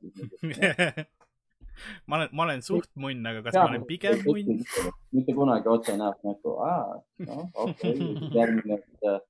ma 2.08 2.16
olen, 2.16 2.30
ma 2.32 2.40
olen 2.46 2.62
suht 2.64 2.88
munn, 2.96 3.26
aga 3.28 3.40
kas 3.44 3.54
ma 3.58 3.68
olen 3.68 3.84
pigem 3.88 4.16
munn?? 4.24 4.62
mitte 5.12 5.32
kunagi 5.36 5.68
otse 5.68 5.92
näost 6.00 6.22
näkku, 6.24 6.50
aa, 6.64 6.96
noh, 7.28 7.44
okei 7.66 7.98
okay., 7.98 8.30
järgmine, 8.38 8.74
et 8.80 9.10
äh, 9.10 9.20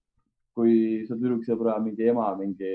kui 0.57 0.77
su 1.09 1.19
tüdruksõbra 1.19 1.77
mingi 1.85 2.07
ema 2.13 2.31
mingi 2.39 2.73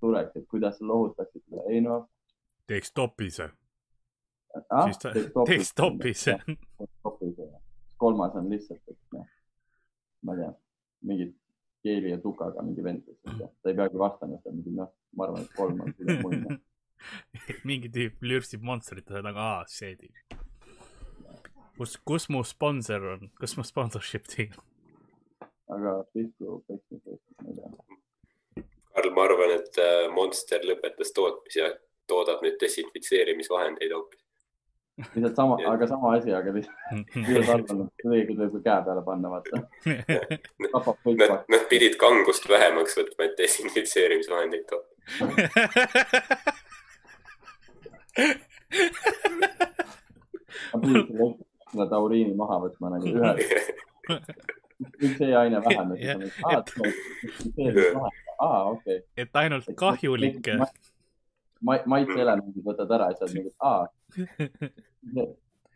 tuleks, 0.00 0.36
et 0.36 0.46
kuidas 0.48 0.78
sa 0.78 0.86
lohutaksid 0.86 1.42
teda, 1.48 1.64
ei 1.70 1.80
noh. 1.84 2.08
teeks 2.66 2.92
topise, 2.92 3.50
Ah, 4.70 4.86
siis 4.88 4.98
ta 4.98 5.10
teeks 5.46 5.74
topise. 5.76 6.38
kolmas 7.96 8.34
on 8.34 8.48
lihtsalt, 8.50 8.80
et 8.88 8.96
noh, 9.12 9.26
ma 10.22 10.34
ei 10.34 10.40
tea, 10.40 10.52
mingid 11.10 11.34
keeli 11.84 12.10
ja 12.10 12.18
tukaga 12.22 12.62
mingi 12.62 12.82
vend, 12.82 13.04
ta 13.36 13.70
ei 13.70 13.76
peagi 13.76 13.98
vastama, 13.98 14.38
ta 14.44 14.50
mingi 14.54 14.72
noh, 14.74 14.90
ma 15.16 15.24
arvan, 15.28 15.44
et 15.44 15.52
kolm 15.56 15.80
on 15.84 15.92
pigem 15.98 16.22
munn. 16.24 16.58
mingi 17.68 17.90
tüüp 17.94 18.22
lürsib 18.26 18.64
monsterite 18.66 19.20
taga, 19.22 19.44
aa, 19.52 19.64
see 19.70 19.94
tüüp. 20.00 20.38
kus, 21.78 21.96
kus 22.08 22.28
mu 22.32 22.42
sponsor 22.44 23.04
on, 23.14 23.28
kus 23.38 23.54
mu 23.58 23.62
sponsorship 23.66 24.26
team? 24.32 24.56
aga 25.68 25.98
pisku, 26.14 26.62
pisku, 26.66 26.98
pisku, 27.04 27.36
ma 27.44 27.50
ei 27.52 27.60
tea. 27.60 27.97
Karl, 28.98 29.12
ma 29.14 29.22
arvan, 29.24 29.52
et 29.54 29.78
äh, 29.78 30.08
Monster 30.14 30.64
lõpetas 30.66 31.12
tootmise 31.14 31.60
ja 31.60 31.68
toodab 32.10 32.42
nüüd 32.42 32.56
desinfitseerimisvahendeid 32.62 33.92
hoopis. 33.94 34.24
lihtsalt 35.14 35.36
sama, 35.38 35.58
aga 35.70 35.86
sama 35.86 36.16
asi, 36.16 36.32
aga 36.34 36.54
lihtsalt 36.56 37.14
et 37.94 38.04
võib 38.08 38.56
ka 38.56 38.62
käe 38.64 38.78
peale 38.88 39.02
panna, 39.06 39.30
vaata. 39.30 39.62
kõik 41.04 41.18
Nad, 41.20 41.28
vaata. 41.30 41.44
nad 41.54 41.66
pidid 41.70 41.94
kangust 42.00 42.48
vähemaks 42.50 42.98
võtma, 42.98 43.28
et 43.28 43.38
desinfitseerimisvahendeid 43.38 44.66
toota. 44.66 44.90
ma 50.72 50.80
pidin 50.82 51.04
selle, 51.06 51.28
selle 51.70 51.86
tauriini 51.94 52.34
maha 52.40 52.56
võtma 52.66 52.96
nagu 52.96 53.14
ühe, 53.14 53.32
üks 55.06 55.22
e-aine 55.28 55.62
vähem, 55.68 55.94
et 55.94 56.02
siis 56.02 56.16
on, 56.16 56.50
aa, 56.50 56.64
desinfitseerimisvahend, 56.72 58.27
aa, 58.38 58.62
okei. 58.72 59.02
et 59.16 59.42
ainult 59.42 59.68
kahjulikke. 59.76 60.58
ma-, 61.60 61.82
maitseelemendid 61.94 62.64
võtad 62.64 62.94
ära 62.98 63.10
ja 63.12 63.18
siis 63.18 63.26
oled 63.26 63.36
mingi, 63.38 63.54
aa. 63.58 63.86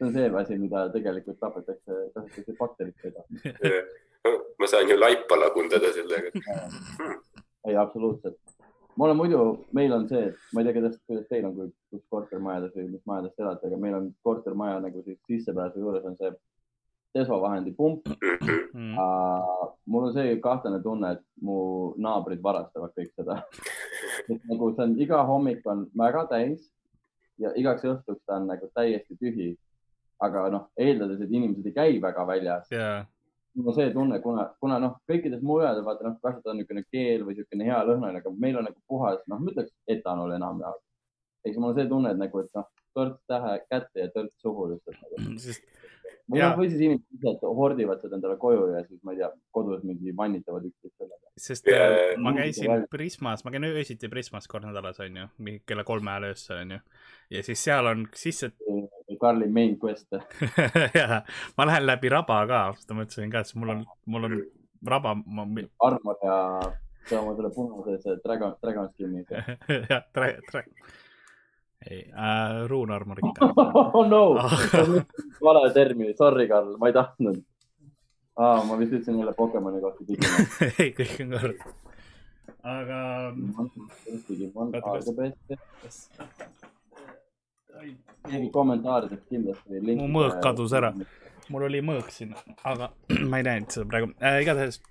see 0.02 0.06
on 0.06 0.12
see 0.14 0.30
asi, 0.40 0.58
mida 0.58 0.86
tegelikult 0.92 1.38
tapetakse, 1.40 1.98
tahetakse 2.14 2.56
bakteritega. 2.58 3.24
ma 4.58 4.70
saan 4.70 4.90
ju 4.90 4.98
laipa 4.98 5.38
lagundada 5.38 5.92
sellega. 5.92 6.30
ei, 7.66 7.76
absoluutselt. 7.76 8.38
mul 8.96 9.10
on 9.10 9.16
muidu, 9.16 9.42
meil 9.72 9.92
on 9.92 10.08
see, 10.08 10.26
et 10.28 10.54
ma 10.54 10.60
ei 10.60 10.66
tea, 10.68 10.76
kuidas, 10.78 10.96
kuidas 11.06 11.28
teil 11.30 11.46
on, 11.48 11.72
kus 11.90 12.02
kortermajades 12.12 12.74
või 12.76 12.88
mis 12.94 13.04
majades 13.08 13.36
te 13.36 13.46
elate, 13.46 13.68
aga 13.70 13.78
meil 13.84 13.94
on 13.98 14.08
kortermaja 14.26 14.80
nagu 14.84 15.04
siis 15.06 15.18
sissepääsu 15.30 15.80
juures 15.80 16.04
on 16.08 16.18
see 16.18 16.32
desovahendi 17.14 17.74
pump. 17.76 18.08
Mm. 18.72 18.96
mul 19.86 20.06
on 20.08 20.12
see 20.14 20.36
kahtlane 20.40 20.82
tunne, 20.82 21.12
et 21.16 21.24
mu 21.44 21.56
naabrid 22.00 22.42
varastavad 22.42 22.94
kõik 22.96 23.12
seda. 23.16 23.42
et 24.30 24.46
nagu 24.48 24.70
see 24.72 24.86
on 24.86 24.94
iga 25.00 25.22
hommik 25.28 25.66
on 25.68 25.86
väga 25.98 26.26
täis 26.30 26.70
ja 27.42 27.52
igaks 27.58 27.84
õhtuks 27.88 28.24
ta 28.26 28.38
on 28.40 28.48
nagu 28.52 28.70
täiesti 28.74 29.18
tühi. 29.20 29.52
aga 30.22 30.44
noh, 30.54 30.68
eeldades, 30.78 31.18
et 31.24 31.32
inimesed 31.34 31.64
ei 31.66 31.74
käi 31.74 31.94
väga 31.98 32.22
väljas, 32.26 32.68
jaa, 32.70 33.00
mul 33.58 33.72
on 33.72 33.74
see 33.74 33.88
tunne, 33.92 34.20
kuna, 34.22 34.44
kuna 34.62 34.76
noh, 34.78 34.92
kõikides 35.10 35.42
mujal 35.42 35.80
vaata 35.84 36.06
noh, 36.06 36.14
kasvatada 36.22 36.54
niisugune 36.54 36.84
keel 36.94 37.24
või 37.26 37.34
niisugune 37.34 37.66
hea 37.66 37.80
lõhnaline, 37.88 38.20
aga 38.22 38.32
meil 38.44 38.60
on 38.60 38.68
nagu 38.68 38.78
puhas, 38.88 39.18
noh, 39.26 39.40
ma 39.42 39.50
ütleks 39.50 39.74
etanol 39.90 40.32
enam-vähem. 40.36 40.78
ehk 41.42 41.50
siis 41.50 41.58
mul 41.58 41.72
on 41.72 41.80
see 41.80 41.88
tunne, 41.90 42.12
et 42.14 42.20
nagu, 42.20 42.44
et 42.44 42.54
noh, 42.54 42.68
törts 42.94 43.18
tähe 43.28 43.56
kätte 43.66 44.04
ja 44.04 44.12
törts 44.14 44.38
suhu 44.44 44.68
lihtsalt 44.70 45.02
nagu. 45.02 45.38
sest 45.42 45.66
või 46.30 46.40
Jaa. 46.40 46.50
noh, 46.50 46.58
või 46.60 46.68
siis 46.70 46.80
inimesed 46.80 47.16
lihtsalt 47.16 47.56
hordivad 47.58 48.02
seda 48.02 48.18
endale 48.18 48.36
koju 48.40 48.66
ja 48.72 48.82
siis 48.86 49.02
ma 49.06 49.14
ei 49.14 49.20
tea, 49.20 49.30
kodus 49.54 49.82
mingi 49.86 50.14
vannitavad 50.16 50.66
üksteist 50.68 50.96
sellega. 50.96 51.32
sest 51.36 51.66
Ja- 51.70 51.82
äh, 51.88 52.16
ma 52.18 52.32
käisin. 52.36 52.86
Prismas, 52.90 53.44
ma 53.44 53.50
käin 53.54 53.64
öösiti 53.68 54.08
Prismas 54.12 54.48
kord 54.48 54.64
nädalas, 54.68 55.00
onju, 55.00 55.28
kella 55.66 55.84
kolme 55.84 56.10
ajal 56.10 56.30
öösel, 56.30 56.62
onju. 56.64 56.80
ja 57.30 57.42
siis 57.42 57.64
seal 57.64 57.86
on 57.86 58.06
sisse, 58.14 58.52
Karli 59.20 59.46
main 59.48 59.78
quest. 59.78 60.08
ja 60.98 61.22
ma 61.58 61.66
lähen 61.66 61.86
läbi 61.86 62.08
raba 62.08 62.40
ka, 62.48 62.62
seda 62.80 62.96
mõtlesin 62.96 63.30
ka, 63.32 63.44
sest 63.44 63.58
mul 63.60 63.74
on, 63.76 63.84
mul 64.06 64.24
on 64.28 64.38
raba, 64.88 65.14
ma, 65.14 65.46
armor 65.86 66.16
ja 66.24 66.38
see 67.08 67.18
oma 67.18 67.34
selle 67.36 67.50
punase 67.54 67.98
see 68.02 68.16
dragon, 68.24 68.56
dragon 68.62 68.88
skin'i. 68.92 69.24
jah, 69.90 70.02
tre-, 70.14 70.38
tre-, 70.50 70.66
ei 71.90 72.02
äh,, 72.10 72.66
ruunarmor 72.68 73.18
ikka. 73.18 73.48
oh 73.94 74.08
no 74.08 74.34
vale 75.44 75.72
termin, 75.74 76.14
sorry, 76.16 76.48
Karl, 76.48 76.76
ma 76.78 76.90
ei 76.90 76.96
tahtnud 76.96 77.40
ah,. 78.36 78.64
ma 78.66 78.78
vist 78.78 78.92
ütlesin 78.92 79.18
jälle 79.18 79.34
Pokemoni 79.36 79.80
kohta 79.80 80.06
digimon. 80.08 80.46
ei, 80.78 80.92
kõik 80.98 81.16
on 81.24 81.34
korras. 81.36 81.74
aga 82.62 83.00
digimon, 84.28 84.74
Argobest. 84.82 85.38
keegi 88.28 88.50
kommentaarides 88.54 89.24
kindlasti. 89.28 89.82
Mu 89.96 90.08
mõõk 90.18 90.38
kadus 90.44 90.72
ära. 90.78 90.92
mul 91.48 91.66
oli 91.68 91.82
mõõk 91.82 92.12
siin, 92.14 92.36
aga 92.64 92.92
ma 93.30 93.42
ei 93.42 93.48
näinud 93.50 93.74
seda 93.74 93.88
praegu 93.90 94.12
äh,, 94.20 94.40
igatahes 94.44 94.82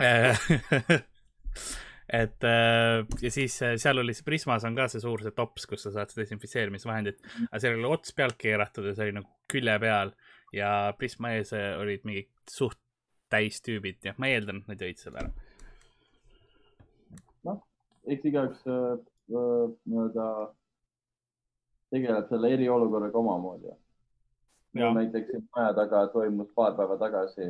äh,. 0.00 1.04
Et 2.06 2.44
äh, 2.46 3.02
ja 3.22 3.30
siis 3.34 3.56
äh, 3.66 3.74
seal 3.82 3.98
oli 3.98 4.14
see 4.14 4.26
Prismas 4.26 4.64
on 4.64 4.76
ka 4.78 4.86
see 4.90 5.02
suur 5.02 5.22
see 5.24 5.34
tops, 5.34 5.66
kus 5.66 5.82
sa 5.86 5.92
saad 5.94 6.12
seda 6.12 6.22
desinfitseerimisvahendit, 6.22 7.22
aga 7.48 7.62
seal 7.62 7.78
oli 7.80 7.90
ots 7.90 8.14
pealt 8.16 8.38
keeratud 8.38 8.86
ja 8.86 8.94
see 8.94 9.08
oli 9.08 9.16
nagu 9.18 9.30
külje 9.50 9.78
peal 9.82 10.12
ja 10.54 10.70
Prisma 10.98 11.34
ees 11.36 11.52
äh, 11.56 11.74
olid 11.80 12.06
mingid 12.06 12.30
suht 12.50 12.78
täis 13.32 13.58
tüübid 13.64 14.04
ja 14.06 14.14
ma 14.22 14.30
eeldan, 14.30 14.62
et 14.62 14.70
nad 14.70 14.84
jõid 14.86 15.02
selle 15.02 15.24
ära. 15.24 15.32
eks 18.06 18.28
igaüks 18.30 18.62
äh, 18.70 18.92
äh, 19.34 19.64
nii-öelda 19.90 20.28
tegeleb 21.90 22.30
selle 22.30 22.52
eriolukorraga 22.54 23.18
omamoodi. 23.18 23.74
Näiteks 24.76 25.30
siin 25.32 25.44
maja 25.56 25.72
taga 25.74 26.06
toimus 26.12 26.50
paar 26.54 26.74
päeva 26.78 26.98
tagasi 27.00 27.46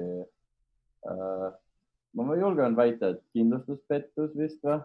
äh,. 1.11 1.53
Ma 2.25 2.37
julgen 2.37 2.77
väita, 2.77 3.13
et 3.15 3.25
kindlustuspettus 3.37 4.37
vist 4.39 4.63
või? 4.65 4.81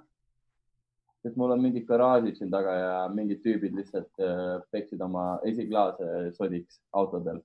sest 1.22 1.38
mul 1.38 1.54
on 1.54 1.62
mingid 1.62 1.86
garaažid 1.86 2.40
siin 2.40 2.50
taga 2.50 2.72
ja 2.74 2.94
mingid 3.14 3.44
tüübid 3.46 3.76
lihtsalt 3.78 4.24
äh, 4.26 4.58
peksid 4.74 5.02
oma 5.06 5.38
esiklaase 5.46 6.32
sodiks 6.34 6.80
autodel 6.98 7.44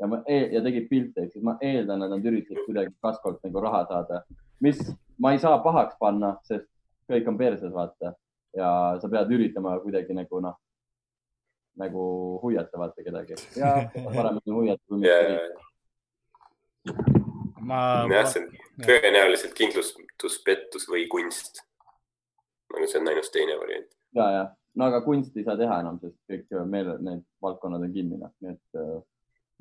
ja 0.00 0.06
ma 0.06 0.22
e 0.26 0.38
ja 0.54 0.62
tegid 0.62 0.88
pilte, 0.90 1.22
ehk 1.22 1.32
siis 1.32 1.44
ma 1.46 1.56
eeldan, 1.62 2.02
et 2.02 2.10
nad 2.10 2.26
üritasid 2.30 2.64
kuidagi 2.66 2.92
kaskolt 3.04 3.40
nagu 3.46 3.62
raha 3.62 3.84
saada, 3.90 4.22
mis 4.64 4.80
ma 5.18 5.32
ei 5.34 5.40
saa 5.42 5.60
pahaks 5.62 5.96
panna, 6.00 6.34
sest 6.48 6.66
kõik 7.10 7.28
on 7.30 7.38
perses, 7.38 7.72
vaata. 7.72 8.14
ja 8.54 8.68
sa 9.02 9.10
pead 9.10 9.30
üritama 9.34 9.78
kuidagi 9.82 10.14
nagu 10.14 10.40
noh, 10.42 10.58
nagu 11.78 12.02
huviata 12.42 12.78
vaata 12.78 13.02
kedagi 13.02 13.34
ja 13.58 13.74
parem 14.14 14.38
on 14.38 14.54
huviata 14.58 14.82
kui 14.88 15.02
ja, 15.02 15.16
mitte. 16.86 17.02
ma, 17.60 17.80
jah, 18.10 18.30
see 18.30 18.44
on 18.44 18.63
tõenäoliselt 18.82 19.54
kindlustuspettus 19.58 20.88
või 20.90 21.06
kunst. 21.10 21.62
aga 22.74 22.86
see 22.90 23.00
on 23.00 23.08
ainult 23.12 23.32
teine 23.32 23.56
variant. 23.60 23.90
ja, 24.18 24.28
ja 24.38 24.44
no 24.74 24.90
aga 24.90 25.00
kunsti 25.04 25.40
ei 25.40 25.48
saa 25.48 25.58
teha 25.58 25.80
enam, 25.84 25.98
sest 26.02 26.16
kõik 26.30 26.54
meil 26.70 26.94
need 26.98 27.26
valdkonnad 27.44 27.84
on 27.86 27.92
kinni, 27.94 28.18
noh, 28.20 28.32
nii 28.42 28.54
et 28.56 28.80
äh, 28.80 28.96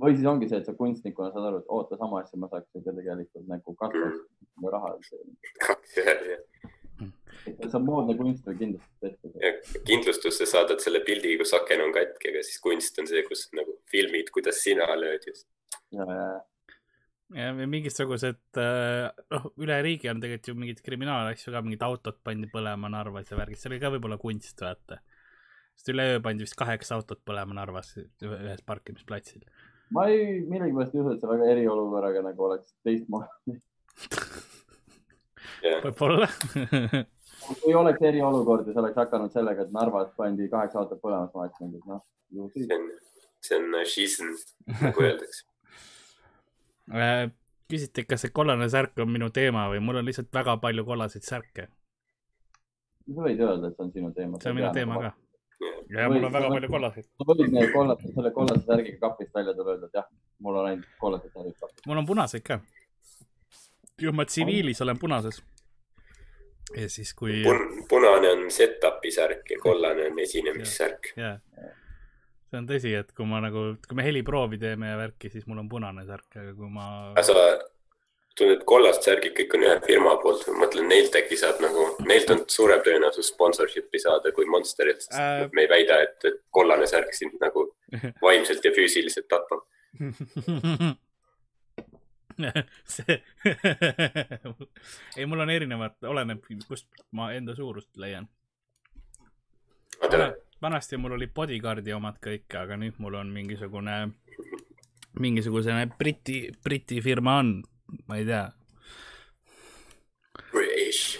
või 0.02 0.15
siis 0.17 0.30
ongi 0.30 0.49
see, 0.49 0.62
et 0.62 0.69
sa 0.69 0.73
kunstnikuna 0.78 1.32
saad 1.34 1.49
aru, 1.49 1.62
et 1.62 1.73
oota, 1.78 1.99
sama 1.99 2.23
asja 2.23 2.39
ma 2.41 2.49
saaks 2.52 2.71
ju 2.73 2.82
ka 2.86 2.95
tegelikult 2.97 3.49
nagu 3.52 3.76
kasvada 3.82 4.73
raha. 4.78 4.95
kaks 5.67 5.99
ühes 6.02 6.32
ja 6.32 7.67
see 7.67 7.78
on 7.78 7.86
moodne 7.86 8.15
kunst 8.17 8.45
või 8.47 8.73
ja 9.41 9.52
kindlustusse 9.88 10.47
saadad 10.49 10.82
selle 10.84 11.02
pildi, 11.06 11.36
kus 11.41 11.54
aken 11.58 11.88
on 11.88 11.93
katki, 11.95 12.32
aga 12.32 12.43
siis 12.45 12.62
kunst 12.63 12.97
on 13.02 13.10
see, 13.10 13.23
kus 13.28 13.47
nagu 13.58 13.78
filmid, 13.91 14.32
kuidas 14.34 14.62
sina 14.63 14.88
lööd 14.97 15.26
just. 15.28 15.47
ja, 15.91 16.06
ja, 16.08 16.26
ja 16.38 16.41
mingisugused, 17.31 18.59
noh, 19.33 19.45
üle 19.62 19.79
riigi 19.86 20.09
on 20.12 20.21
tegelikult 20.21 20.49
ju 20.49 20.55
mingeid 20.57 20.81
kriminaalasju 20.86 21.53
ka, 21.53 21.62
mingid 21.65 21.86
autod 21.86 22.19
pandi 22.25 22.49
põlema 22.51 22.91
Narvas 22.91 23.31
ja 23.31 23.39
värgid, 23.39 23.59
see 23.59 23.71
oli 23.71 23.79
ka 23.81 23.91
võib-olla 23.93 24.19
kunst, 24.21 24.59
vaata. 24.62 24.99
sest 25.73 25.93
üleöö 25.93 26.19
pandi 26.21 26.45
vist 26.45 26.57
kaheksa 26.59 26.99
autot 26.99 27.23
põlema 27.25 27.55
Narvas 27.57 27.95
ühes 27.97 28.62
parkimisplatsil. 28.65 29.45
ma 29.95 30.07
ei, 30.12 30.41
millegipärast 30.49 30.95
ei 30.95 31.01
usu, 31.01 31.15
et 31.15 31.23
see 31.23 31.31
väga 31.31 31.49
eriolukorraga 31.55 32.21
nagu 32.27 32.49
oleks 32.49 32.75
teistmoodi. 32.83 33.57
võib-olla. 35.88 36.29
kui 37.63 37.73
oleks 37.75 38.01
eriolukord 38.01 38.67
ja 38.67 38.75
see 38.75 38.83
oleks 38.83 38.99
hakanud 39.01 39.33
sellega, 39.33 39.65
et 39.65 39.73
Narvas 39.75 40.13
pandi 40.17 40.49
kaheksa 40.51 40.83
autot 40.83 41.01
põlema, 41.01 41.25
siis 41.27 41.36
ma 41.36 41.47
oleks 41.47 41.63
mõelnud, 41.63 41.79
et 41.79 41.89
noh, 41.95 42.05
ju 42.33 42.51
siis 42.53 42.69
see 42.69 42.77
on, 42.77 42.88
see 43.47 43.59
on 43.59 43.79
äh, 43.79 43.89
schism, 43.89 44.31
nagu 44.81 45.07
öeldakse. 45.07 45.47
Äh, 46.93 47.32
küsiti, 47.69 48.06
kas 48.06 48.21
see 48.21 48.34
kollane 48.34 48.67
särk 48.69 48.99
on 49.01 49.10
minu 49.10 49.29
teema 49.34 49.65
või 49.71 49.79
mul 49.82 50.01
on 50.01 50.06
lihtsalt 50.06 50.29
väga 50.34 50.58
palju 50.62 50.86
kollaseid 50.86 51.25
särke. 51.25 51.67
sa 53.08 53.25
võid 53.25 53.39
öelda, 53.41 53.69
et 53.69 53.77
see 53.77 53.86
on 53.86 53.91
sinu 53.95 54.12
teema. 54.13 54.41
see 54.41 54.51
on 54.51 54.60
minu 54.60 54.69
teema 54.75 54.99
ka. 55.01 55.12
ja 55.95 56.10
mul 56.12 56.27
on 56.27 56.36
väga 56.36 56.51
palju 56.53 56.69
kollaseid. 56.75 57.08
sa 57.08 57.27
võid 57.32 57.56
need 57.56 57.73
kollased, 57.73 58.13
selle 58.17 58.34
kollase 58.36 58.65
särgiga 58.67 58.99
kapist 59.08 59.34
välja 59.39 59.56
tulla 59.58 59.71
ja 59.71 59.77
öelda, 59.77 59.89
et 59.89 59.99
jah, 60.01 60.08
mul 60.45 60.60
on 60.62 60.69
ainult 60.69 60.99
kollased 61.01 61.34
särgid 61.34 61.58
kapis. 61.63 61.88
mul 61.88 62.03
on 62.03 62.10
punaseid 62.12 62.45
ka. 62.51 62.60
kui 63.99 64.15
ma 64.19 64.25
tsiviilis 64.29 64.82
olen 64.86 64.99
punases. 64.99 65.41
ja 66.77 66.89
siis, 66.89 67.13
kui, 67.13 67.41
Pun-, 67.47 67.88
punane 67.89 68.36
on 68.38 68.51
set-up'i 68.51 69.12
särk 69.17 69.56
ja 69.56 69.63
kollane 69.65 70.12
on 70.12 70.19
esinemissärk. 70.27 71.15
jaa. 71.17 71.39
See 72.53 72.61
on 72.61 72.69
tõsi, 72.69 72.93
et 72.99 73.11
kui 73.17 73.25
ma 73.29 73.41
nagu, 73.41 73.73
kui 73.87 73.97
me 73.97 74.05
heliproovi 74.05 74.61
teeme 74.61 74.93
ja 74.93 74.97
värki, 74.99 75.31
siis 75.33 75.47
mul 75.49 75.63
on 75.63 75.69
punane 75.71 76.05
särk, 76.05 76.29
aga 76.37 76.51
kui 76.57 76.69
ma, 76.69 76.87
sa 77.25 77.33
tunned 78.37 78.63
kollast 78.69 79.05
särgid 79.05 79.35
kõik 79.37 79.53
on 79.57 79.65
ühe 79.67 79.75
firma 79.85 80.15
poolt, 80.21 80.45
ma 80.49 80.63
mõtlen 80.63 80.87
neilt 80.89 81.15
äkki 81.17 81.37
saab 81.37 81.61
nagu, 81.61 81.85
neilt 82.09 82.31
on 82.33 82.41
suurem 82.49 82.81
tõenäosus 82.85 83.29
sponsorship'i 83.33 84.01
saada 84.01 84.33
kui 84.33 84.45
Monsterilt 84.49 85.05
Äh. 85.11 85.43
äh.... 85.43 85.49
me 85.53 85.65
ei 85.65 85.69
väida, 85.69 85.99
et, 86.05 86.17
et 86.29 86.39
kollane 86.53 86.87
särk 86.89 87.13
sind 87.17 87.37
nagu 87.41 87.67
vaimselt 88.25 88.65
ja 88.65 88.71
füüsiliselt 88.75 89.29
tapab. 89.29 89.65
see, 92.89 93.19
ei, 95.17 95.25
mul 95.29 95.45
on 95.45 95.53
erinevad, 95.53 95.99
oleneb, 96.09 96.41
kust 96.67 96.87
ma 97.13 97.29
enda 97.37 97.53
suurust 97.57 97.91
leian. 98.01 98.25
Vanasti 100.63 100.97
mul 100.97 101.17
oli 101.17 101.28
bodyguard'i 101.28 101.93
omad 101.93 102.19
kõik, 102.23 102.47
aga 102.56 102.78
nüüd 102.80 102.99
mul 103.04 103.19
on 103.19 103.32
mingisugune, 103.36 103.97
mingisugune 105.19 105.88
Briti, 105.99 106.45
Briti 106.63 107.02
firma 107.04 107.38
on, 107.41 107.58
ma 108.08 108.19
ei 108.19 108.26
tea. 108.30 108.45
British 110.54 111.19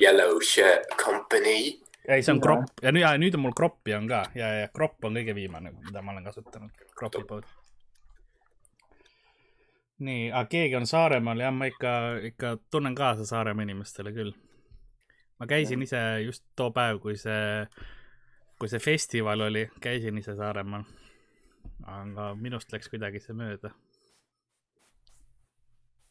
Yellow 0.00 0.40
Shirt 0.40 0.96
Company. 1.04 1.78
ei, 2.08 2.22
see 2.22 2.34
on 2.34 2.40
kropp 2.42 2.82
ja 2.82 2.90
nüüd, 2.92 3.06
nüüd 3.22 3.38
on 3.38 3.44
mul 3.44 3.54
kroppi 3.56 3.94
on 3.94 4.08
ka 4.10 4.24
ja, 4.34 4.48
ja 4.62 4.70
kropp 4.74 5.04
on 5.06 5.14
kõige 5.20 5.36
viimane, 5.38 5.70
mida 5.86 6.02
ma 6.02 6.16
olen 6.16 6.26
kasutanud, 6.26 6.84
kropi 6.98 7.22
pood. 7.28 7.46
nii, 10.02 10.32
aga 10.32 10.48
keegi 10.50 10.80
on 10.80 10.88
Saaremaal, 10.90 11.46
jah, 11.46 11.54
ma 11.54 11.70
ikka, 11.70 11.92
ikka 12.32 12.56
tunnen 12.74 12.98
kaasa 12.98 13.28
Saaremaa 13.28 13.68
inimestele 13.68 14.12
küll. 14.16 14.34
ma 15.38 15.46
käisin 15.46 15.86
ise 15.86 16.02
just 16.26 16.42
too 16.56 16.72
päev, 16.74 16.98
kui 17.04 17.14
see, 17.16 17.68
kui 18.62 18.70
see 18.70 18.78
festival 18.78 19.40
oli, 19.42 19.64
käisin 19.82 20.18
ise 20.20 20.36
Saaremaal. 20.38 20.84
aga 21.90 22.28
minust 22.38 22.70
läks 22.70 22.86
kuidagi 22.92 23.18
see 23.18 23.34
mööda. 23.34 23.72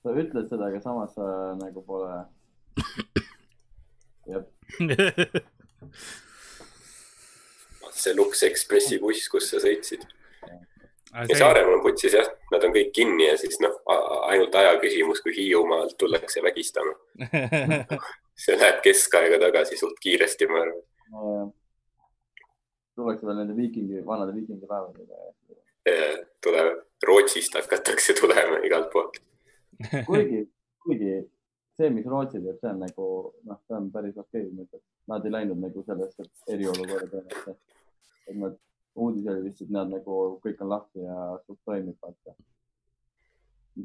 sa 0.03 0.11
ütled 0.11 0.49
seda, 0.49 0.67
aga 0.67 0.81
samas 0.83 1.13
sa 1.15 1.27
nagu 1.55 1.83
pole. 1.87 2.17
jah, 4.33 4.43
see 8.01 8.17
Lux 8.19 8.43
Expressi 8.49 8.99
buss, 8.99 9.31
kus 9.31 9.47
sa 9.53 9.63
sõitsid. 9.63 10.03
see, 10.43 11.39
Saaremaal 11.39 11.77
on 11.77 11.85
putsis 11.87 12.19
jah, 12.19 12.27
nad 12.51 12.67
on 12.67 12.75
kõik 12.75 12.91
kinni 12.99 13.29
ja 13.29 13.39
siis 13.39 13.63
noh, 13.63 13.79
ainult 14.27 14.59
aja 14.59 14.75
küsimus, 14.83 15.23
kui 15.23 15.37
Hiiumaalt 15.39 15.95
tullakse 15.95 16.43
vägistama. 16.43 16.99
see 18.43 18.59
läheb 18.59 18.83
keskaega 18.83 19.39
tagasi 19.47 19.79
suht 19.79 20.03
kiiresti, 20.03 20.51
ma 20.51 20.67
arvan. 20.67 21.55
Tullakse 22.95 23.27
veel 23.27 23.41
nende 23.41 23.58
viikingi, 23.58 24.06
vanade 24.06 24.36
viikingi 24.36 24.69
päevadega. 24.69 25.19
tuleb, 26.45 26.82
Rootsist 27.08 27.56
hakatakse 27.58 28.13
tulema 28.19 28.60
igalt 28.67 28.91
poolt. 28.93 29.21
kuigi, 30.10 30.43
kuigi 30.84 31.13
see, 31.82 31.89
mis 31.95 32.06
Rootsi 32.06 32.41
teeb, 32.41 32.60
see 32.62 32.69
on 32.71 32.84
nagu 32.86 33.08
noh, 33.49 33.60
see 33.65 33.77
on 33.77 33.89
päris 33.93 34.17
okei 34.21 34.47
okay. 34.51 34.82
Nad 35.10 35.25
ei 35.25 35.34
läinud 35.34 35.60
nagu 35.60 35.82
sellesse 35.88 36.27
eriolukorda, 36.54 37.23
et 38.30 38.36
nad, 38.38 38.60
uudis 39.01 39.27
oli 39.32 39.47
vist, 39.47 39.63
et 39.63 39.71
nad 39.73 39.89
nagu 39.89 40.17
kõik 40.43 40.62
on 40.62 40.69
lahti 40.71 41.04
ja 41.04 41.17
toimib, 41.65 41.97
vaata. 42.04 42.36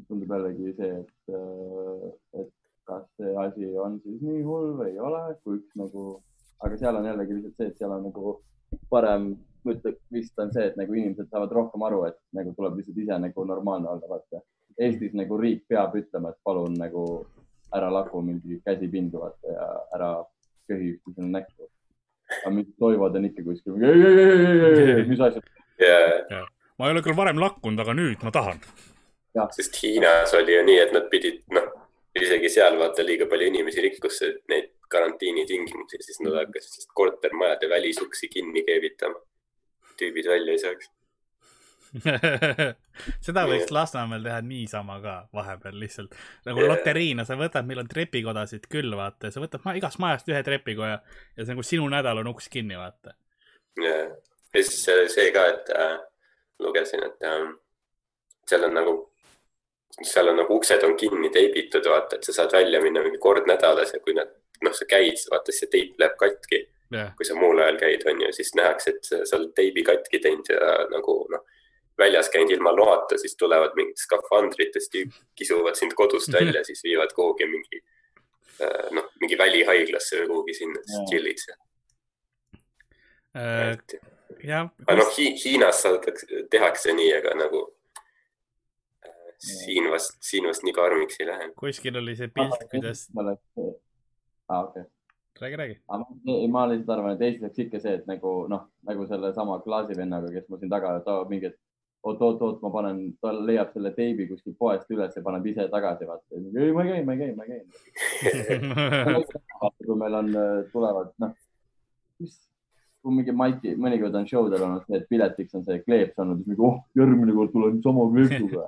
tundub 0.07 0.33
jällegi 0.35 0.73
see, 0.77 0.99
et, 1.01 1.37
et 2.41 2.53
kas 2.87 3.07
see 3.17 3.33
asi 3.43 3.71
on 3.83 3.97
siis 4.03 4.21
nii 4.23 4.43
hull 4.45 4.75
või 4.79 4.93
ei 4.93 4.99
ole, 5.09 5.23
kui 5.43 5.57
üks 5.61 5.79
nagu, 5.79 6.05
aga 6.63 6.79
seal 6.79 6.99
on 6.99 7.07
jällegi 7.09 7.37
lihtsalt 7.37 7.57
see, 7.57 7.71
et 7.71 7.81
seal 7.81 7.95
on 7.95 8.05
nagu 8.07 8.37
parem, 8.89 9.31
ma 9.63 9.73
ütleks 9.75 9.99
vist 10.13 10.39
on 10.41 10.51
see, 10.55 10.67
et 10.69 10.77
nagu 10.79 10.95
inimesed 10.95 11.29
saavad 11.31 11.53
rohkem 11.55 11.83
aru, 11.87 12.03
et 12.09 12.17
nagu 12.37 12.53
tuleb 12.57 12.79
lihtsalt 12.79 13.01
ise 13.03 13.19
nagu 13.23 13.45
normaalne 13.47 13.91
olla, 13.93 14.11
vaata. 14.13 14.43
Eestis 14.77 15.15
nagu 15.17 15.39
riik 15.41 15.63
peab 15.69 15.95
ütlema, 15.97 16.31
et 16.31 16.39
palun 16.45 16.75
nagu 16.77 17.03
ära 17.75 17.89
laku 17.91 18.21
mingi 18.23 18.59
käsi 18.65 18.87
pindu 18.91 19.23
vaata 19.23 19.55
ja 19.55 19.65
ära 19.97 20.11
köhi 20.69 20.93
üksteisele 20.95 21.31
näkku. 21.31 21.69
aga 22.43 22.51
mingid 22.51 22.75
toivad 22.79 23.15
on 23.15 23.25
ikka 23.25 23.43
kuskil, 23.43 23.75
mis 25.07 25.21
asja. 25.23 25.41
ja, 25.79 26.41
ma 26.77 26.87
ei 26.87 26.95
ole 26.95 27.03
küll 27.05 27.15
varem 27.15 27.39
lakkunud, 27.39 27.79
aga 27.79 27.95
nüüd 27.95 28.23
ma 28.27 28.33
tahan. 28.35 28.59
sest 29.55 29.77
Hiinas 29.83 30.33
oli 30.35 30.57
ju 30.57 30.63
nii, 30.67 30.79
et 30.83 30.95
nad 30.95 31.07
pidid, 31.11 31.39
noh, 31.55 31.69
isegi 32.17 32.51
seal 32.51 32.79
vaata 32.81 33.05
liiga 33.07 33.29
palju 33.31 33.47
inimesi 33.51 33.85
rikkus 33.85 34.19
neid 34.51 34.73
karantiinitingimusi, 34.91 36.01
siis 36.01 36.21
nad 36.25 36.37
hakkasid 36.39 36.77
siis 36.77 36.91
kortermajade 36.93 37.69
välisuksi 37.69 38.29
kinni 38.33 38.63
keevitama. 38.67 39.19
tüübid 39.97 40.29
välja 40.29 40.53
ei 40.53 40.59
saaks. 40.61 40.91
seda 43.25 43.45
võiks 43.47 43.71
Lasnamäel 43.71 44.25
teha 44.25 44.41
niisama 44.43 44.99
ka 45.01 45.13
vahepeal 45.33 45.79
lihtsalt 45.79 46.15
nagu 46.45 46.61
Jaa. 46.61 46.69
loteriina, 46.73 47.25
sa 47.25 47.37
võtad, 47.39 47.65
meil 47.65 47.79
on 47.81 47.87
trepikodasid 47.87 48.67
küll, 48.69 48.91
vaata, 48.99 49.31
sa 49.31 49.41
võtad 49.41 49.63
ma, 49.65 49.73
igast 49.79 50.01
majast 50.03 50.27
ühe 50.29 50.41
trepikoja 50.43 50.97
ja 50.99 51.45
see 51.45 51.53
nagu 51.53 51.63
sinu 51.65 51.87
nädal 51.89 52.19
on 52.21 52.33
uks 52.33 52.51
kinni, 52.53 52.75
vaata. 52.77 53.15
ja 53.81 53.95
ja 54.53 54.63
siis 54.63 54.83
see, 54.85 55.05
see 55.09 55.31
ka, 55.35 55.45
et 55.53 55.69
äh, 55.75 55.99
lugesin, 56.63 57.03
et 57.05 57.27
äh, 57.27 57.45
seal 58.49 58.65
on 58.67 58.75
nagu, 58.77 58.95
seal 60.01 60.31
on 60.31 60.41
nagu 60.41 60.57
uksed 60.57 60.83
on 60.87 60.95
kinni 60.99 61.31
teibitud, 61.33 61.85
vaata, 61.91 62.17
et 62.17 62.27
sa 62.27 62.35
saad 62.41 62.55
välja 62.55 62.81
minna 62.83 63.03
mingi 63.05 63.21
kord 63.21 63.49
nädalas 63.49 63.93
ja 63.93 64.01
kui 64.03 64.15
nad, 64.17 64.31
noh, 64.63 64.73
sa 64.73 64.87
käid, 64.89 65.19
vaata 65.31 65.53
see 65.55 65.69
teip 65.71 65.99
läheb 65.99 66.17
katki, 66.19 66.63
jah, 66.93 67.13
kui 67.17 67.27
sa 67.27 67.35
muul 67.37 67.59
ajal 67.63 67.79
käid, 67.81 68.07
on 68.09 68.25
ju, 68.25 68.31
siis 68.35 68.53
nähakse, 68.57 68.95
et 68.95 69.11
sa 69.11 69.37
oled 69.37 69.53
teibi 69.57 69.83
katki 69.87 70.21
teinud 70.23 70.49
ja 70.53 70.73
nagu 70.91 71.19
noh, 71.33 71.45
väljas 71.97 72.29
käinud 72.29 72.51
ilma 72.51 72.75
loata, 72.75 73.17
siis 73.17 73.35
tulevad 73.37 73.75
mingid 73.75 73.97
skafandrites 74.01 74.89
tüüp, 74.93 75.13
kisuvad 75.35 75.77
sind 75.79 75.95
kodust 75.97 76.33
välja, 76.33 76.63
siis 76.67 76.83
viivad 76.85 77.13
kuhugi 77.15 77.47
mingi 77.49 77.81
äh, 78.61 78.91
noh, 78.95 79.09
mingi 79.21 79.37
välihaiglasse 79.37 80.21
või 80.21 80.29
kuhugi 80.33 80.57
sinna, 80.59 80.83
siis 80.85 80.99
Jaa. 80.99 81.07
chill'id 81.11 81.41
seal. 81.45 81.57
Äh, 83.37 83.73
jah, 84.43 84.69
aga 84.85 84.99
noh, 85.01 85.09
Hiinas 85.17 85.81
saadakse, 85.85 86.45
tehakse 86.53 86.93
nii, 86.97 87.09
aga 87.17 87.33
nagu 87.41 87.63
äh, 89.07 89.33
siin 89.41 89.89
vast, 89.93 90.19
siin 90.21 90.49
vast 90.49 90.65
nii 90.67 90.77
karmiks 90.77 91.21
ei 91.21 91.31
lähe. 91.31 91.51
kuskil 91.57 91.97
oli 92.03 92.15
see 92.19 92.29
pilt, 92.33 92.69
kuidas, 92.73 93.07
aa, 94.49 94.63
okei. 94.63 94.83
räägi, 95.41 95.55
räägi. 95.55 95.77
ma, 96.49 96.67
lihtsalt 96.69 96.97
arvan, 96.97 97.15
et 97.15 97.21
Eestis 97.21 97.45
oleks 97.45 97.59
ikka 97.65 97.79
see, 97.79 97.93
et 97.99 98.07
nagu 98.09 98.33
noh, 98.49 98.67
nagu 98.89 99.05
sellesama 99.07 99.59
klaasivennaga, 99.65 100.31
kes 100.33 100.47
mul 100.49 100.61
siin 100.61 100.73
taga 100.73 100.97
toob 101.05 101.29
mingi, 101.33 101.51
et 101.51 101.59
oot, 102.07 102.21
oot, 102.21 102.41
oot, 102.41 102.61
ma 102.63 102.71
panen, 102.73 103.01
ta 103.21 103.33
leiab 103.35 103.73
selle 103.73 103.91
teibi 103.95 104.27
kuskilt 104.29 104.57
poest 104.59 104.91
üles 104.93 105.15
ja 105.15 105.23
paneb 105.25 105.45
ise 105.51 105.67
tagasi, 105.73 106.07
vaata. 106.09 106.39
ei, 106.39 106.71
ma 106.73 106.85
ei 106.85 106.93
käi, 106.93 107.03
ma 107.05 107.15
ei 107.15 107.19
käi, 107.23 107.35
ma 107.35 107.47
ei 107.47 107.49
käi. 107.53 107.61
kui 109.87 109.99
meil 109.99 110.19
on, 110.21 110.31
tulevad, 110.73 111.11
noh, 111.23 111.35
kui 113.03 113.15
mingi 113.19 113.35
Maiki, 113.35 113.75
mõnikord 113.79 114.15
on 114.19 114.27
show 114.29 114.49
del 114.51 114.63
olnud 114.65 114.87
see, 114.87 115.01
et 115.01 115.09
piletiks 115.11 115.57
on 115.57 115.65
see 115.67 115.83
kleeps 115.85 116.17
olnud, 116.23 116.41
siis 116.41 116.53
mingi, 116.53 116.63
oh, 116.65 116.81
järgmine 116.97 117.35
kord 117.37 117.53
tulen 117.53 117.79
sama 117.85 118.07
kleepsuga. 118.13 118.67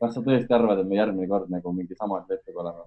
Kas 0.00 0.14
sa 0.14 0.22
tõesti 0.24 0.54
arvad, 0.54 0.82
et 0.82 0.88
me 0.88 0.98
järgmine 0.98 1.28
kord 1.30 1.50
nagu 1.52 1.74
mingi 1.74 1.96
sama 1.98 2.22
kleepsuga 2.26 2.64
oleme? 2.64 2.86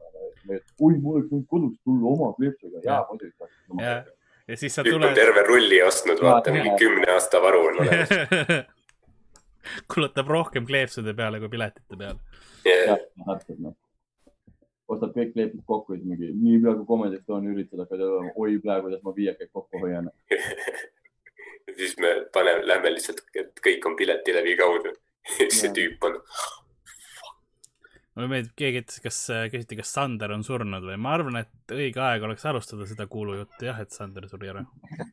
oi, 0.51 0.97
ma 0.97 1.13
oleks 1.15 1.29
võinud 1.29 1.47
kodus 1.49 1.77
tulla 1.85 2.11
oma 2.15 2.33
kleepsuga. 2.39 2.81
jaa, 2.85 3.05
muidugi. 3.09 4.11
Ja 4.47 4.57
siis 4.57 4.75
sa 4.75 4.83
tuled, 4.83 5.13
terve 5.15 5.43
rulli 5.47 5.81
ostnud, 5.85 6.21
vaata 6.23 6.53
mingi 6.53 6.73
kümne 6.79 7.11
aasta 7.13 7.41
varu 7.43 7.65
on 7.69 7.83
olemas. 7.85 8.15
kulutab 9.93 10.27
rohkem 10.27 10.65
kleepsude 10.65 11.13
peale 11.17 11.39
kui 11.39 11.49
piletite 11.49 11.97
peale. 11.97 12.19
Yeah. 12.65 12.97
täpselt 13.25 13.61
noh. 13.61 13.75
ostab 14.91 15.13
kõik 15.15 15.31
kleepsud 15.35 15.63
kokku 15.65 15.95
ja 15.95 16.01
siis 16.01 16.09
mingi, 16.09 16.31
nii 16.37 16.57
pea 16.63 16.73
kui 16.77 16.87
Comedy 16.89 17.17
Estonia 17.17 17.53
üritused 17.53 17.83
hakkavad 17.83 18.03
olema, 18.07 18.33
oi 18.43 18.57
praegu, 18.65 18.89
kuidas 18.89 19.05
ma 19.05 19.13
viiekaid 19.15 19.51
kokku 19.53 19.81
hoian. 19.81 20.09
siis 21.77 21.95
me 22.01 22.11
paneme, 22.33 22.65
lähme 22.67 22.93
lihtsalt, 22.97 23.23
et 23.37 23.63
kõik 23.65 23.87
on 23.87 23.95
piletilevi 23.97 24.57
kaudu. 24.59 24.93
siis 25.37 25.57
see 25.61 25.73
tüüp 25.77 26.09
on, 26.09 26.19
mulle 28.15 28.27
meeldib, 28.27 28.53
keegi 28.59 28.83
ütles, 28.83 28.99
kas, 29.03 29.17
küsiti, 29.53 29.77
kas 29.79 29.93
Sander 29.95 30.33
on 30.35 30.43
surnud 30.43 30.83
või, 30.83 30.97
ma 30.99 31.15
arvan, 31.15 31.41
et 31.43 31.75
õige 31.75 32.01
aeg 32.03 32.27
oleks 32.27 32.45
alustada 32.49 32.87
seda 32.89 33.07
kuulujuttu 33.11 33.69
jah, 33.69 33.79
et 33.81 33.95
Sander 33.95 34.27
suri 34.31 34.51
ära. 34.51 34.65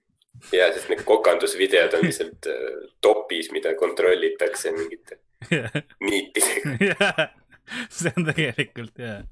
ja 0.52 0.68
sest 0.74 0.90
need 0.90 1.02
kokandusvideod 1.06 1.94
on 1.98 2.06
lihtsalt 2.06 2.48
äh, 2.50 2.64
topis, 3.04 3.50
mida 3.54 3.74
kontrollitakse 3.78 4.72
mingite 4.74 5.20
niitidega. 6.08 7.28
see 7.98 8.12
on 8.16 8.28
tegelikult 8.30 8.98
jah. 9.02 9.22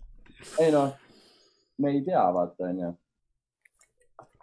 ei 0.62 0.70
noh, 0.74 0.94
me 1.82 1.94
ei 1.94 2.02
tea, 2.06 2.24
vaata 2.34 2.70
onju. 2.70 2.92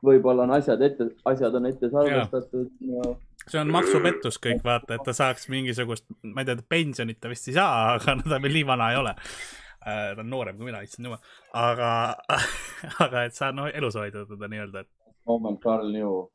võib-olla 0.04 0.48
on 0.48 0.56
asjad 0.58 0.82
ette, 0.84 1.12
asjad 1.30 1.56
on 1.60 1.70
ette 1.70 1.90
salvestatud 1.92 2.72
ja 2.90 3.14
see 3.50 3.60
on 3.62 3.72
maksupettus 3.74 4.40
kõik, 4.44 4.64
vaata, 4.66 4.98
et 4.98 5.06
ta 5.06 5.16
saaks 5.16 5.50
mingisugust, 5.52 6.08
ma 6.24 6.44
ei 6.44 6.50
tea, 6.50 6.64
pensionit 6.70 7.20
ta 7.22 7.32
vist 7.32 7.50
ei 7.50 7.58
saa, 7.58 7.94
aga 7.98 8.18
no 8.20 8.26
ta 8.28 8.42
veel 8.44 8.58
nii 8.60 8.66
vana 8.68 8.92
ei 8.94 9.00
ole. 9.02 9.16
ta 9.84 10.24
on 10.24 10.30
noorem 10.32 10.60
kui 10.60 10.70
mina, 10.70 10.84
issand 10.86 11.10
jumal, 11.10 11.24
aga, 11.60 11.90
aga 13.06 13.26
et 13.28 13.36
sa 13.36 13.52
noh, 13.56 13.68
elus 13.68 13.98
hoida 14.00 14.26
teda 14.30 14.52
nii-öelda, 14.52 14.86
et 14.86 15.18
moment 15.28 15.60
Carl 15.64 15.92
New. 15.92 16.28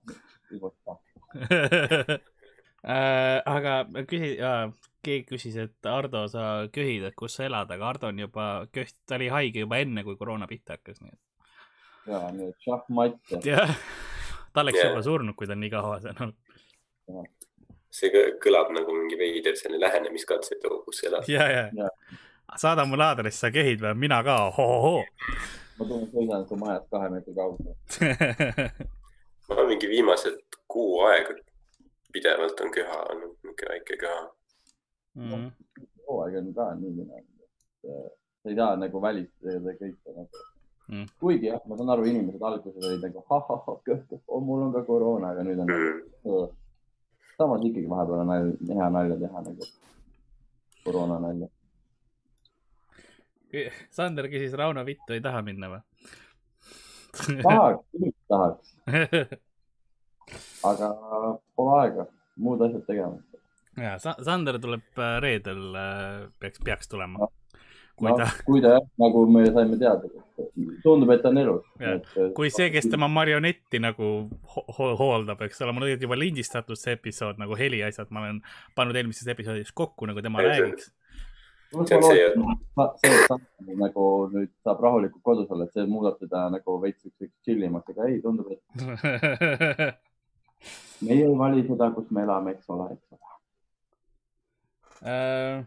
Äh, 2.89 3.41
aga 3.43 3.81
küsi-, 4.07 4.37
keegi 5.03 5.25
küsis, 5.27 5.57
et 5.59 5.87
Ardo, 5.91 6.21
sa 6.31 6.69
köhid, 6.73 7.03
et 7.09 7.17
kus 7.19 7.35
sa 7.35 7.49
elad, 7.49 7.73
aga 7.75 7.89
Ardo 7.89 8.07
on 8.07 8.21
juba 8.23 8.45
köht-, 8.71 8.95
ta 9.03 9.17
oli 9.19 9.27
haige 9.35 9.65
juba 9.65 9.81
enne, 9.83 10.05
kui 10.07 10.15
koroona 10.17 10.47
pihta 10.47 10.77
hakkas, 10.77 11.01
nii 11.03 11.11
et 11.11 11.19
ja 12.09 12.21
nii 12.35 12.51
et 12.53 12.65
šahmatt 12.65 13.33
ja 13.35 13.41
jah, 13.45 13.75
ta 14.53 14.65
oleks 14.65 14.81
Jah. 14.81 14.91
juba 14.91 15.03
surnud, 15.05 15.37
kui 15.39 15.49
ta 15.49 15.57
on 15.57 15.63
nii 15.65 15.73
kaua 15.73 15.99
seal 16.05 16.17
olnud. 16.17 16.48
See 17.91 18.11
kõ- 18.13 18.35
kõlab 18.45 18.73
nagu 18.77 18.93
mingi 18.95 19.17
veider 19.19 19.57
selline 19.57 19.81
lähenemiskatse, 19.87 20.55
et 20.59 20.65
oo, 20.69 20.83
kus 20.85 21.01
sa 21.01 21.07
elad. 21.09 21.29
ja, 21.29 21.47
ja 21.51 21.91
saada 22.57 22.85
mulle 22.89 23.05
aadress, 23.05 23.41
sa 23.41 23.51
köhid 23.55 23.81
või? 23.85 23.95
mina 24.07 24.23
ka, 24.25 24.37
hohohoo. 24.57 25.05
ma 25.79 25.87
tulen 25.89 26.07
sõidan 26.13 26.47
su 26.49 26.57
majast 26.61 26.89
kahe 26.91 27.09
meetri 27.15 27.35
kaugusel. 27.35 27.75
ma 29.49 29.55
olen 29.57 29.69
mingi 29.73 29.89
viimased 29.89 30.39
kuu 30.69 31.01
aega 31.09 31.35
pidevalt 32.13 32.61
on 32.65 32.71
köha 32.75 33.01
olnud, 33.13 33.35
niisugune 33.45 33.73
väike 33.73 33.97
köha. 34.05 34.21
Mhm. 35.19 35.49
hooaeg 36.09 36.37
on 36.41 36.53
ka 36.55 36.69
nii 36.79 36.93
minenud, 36.93 37.25
et 37.43 37.91
äh, 37.91 38.07
sa 38.43 38.49
ei 38.53 38.57
saa 38.57 38.77
nagu 38.81 39.01
välistada 39.03 39.75
kõike 39.81 40.15
nagu 40.21 40.47
Mm. 40.89 41.05
kuigi 41.21 41.51
jah, 41.51 41.61
ma 41.69 41.77
saan 41.77 41.91
aru, 41.93 42.07
inimesed 42.09 42.41
alguses 42.49 42.85
olid 42.89 43.03
nagu 43.05 43.21
ahah, 43.29 43.65
köh, 43.85 43.99
köh, 44.09 44.21
mul 44.41 44.63
on 44.65 44.71
ka 44.73 44.81
koroona, 44.87 45.35
aga 45.35 45.43
nüüd 45.45 45.59
on 45.61 45.69
Mm. 45.69 46.47
Samas 47.39 47.65
ikkagi 47.65 47.91
vahepeal 47.91 48.23
on 48.25 48.31
nalja, 48.33 48.75
hea 48.81 48.91
nalja 48.91 49.17
teha 49.21 49.43
nagu 49.47 49.69
koroona 50.85 51.19
nalja. 51.23 51.49
Sander 53.95 54.29
küsis, 54.29 54.57
Rauno 54.59 54.85
vittu 54.85 55.15
ei 55.17 55.23
taha 55.25 55.41
minna 55.47 55.71
või? 55.73 55.81
tahaks, 57.43 57.85
küll 57.95 58.13
tahaks, 58.31 58.75
aga 60.69 60.91
pole 61.57 61.79
aega, 61.81 62.05
muud 62.37 62.63
asjad 62.67 62.85
tegemata. 62.87 63.41
ja 63.81 63.95
Sa-, 64.03 64.19
Sander 64.25 64.61
tuleb 64.63 65.01
äh, 65.01 65.17
reedel, 65.25 65.63
peaks, 66.39 66.61
peaks 66.65 66.93
tulema. 66.93 67.31
Kui 67.99 68.09
no 68.09 68.15
ta, 68.19 68.27
kui 68.47 68.61
ta 68.65 68.69
jah, 68.77 68.85
nagu 69.03 69.19
me 69.31 69.41
saime 69.51 69.77
teada, 69.81 70.05
tundub, 70.85 71.11
et 71.15 71.21
ta 71.25 71.29
on 71.33 71.39
elus. 71.43 71.65
Kui 72.37 72.49
see, 72.55 72.69
kes 72.75 72.87
tema 72.93 73.07
marionetti 73.11 73.77
nagu 73.83 74.07
ho 74.55 74.61
ho 74.79 74.87
hooldab, 75.01 75.39
eks 75.49 75.59
ole, 75.67 75.73
mul 75.77 75.85
on 75.89 75.93
juba 76.07 76.17
lindistatud 76.19 76.79
see 76.79 76.95
episood 76.99 77.37
nagu 77.43 77.55
heliasjad, 77.59 78.09
ma 78.15 78.19
olen 78.27 78.39
pannud 78.79 78.97
eelmises 79.01 79.29
episoodis 79.35 79.73
kokku, 79.75 80.03
nagu 80.11 80.21
tema 80.25 80.39
räägiks. 80.47 80.85
see 81.69 81.97
on 81.99 82.03
see, 82.03 82.21
et- 82.25 82.35
ta 83.29 83.37
nagu 83.77 84.03
nüüd 84.33 84.51
saab 84.65 84.79
rahulikult 84.87 85.23
kodus 85.23 85.51
olla, 85.53 85.65
et 85.69 85.73
see 85.77 85.85
muudab 85.91 86.17
teda 86.23 86.39
nagu 86.55 86.71
veits 86.81 87.01
siukseks 87.05 87.35
chill 87.45 87.61
imaks, 87.67 87.89
aga 87.93 88.03
ei, 88.09 88.17
tundub, 88.25 88.47
et 88.55 88.63
meie 91.05 91.25
ei 91.27 91.37
vali 91.39 91.61
seda, 91.67 91.87
kus 91.95 92.09
me 92.11 92.21
elame, 92.25 92.51
eks 92.57 92.67
ole, 92.73 92.85
eks 92.95 93.07
ole. 93.13 93.27
Äh, 95.07 95.63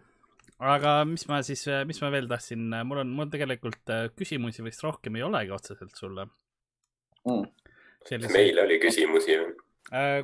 aga 0.62 1.02
mis 1.10 1.26
ma 1.30 1.42
siis, 1.46 1.64
mis 1.90 2.00
ma 2.04 2.12
veel 2.14 2.30
tahtsin, 2.30 2.70
mul 2.88 3.02
on, 3.04 3.12
mul 3.18 3.32
tegelikult 3.34 3.92
äh, 3.94 4.06
küsimusi 4.18 4.64
vist 4.66 4.84
rohkem 4.86 5.18
ei 5.18 5.26
olegi 5.26 5.54
otseselt 5.56 5.98
sulle. 5.98 6.28
Mm. 7.26 7.50
selliseid, 8.08 8.34
meil 8.34 8.64
oli 8.64 8.80
küsimusi. 8.82 9.38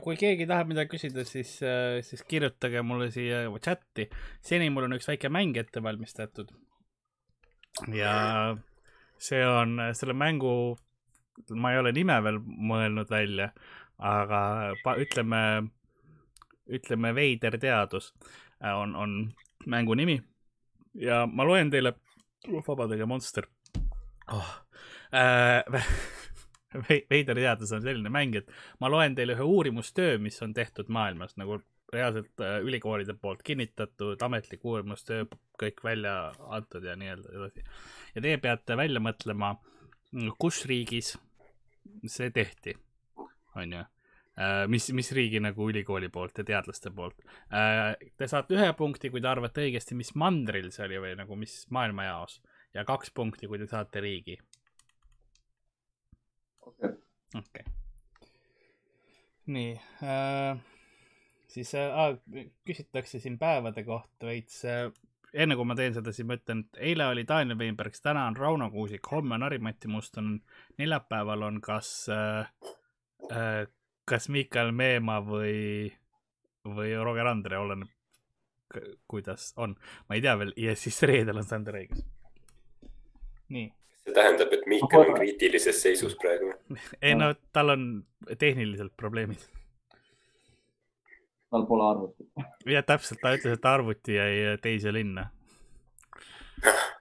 kui 0.02 0.15
keegi 0.17 0.47
tahab 0.50 0.71
midagi 0.71 0.93
küsida, 0.95 1.26
siis, 1.28 1.58
siis 2.06 2.23
kirjutage 2.30 2.82
mulle 2.86 3.10
siia 3.13 3.43
chati. 3.62 4.08
seni 4.41 4.69
mul 4.73 4.88
on 4.88 4.97
üks 4.97 5.10
väike 5.10 5.30
mäng 5.34 5.58
ette 5.58 5.84
valmistatud. 5.84 6.54
ja 7.93 8.58
see 9.17 9.41
on 9.45 9.80
selle 9.93 10.13
mängu, 10.13 10.78
ma 11.54 11.73
ei 11.73 11.82
ole 11.82 11.93
nime 11.93 12.17
veel 12.23 12.39
mõelnud 12.41 13.10
välja, 13.10 13.52
aga 13.97 14.73
ütleme, 15.02 15.41
ütleme 16.69 17.13
veider 17.17 17.58
teadus 17.62 18.13
on, 18.62 18.95
on 18.95 19.19
mängu 19.67 19.95
nimi 19.99 20.17
ja 20.97 21.25
ma 21.30 21.45
loen 21.47 21.71
teile, 21.71 21.93
vabandage, 22.67 23.06
Monster 23.06 23.47
oh. 24.34 24.53
veider 27.10 27.39
teadus 27.39 27.71
on 27.71 27.82
selline 27.84 28.12
mäng, 28.12 28.36
et 28.36 28.51
ma 28.82 28.89
loen 28.91 29.15
teile 29.15 29.38
ühe 29.38 29.45
uurimustöö, 29.45 30.17
mis 30.21 30.41
on 30.43 30.53
tehtud 30.53 30.89
maailmas 30.93 31.38
nagu 31.39 31.62
reaalselt 31.93 32.43
äh, 32.43 32.58
ülikoolide 32.63 33.13
poolt 33.13 33.43
kinnitatud 33.47 34.21
ametlik 34.21 34.65
uurimustöö, 34.65 35.25
kõik 35.62 35.84
välja 35.84 36.34
antud 36.51 36.84
ja 36.84 36.95
nii-öelda 36.99 37.32
edasi. 37.36 37.63
ja 38.15 38.21
teie 38.21 38.38
peate 38.43 38.77
välja 38.77 38.99
mõtlema, 38.99 39.56
kus 40.39 40.65
riigis 40.65 41.15
see 42.08 42.32
tehti, 42.36 42.75
onju. 43.56 43.86
mis, 44.69 44.91
mis 44.93 45.12
riigi 45.17 45.39
nagu 45.41 45.69
ülikooli 45.71 46.12
poolt 46.13 46.38
ja 46.38 46.43
teadlaste 46.45 46.91
poolt. 46.93 47.23
Te 47.50 48.28
saate 48.30 48.54
ühe 48.54 48.67
punkti, 48.78 49.10
kui 49.10 49.23
te 49.23 49.32
arvate 49.32 49.63
õigesti, 49.65 49.97
mis 49.97 50.13
mandril 50.13 50.69
see 50.76 50.86
oli 50.86 51.02
või 51.02 51.15
nagu 51.17 51.39
mis 51.39 51.63
maailmajaos 51.73 52.38
ja 52.78 52.86
kaks 52.86 53.12
punkti, 53.15 53.50
kui 53.50 53.60
te 53.60 53.67
saate 53.69 54.02
riigi. 54.04 54.38
okei, 56.67 56.93
okay.. 57.39 57.63
nii 59.47 59.71
äh,, 60.04 60.60
siis 61.47 61.73
äh, 61.76 62.17
küsitakse 62.67 63.19
siin 63.19 63.38
päevade 63.39 63.84
kohta 63.88 64.30
veits 64.30 64.62
äh,. 64.65 64.91
enne 65.34 65.56
kui 65.56 65.67
ma 65.67 65.76
teen 65.80 65.95
seda, 65.95 66.13
siis 66.13 66.28
ma 66.28 66.38
ütlen, 66.39 66.65
et 66.65 66.82
eile 66.91 67.08
oli 67.12 67.26
Daniel 67.28 67.60
Weinbergs, 67.60 68.04
täna 68.04 68.28
on 68.30 68.38
Rauno 68.38 68.69
Kuusik, 68.71 69.10
homme 69.12 69.36
on 69.36 69.47
Harri-Mati 69.47 69.91
Muston, 69.91 70.36
neljapäeval 70.78 71.47
on 71.50 71.62
kas 71.63 71.91
äh,, 72.13 72.52
äh, 73.32 73.65
kas 74.08 74.30
Miikal 74.34 74.72
Meemaa 74.72 75.22
või, 75.26 75.91
või 76.65 76.96
Roger 77.04 77.28
Andre, 77.28 77.60
oleneb 77.60 77.93
kuidas 79.08 79.54
on, 79.58 79.76
ma 80.10 80.15
ei 80.15 80.22
tea 80.22 80.36
veel 80.39 80.54
ja 80.60 80.76
siis 80.76 81.00
reedel 81.08 81.39
on 81.39 81.46
Sander 81.48 81.78
õigus. 81.80 82.04
nii, 83.54 83.70
see 84.04 84.15
tähendab, 84.15 84.52
et 84.54 84.65
Miikal 84.67 85.06
on 85.06 85.15
kriitilises 85.15 85.82
seisus 85.82 86.17
praegu. 86.22 86.52
ei 87.02 87.15
no 87.15 87.34
tal 87.56 87.76
on 87.76 87.86
tehnilised 88.38 88.91
probleemid 88.98 89.48
tal 91.52 91.65
pole 91.65 91.89
arvutit. 91.89 92.28
jah, 92.65 92.86
täpselt, 92.86 93.22
ta 93.24 93.34
ütles, 93.38 93.58
et 93.58 93.65
arvuti 93.65 94.17
jäi 94.17 94.58
teise 94.62 94.93
linna. 94.93 95.30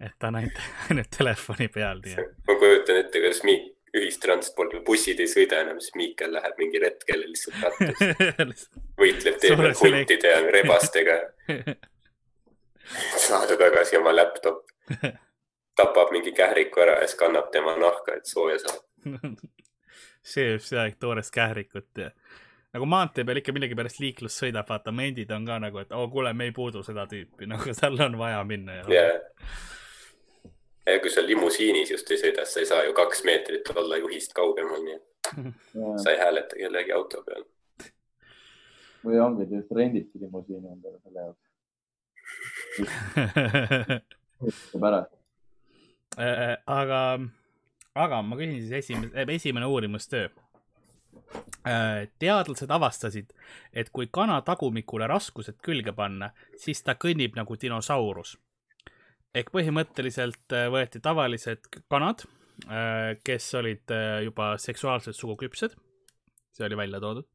et 0.01 0.13
ta 0.19 0.29
on 0.29 0.43
ainult, 0.43 0.61
ainult 0.91 1.11
telefoni 1.19 1.69
peal, 1.73 2.03
ma 2.47 2.59
kujutan 2.61 3.03
ette, 3.03 3.19
kuidas 3.19 3.43
Miik, 3.49 3.73
ühistranspordil 3.95 4.83
bussid 4.87 5.21
ei 5.23 5.29
sõida 5.31 5.61
enam, 5.63 5.81
siis 5.81 5.95
Miikal 5.99 6.33
läheb 6.35 6.59
mingi 6.61 6.81
retkele 6.83 7.29
lihtsalt 7.31 7.61
rattus, 7.63 8.65
võitleb 9.03 9.39
tee 9.43 9.53
peal 9.59 9.77
huntide 9.81 10.33
ja 10.33 10.41
rebastega, 10.57 11.19
saada 13.27 13.59
tagasi 13.59 14.01
oma 14.01 14.15
laptop, 14.15 14.65
tapab 15.77 16.13
mingi 16.15 16.35
kähriku 16.37 16.83
ära 16.85 16.99
ja 17.01 17.07
siis 17.07 17.21
kannab 17.21 17.53
tema 17.55 17.77
nahka, 17.81 18.19
et 18.19 18.27
sooja 18.31 18.59
saada. 18.63 18.83
sööb 20.27 20.65
seda 20.67 20.89
toorest 21.01 21.35
kährikut 21.35 22.03
ja 22.03 22.11
nagu 22.77 22.87
maantee 22.91 23.25
peal 23.25 23.41
ikka 23.41 23.55
millegipärast 23.57 24.01
liiklus 24.03 24.37
sõidab, 24.41 24.69
vaata, 24.69 24.93
mendid 24.93 25.31
on 25.33 25.47
ka 25.49 25.59
nagu, 25.63 25.81
et 25.81 25.95
oo 25.95 26.05
oh,, 26.05 26.11
kuule, 26.13 26.33
me 26.37 26.51
ei 26.51 26.55
puudu 26.57 26.83
seda 26.87 27.07
tüüpi, 27.11 27.49
nagu 27.53 27.77
tal 27.79 27.99
on 28.09 28.19
vaja 28.21 28.43
minna 28.49 28.81
ja 28.81 28.87
ja, 28.93 29.07
ja 30.87 31.01
kui 31.03 31.11
sa 31.11 31.27
limusiinis 31.27 31.91
just 31.91 32.11
ei 32.11 32.19
sõida, 32.21 32.45
sa 32.47 32.61
ei 32.63 32.69
saa 32.69 32.85
ju 32.87 32.93
kaks 32.97 33.25
meetrit 33.27 33.69
olla 33.75 33.97
juhist 34.01 34.33
kaugemal, 34.37 34.83
nii 34.85 34.97
et 34.97 35.05
sa 36.03 36.09
ei 36.13 36.19
hääleta 36.21 36.55
kellegi 36.61 36.93
auto 36.95 37.23
peal. 37.27 37.45
või 39.07 39.17
ongi, 39.23 39.41
et 39.47 39.53
just 39.59 39.71
renditi 39.75 40.21
limusiini 40.21 40.69
endale 40.73 40.99
selle 41.03 41.21
jaoks. 41.27 41.45
pärast. 44.81 45.13
Äh, 46.19 46.57
aga, 46.67 47.19
aga 47.95 48.23
ma 48.23 48.37
küsin 48.39 48.61
siis 48.61 48.73
esimene, 48.73 49.27
esimene 49.35 49.67
uurimustöö. 49.67 50.29
teadlased 52.19 52.71
avastasid, 52.71 53.33
et 53.75 53.91
kui 53.91 54.07
kana 54.13 54.41
tagumikule 54.43 55.07
raskused 55.11 55.57
külge 55.63 55.93
panna, 55.93 56.31
siis 56.57 56.83
ta 56.83 56.95
kõnnib 56.95 57.37
nagu 57.37 57.57
dinosaurus. 57.61 58.39
Ehk 59.37 59.53
põhimõtteliselt 59.55 60.57
äh, 60.57 60.69
võeti 60.73 61.03
tavalised 61.05 61.69
kanad, 61.93 62.25
kes 63.27 63.47
olid 63.59 63.93
äh, 63.93 64.23
juba 64.25 64.55
seksuaalselt 64.57 65.17
suguküpsed, 65.19 65.75
see 66.57 66.65
oli 66.65 66.79
välja 66.81 67.03
toodud 67.05 67.27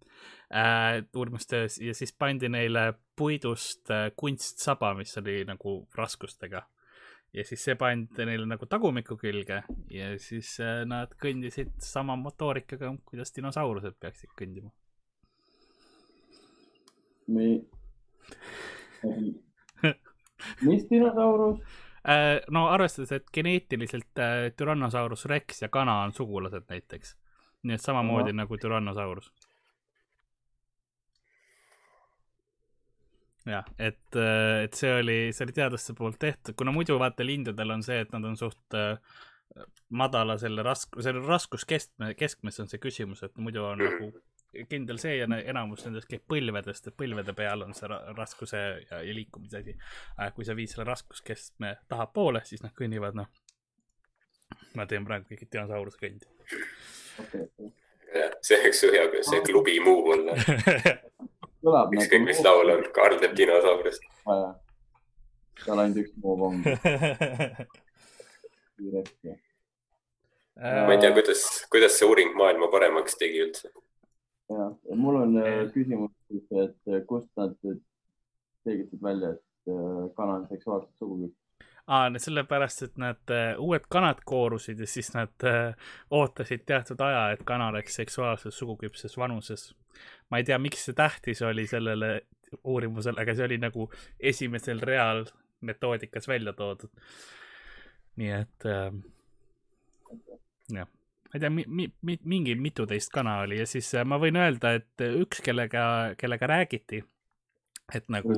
äh, 0.55 1.03
uurimustöös 1.15 1.77
ja 1.77 1.93
siis 1.93 2.13
pandi 2.13 2.49
neile 2.49 2.93
puidust 3.15 3.91
äh, 3.91 4.11
kunstsaba, 4.15 4.93
mis 4.93 5.17
oli 5.17 5.43
nagu 5.45 5.87
raskustega 5.95 6.61
ja 7.33 7.45
siis 7.47 7.63
see 7.63 7.75
pandi 7.75 8.25
neile 8.27 8.45
nagu 8.45 8.65
tagumiku 8.65 9.17
külge 9.17 9.61
ja 9.91 10.11
siis 10.19 10.57
äh, 10.59 10.83
nad 10.85 11.13
kõndisid 11.23 11.73
sama 11.79 12.15
motoorikaga, 12.19 12.93
kuidas 13.05 13.35
dinosaurused 13.35 13.97
peaksid 13.99 14.33
kõndima. 14.39 14.71
Mi... 17.31 17.61
mis 20.67 20.83
dinosaurus? 20.89 21.61
Äh, 22.01 22.41
no 22.49 22.65
arvestades, 22.73 23.11
et 23.11 23.27
geneetiliselt 23.33 24.17
äh, 24.17 24.49
Tyrannosaurus 24.57 25.25
Rex 25.29 25.61
ja 25.61 25.69
kana 25.69 25.99
on 26.01 26.13
sugulased 26.13 26.65
näiteks. 26.69 27.17
nii 27.63 27.75
et 27.77 27.81
samamoodi 27.81 28.31
Aha. 28.31 28.37
nagu 28.39 28.57
Tyrannosaurus. 28.57 29.33
jah, 33.45 33.65
et, 33.77 34.15
äh, 34.15 34.63
et 34.63 34.73
see 34.73 34.95
oli, 34.97 35.17
see 35.33 35.45
oli 35.45 35.53
teadlaste 35.53 35.93
poolt 35.97 36.17
tehtud, 36.19 36.55
kuna 36.57 36.73
muidu 36.73 36.97
vaata 36.99 37.25
lindudel 37.25 37.77
on 37.77 37.83
see, 37.83 37.99
et 38.01 38.11
nad 38.13 38.25
on 38.25 38.37
suht 38.37 38.77
madala 39.89 40.37
selle 40.41 40.65
rask-, 40.65 40.97
selle 41.01 41.21
raskuskeskme, 41.27 42.13
keskmes 42.17 42.59
on 42.63 42.69
see 42.71 42.81
küsimus, 42.81 43.21
et 43.27 43.37
muidu 43.37 43.65
on 43.65 43.81
nagu 43.81 44.11
kindel 44.69 44.99
see 44.99 45.17
ja 45.17 45.27
enamus 45.39 45.85
nendest 45.85 46.09
käib 46.11 46.23
põlvedest, 46.29 46.87
et 46.89 46.97
põlvede 46.99 47.33
peal 47.35 47.63
on 47.65 47.73
see 47.77 47.87
raskuse 48.17 48.59
ja, 48.59 48.99
ja 48.99 49.15
liikumise 49.15 49.61
asi. 49.61 49.75
kui 50.35 50.47
sa 50.47 50.55
viid 50.57 50.71
selle 50.71 50.87
raskuskeskme 50.89 51.75
tahapoole, 51.91 52.41
siis 52.47 52.63
nad 52.65 52.73
kõnnivad, 52.77 53.15
noh. 53.17 53.29
ma 54.75 54.85
teen 54.87 55.05
praegu 55.07 55.25
mingit 55.31 55.51
dinosauruse 55.51 55.99
kõndi 56.01 56.27
okay.. 57.23 57.45
see 58.43 58.59
oleks 58.59 58.83
hea, 58.91 59.05
see 59.29 59.41
klubi 59.47 59.79
muu 59.83 60.01
olla 60.15 60.35
ükskõik, 61.95 62.19
nagu 62.19 62.25
mis 62.25 62.41
laul 62.43 62.73
on, 62.73 62.83
Karl 62.95 63.19
teeb 63.21 63.33
dinosaurust. 63.37 64.03
seal 65.61 65.79
ainult 65.79 66.01
üks 66.01 66.13
muu 66.23 66.35
on. 66.49 66.55
ma 70.61 70.91
ei 70.91 70.99
tea, 70.99 71.13
kuidas, 71.15 71.45
kuidas 71.71 71.95
see 71.95 72.09
uuring 72.09 72.35
maailma 72.35 72.67
paremaks 72.73 73.15
tegi 73.21 73.39
üldse 73.45 73.71
ja, 74.53 74.95
mul 74.95 75.15
on 75.15 75.37
äh, 75.37 75.67
küsimus 75.73 76.11
siis, 76.27 76.47
et 76.51 76.93
äh, 76.93 77.03
kust 77.07 77.29
nad 77.39 77.55
selgitasid 77.61 79.03
välja, 79.03 79.35
et 79.35 79.71
äh, 79.71 80.09
kana 80.15 80.39
on 80.39 80.47
seksuaalselt 80.49 80.97
suguküps? 80.99 81.37
aa, 81.87 82.09
sellepärast, 82.23 82.83
et 82.85 82.99
need 83.01 83.33
uued 83.59 83.87
kanad 83.91 84.21
koorusid 84.25 84.79
ja 84.79 84.87
siis 84.87 85.11
nad 85.15 85.47
ootasid 86.13 86.63
teatud 86.69 87.01
aja, 87.03 87.23
et 87.33 87.41
kana 87.45 87.71
oleks 87.73 87.97
seksuaalselt 87.99 88.53
suguküpses 88.53 89.17
vanuses. 89.17 89.71
ma 90.29 90.39
ei 90.39 90.47
tea, 90.47 90.59
miks 90.59 90.85
see 90.85 90.95
tähtis 90.95 91.41
oli 91.41 91.67
sellele 91.67 92.21
uurimusele, 92.63 93.21
aga 93.21 93.35
see 93.35 93.47
oli 93.49 93.57
nagu 93.57 93.89
esimesel 94.19 94.79
real 94.83 95.25
metoodikas 95.61 96.27
välja 96.27 96.53
toodud. 96.53 96.89
nii 98.15 98.31
et 98.37 98.69
äh, 98.69 98.93
jah 100.77 100.87
ma 101.31 101.37
ei 101.37 101.39
tea 101.39 101.49
mi,, 101.49 101.63
mi, 101.67 101.87
mi, 102.01 102.17
mingi 102.27 102.55
mituteist 102.59 103.11
kana 103.13 103.37
oli 103.45 103.61
ja 103.61 103.65
siis 103.69 103.93
äh, 103.95 104.03
ma 104.05 104.19
võin 104.19 104.35
öelda, 104.35 104.73
et 104.81 105.05
üks, 105.07 105.39
kellega, 105.45 105.83
kellega 106.19 106.49
räägiti, 106.51 106.99
et 107.95 108.09
nagu. 108.11 108.35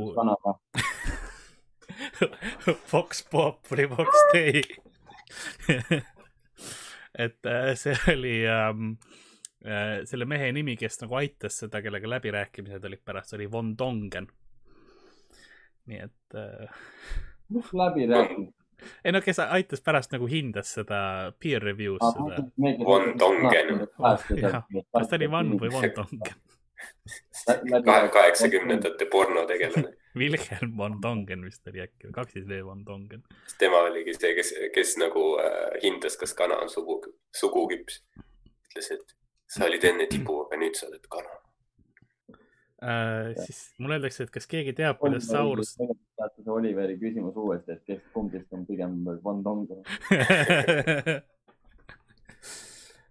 Fox 2.89 3.24
Populi, 3.30 3.88
Fox 3.89 4.24
Day 4.34 4.62
et 7.26 7.46
äh, 7.46 7.74
see 7.76 7.96
oli 8.14 8.46
ähm, 8.50 8.96
äh, 9.66 10.06
selle 10.10 10.26
mehe 10.30 10.52
nimi, 10.54 10.76
kes 10.80 11.02
nagu 11.02 11.18
aitas 11.20 11.58
seda, 11.64 11.82
kellega 11.86 12.10
läbirääkimised 12.10 12.86
olid 12.89 13.04
pärast, 13.06 13.34
oli 13.38 13.50
Von 13.52 13.74
Dongen. 13.78 14.28
nii 15.89 16.00
et 16.00 16.38
äh.... 16.39 16.84
mis 17.50 17.74
läbirääkimised? 17.74 18.62
Ei 19.06 19.12
no 19.16 19.22
kes 19.22 19.40
aitas 19.44 19.82
pärast 19.82 20.14
nagu 20.16 20.28
hindas 20.30 20.74
seda 20.78 21.00
peer 21.40 21.64
review's 21.64 22.02
ah, 22.02 22.14
seda. 22.14 22.44
Von 22.86 23.14
Dongen. 23.20 23.88
kas 23.98 25.10
ta 25.10 25.20
oli 25.20 25.32
Van 25.32 25.56
või 25.60 25.72
Von 25.74 25.92
Dongen? 25.96 26.42
kaheksakümnendate 28.14 29.06
pornotegelane 29.12 29.94
Wilhelm 30.16 30.78
von 30.78 31.02
Dongen 31.02 31.46
vist 31.46 31.68
oli 31.68 31.82
äkki, 31.82 32.12
kaks 32.12 32.34
siis 32.34 32.48
V 32.48 32.62
von 32.66 32.86
Dongen. 32.86 33.24
tema 33.58 33.78
oligi 33.88 34.14
see, 34.14 34.36
kes, 34.36 34.54
kes 34.76 34.98
nagu 35.02 35.24
äh, 35.42 35.80
hindas, 35.84 36.18
kas 36.18 36.34
kana 36.38 36.60
on 36.62 36.70
sugu, 36.70 37.00
suguküps. 37.36 38.04
ütles, 38.68 38.92
et 38.92 39.16
sa 39.50 39.66
olid 39.66 39.84
enne 39.90 40.08
tibu, 40.10 40.44
aga 40.46 40.60
nüüd 40.62 40.78
sa 40.78 40.88
oled 40.90 41.10
kana 41.10 41.40
äh,. 42.84 43.34
siis 43.46 43.60
mulle 43.80 43.98
öeldakse, 43.98 44.28
et 44.28 44.34
kas 44.34 44.48
keegi 44.50 44.74
teab, 44.78 45.00
kuidas 45.00 45.28
Saurus. 45.32 45.76
Oliveri 46.48 46.98
küsimus 47.00 47.36
uuesti, 47.40 47.78
et 47.78 47.84
kes 47.88 48.02
kumbist 48.14 48.54
on 48.54 48.66
pigem 48.68 49.00
Van 49.24 49.44
Dong 49.46 49.72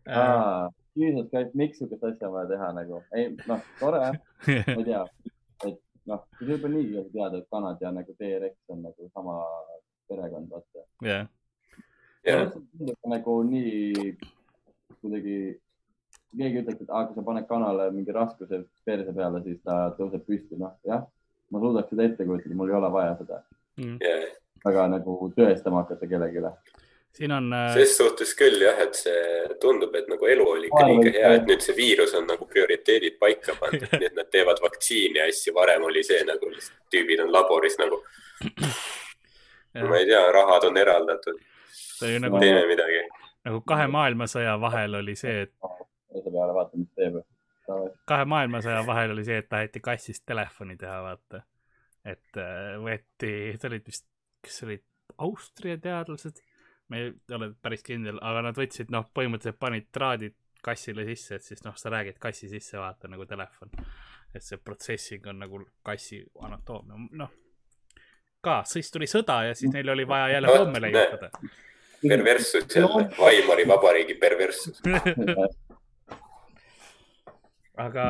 ah,. 0.07 0.69
Jesus 0.97 1.29
Christ, 1.31 1.55
miks 1.55 1.79
sihukest 1.79 2.05
asja 2.05 2.29
on 2.29 2.35
vaja 2.35 2.51
teha 2.51 2.73
nagu, 2.77 2.99
ei 3.17 3.31
noh, 3.49 3.61
tore, 3.81 4.01
ma 4.13 4.75
ei 4.77 4.85
tea, 4.85 5.03
et 5.71 5.79
noh, 6.11 6.21
kui 6.37 6.47
sa 6.47 6.53
juba 6.53 6.69
niigi 6.73 7.05
tead, 7.15 7.39
et 7.39 7.47
kanad 7.55 7.81
ja 7.81 7.93
nagu 7.97 8.17
T-Rex 8.19 8.75
on 8.75 8.83
nagu 8.85 9.09
sama 9.15 9.39
perekond, 10.11 10.53
vaata. 10.53 10.85
jah. 11.07 11.25
nagu 13.09 13.39
nii 13.49 14.17
kuidagi 15.01 15.39
keegi 16.37 16.63
ütleks, 16.63 16.85
et 16.85 16.93
ah, 16.93 17.07
kui 17.07 17.17
sa 17.17 17.25
paned 17.27 17.49
kanale 17.49 17.89
mingi 17.95 18.15
raskuse 18.15 18.63
perse 18.87 19.15
peale, 19.17 19.43
siis 19.45 19.59
ta 19.67 19.79
tõuseb 19.99 20.25
püsti, 20.29 20.59
noh 20.61 20.77
jah, 20.89 21.05
ma 21.53 21.61
suudaks 21.63 21.93
seda 21.93 22.07
ette 22.09 22.29
kujutada, 22.29 22.57
mul 22.59 22.73
ei 22.73 22.79
ole 22.79 22.93
vaja 22.93 23.17
seda 23.19 23.43
mm.. 23.81 23.99
väga 24.65 24.87
nagu 24.95 25.19
tõestama 25.37 25.83
hakata 25.83 26.09
kellelegi. 26.09 26.45
siin 27.19 27.37
on 27.37 27.53
äh.... 27.53 27.69
ses 27.77 27.97
suhtes 27.99 28.33
küll 28.39 28.65
jah, 28.65 28.81
et 28.87 28.97
see 28.97 29.45
tundub, 29.61 29.95
et 29.99 30.09
nagu 30.09 30.31
elu 30.35 30.49
oli 30.55 30.71
ikka 30.71 30.87
liiga 30.89 31.15
hea, 31.19 31.35
et 31.41 31.47
nüüd 31.51 31.65
see 31.65 31.77
viirus 31.77 32.17
on 32.19 32.27
nagu 32.31 32.49
prioriteedid 32.49 33.21
paika 33.21 33.57
pandud 33.61 33.89
nii 33.99 34.09
et 34.09 34.19
nad 34.19 34.33
teevad 34.33 34.65
vaktsiini 34.65 35.21
ja 35.21 35.29
asju, 35.29 35.55
varem 35.59 35.85
oli 35.91 36.05
see 36.07 36.25
nagu 36.29 36.53
tüübid 36.93 37.25
on 37.27 37.33
laboris 37.35 37.79
nagu. 37.83 38.01
ma 39.89 39.99
ei 39.99 40.09
tea, 40.09 40.25
rahad 40.33 40.65
on 40.69 40.77
eraldatud. 40.77 41.39
Nagu, 42.21 42.39
teeme 42.43 42.65
midagi. 42.67 43.05
nagu 43.47 43.61
kahe 43.67 43.87
maailmasõja 43.87 44.57
vahel 44.61 44.97
oli 44.99 45.15
see, 45.17 45.45
et 45.47 45.53
selle 46.13 46.33
peale, 46.35 46.55
vaata, 46.57 46.79
mis 46.81 46.93
teeb. 46.99 47.19
kahe 48.11 48.29
maailmasõja 48.29 48.85
vahel 48.87 49.15
oli 49.15 49.25
see, 49.27 49.39
et 49.43 49.49
taheti 49.49 49.81
kassist 49.81 50.25
telefoni 50.27 50.77
teha, 50.77 51.01
vaata. 51.07 51.43
et 52.05 52.41
äh, 52.41 52.73
võeti, 52.83 53.35
see 53.59 53.69
olid 53.71 53.87
vist, 53.87 54.09
kes 54.43 54.63
olid 54.67 54.85
Austria 55.23 55.79
teadlased, 55.79 56.41
ma 56.91 56.99
ei 57.01 57.13
ole 57.35 57.53
päris 57.63 57.85
kindel, 57.87 58.19
aga 58.25 58.43
nad 58.49 58.59
võtsid, 58.59 58.91
noh, 58.95 59.07
põhimõtteliselt 59.15 59.61
panid 59.61 59.91
traadid 59.95 60.37
kassile 60.63 61.05
sisse, 61.07 61.37
et 61.39 61.47
siis 61.47 61.63
noh, 61.67 61.77
sa 61.79 61.91
räägid 61.93 62.19
kassi 62.23 62.49
sisse, 62.51 62.79
vaata 62.79 63.11
nagu 63.11 63.27
telefon. 63.27 63.71
et 64.35 64.41
see 64.41 64.57
protsessing 64.57 65.27
on 65.29 65.43
nagu 65.43 65.59
kassi 65.85 66.23
anatoomia, 66.41 67.03
noh. 67.21 67.33
ka, 68.41 68.63
siis 68.65 68.89
tuli 68.91 69.07
sõda 69.11 69.43
ja 69.49 69.59
siis 69.59 69.73
neil 69.75 69.93
oli 69.93 70.07
vaja 70.09 70.31
jälle 70.33 70.55
homme 70.57 70.81
leiutada. 70.81 71.31
perverssus 72.09 72.77
jälle, 72.77 73.05
Weimari 73.19 73.69
vabariigi 73.69 74.15
perverssus 74.15 74.83
aga. 77.81 78.07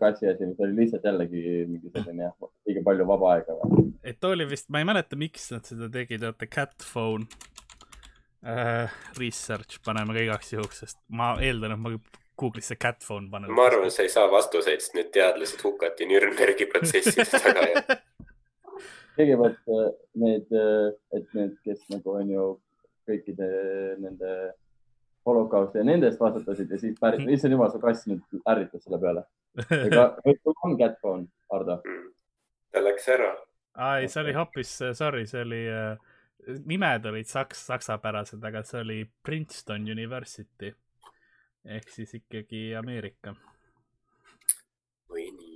kassi 0.00 0.28
asi, 0.30 0.48
see 0.56 0.66
oli 0.66 0.78
lihtsalt 0.82 1.04
jällegi 1.08 1.42
mingi 1.68 1.92
selline 1.92 2.28
jah, 2.28 2.50
liiga 2.68 2.84
palju 2.86 3.08
vaba 3.08 3.34
aega 3.36 3.58
või? 3.60 3.88
et 4.02 4.20
too 4.20 4.32
oli 4.36 4.48
vist, 4.48 4.70
ma 4.72 4.82
ei 4.82 4.88
mäleta, 4.88 5.18
miks 5.20 5.50
nad 5.54 5.68
seda 5.68 5.90
tegid, 5.92 6.24
oota, 6.28 6.48
cat 6.50 6.86
phone 6.86 7.28
uh,. 8.42 8.90
Research 9.18 9.82
paneme 9.84 10.16
ka 10.16 10.26
igaks 10.26 10.52
juhuks, 10.56 10.82
sest 10.84 10.98
ma 11.08 11.34
eeldan, 11.40 11.76
et 11.76 11.82
ma 11.82 11.94
Google'isse 12.40 12.78
cat 12.80 13.04
phone 13.04 13.30
panen. 13.30 13.52
ma 13.54 13.68
arvan, 13.68 13.92
sa 13.92 14.06
ei 14.06 14.10
saa 14.12 14.30
vastuseid, 14.32 14.80
sest 14.82 14.96
need 14.98 15.12
teadlased 15.14 15.62
hukati 15.62 16.08
Nürnbergi 16.10 16.66
protsessis 16.72 17.36
taga 17.36 17.68
ja 17.68 17.84
kõigepealt 19.16 19.72
äh, 19.76 19.88
need, 20.24 20.48
äh, 20.56 20.90
et 21.18 21.36
need, 21.36 21.56
kes 21.66 21.82
nagu 21.92 22.16
on 22.16 22.32
ju 22.32 22.46
kõikide 23.08 23.48
nende 24.00 24.32
holokausti 25.26 25.78
ja 25.78 25.84
nende 25.86 26.08
eest 26.10 26.20
vastutasid 26.20 26.70
ja 26.70 26.78
siis 26.80 26.96
päris, 27.00 27.24
issand 27.36 27.54
jumal, 27.54 27.70
su 27.72 27.80
kass 27.82 28.08
nüüd 28.10 28.42
ärritas 28.48 28.84
selle 28.86 28.98
peale. 29.02 29.24
on 30.66 30.78
Catphone, 30.78 31.26
Ardo? 31.52 31.80
ta 32.72 32.80
läks 32.84 33.08
ära. 33.12 33.32
ei, 33.96 34.08
see 34.08 34.22
oli 34.22 34.34
hoopis, 34.36 34.74
sorry, 34.98 35.26
see 35.28 35.42
oli 35.44 35.62
äh,, 35.68 35.98
nimed 36.66 37.06
olid 37.06 37.28
saks, 37.28 37.66
saksapärased, 37.68 38.44
aga 38.44 38.64
see 38.66 38.80
oli 38.80 38.98
Princeton 39.22 39.84
University 39.96 40.72
ehk 41.64 41.90
siis 41.94 42.14
ikkagi 42.18 42.72
Ameerika. 42.78 43.34
või 45.12 45.28
nii 45.30 45.52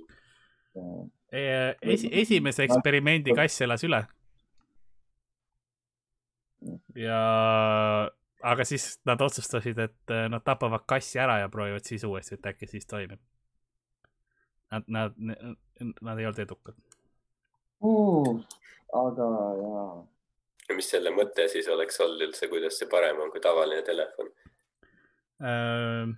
e,. 1.31 1.41
esi, 1.81 2.09
esimese 2.11 2.67
eksperimendi 2.67 3.33
kass 3.35 3.61
elas 3.65 3.83
üle. 3.83 4.03
ja 6.95 7.19
aga 8.47 8.65
siis 8.67 8.97
nad 9.07 9.21
otsustasid, 9.21 9.79
et 9.79 10.13
äh, 10.13 10.27
nad 10.31 10.43
tapavad 10.45 10.85
kassi 10.89 11.19
ära 11.19 11.39
ja 11.41 11.49
proovivad 11.51 11.87
siis 11.87 12.03
uuesti, 12.07 12.37
et 12.37 12.51
äkki 12.53 12.69
siis 12.69 12.87
toimib. 12.87 13.19
Nad, 14.71 14.83
nad, 14.91 15.15
nad 16.01 16.19
ei 16.19 16.25
olnud 16.27 16.39
edukad 16.43 16.75
uh,. 17.87 18.33
aga 18.99 19.27
jaa. 19.61 19.93
ja 20.67 20.75
mis 20.75 20.89
selle 20.91 21.13
mõte 21.15 21.45
siis 21.47 21.69
oleks 21.71 22.01
olnud 22.03 22.25
üldse, 22.25 22.49
kuidas 22.51 22.75
see 22.79 22.89
parem 22.91 23.21
on 23.23 23.31
kui 23.31 23.39
tavaline 23.43 23.85
telefon? 23.87 24.31
Äh, 25.39 26.11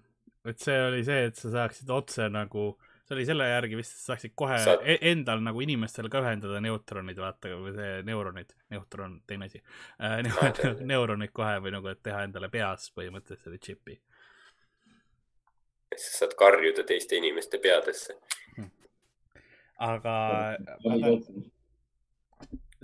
et 0.50 0.66
see 0.66 0.80
oli 0.88 1.04
see, 1.06 1.28
et 1.30 1.38
sa 1.38 1.52
saaksid 1.54 1.94
otse 1.94 2.30
nagu, 2.34 2.72
see 3.10 3.18
oli 3.18 3.26
selle 3.26 3.46
järgi 3.50 3.78
vist, 3.80 3.96
sa 3.98 4.12
saaksid 4.14 4.36
kohe 4.38 4.58
Saad- 4.62 4.84
e 4.86 4.98
endal 5.12 5.42
nagu 5.42 5.62
inimestel 5.66 6.10
ka 6.14 6.22
ühendada 6.22 6.60
neutronid, 6.62 7.18
vaata, 7.18 7.56
või 7.58 7.74
see 7.74 8.04
neuronid, 8.06 8.54
neutron, 8.70 9.16
teine 9.28 9.48
asi 9.50 9.62
äh,. 9.98 10.20
Aa, 10.30 10.52
tead. 10.54 10.84
neuronid 10.86 11.34
kohe 11.34 11.56
või 11.64 11.74
nagu, 11.74 11.90
et 11.90 12.04
teha 12.06 12.22
endale 12.28 12.52
peas 12.54 12.92
põhimõtteliselt 12.94 13.48
selle 13.48 13.58
džipi. 13.58 13.98
siis 15.96 16.20
saad 16.22 16.38
karjuda 16.38 16.86
teiste 16.86 17.18
inimeste 17.18 17.58
peadesse. 17.58 18.20
aga, 19.90 20.16
aga 20.94 21.16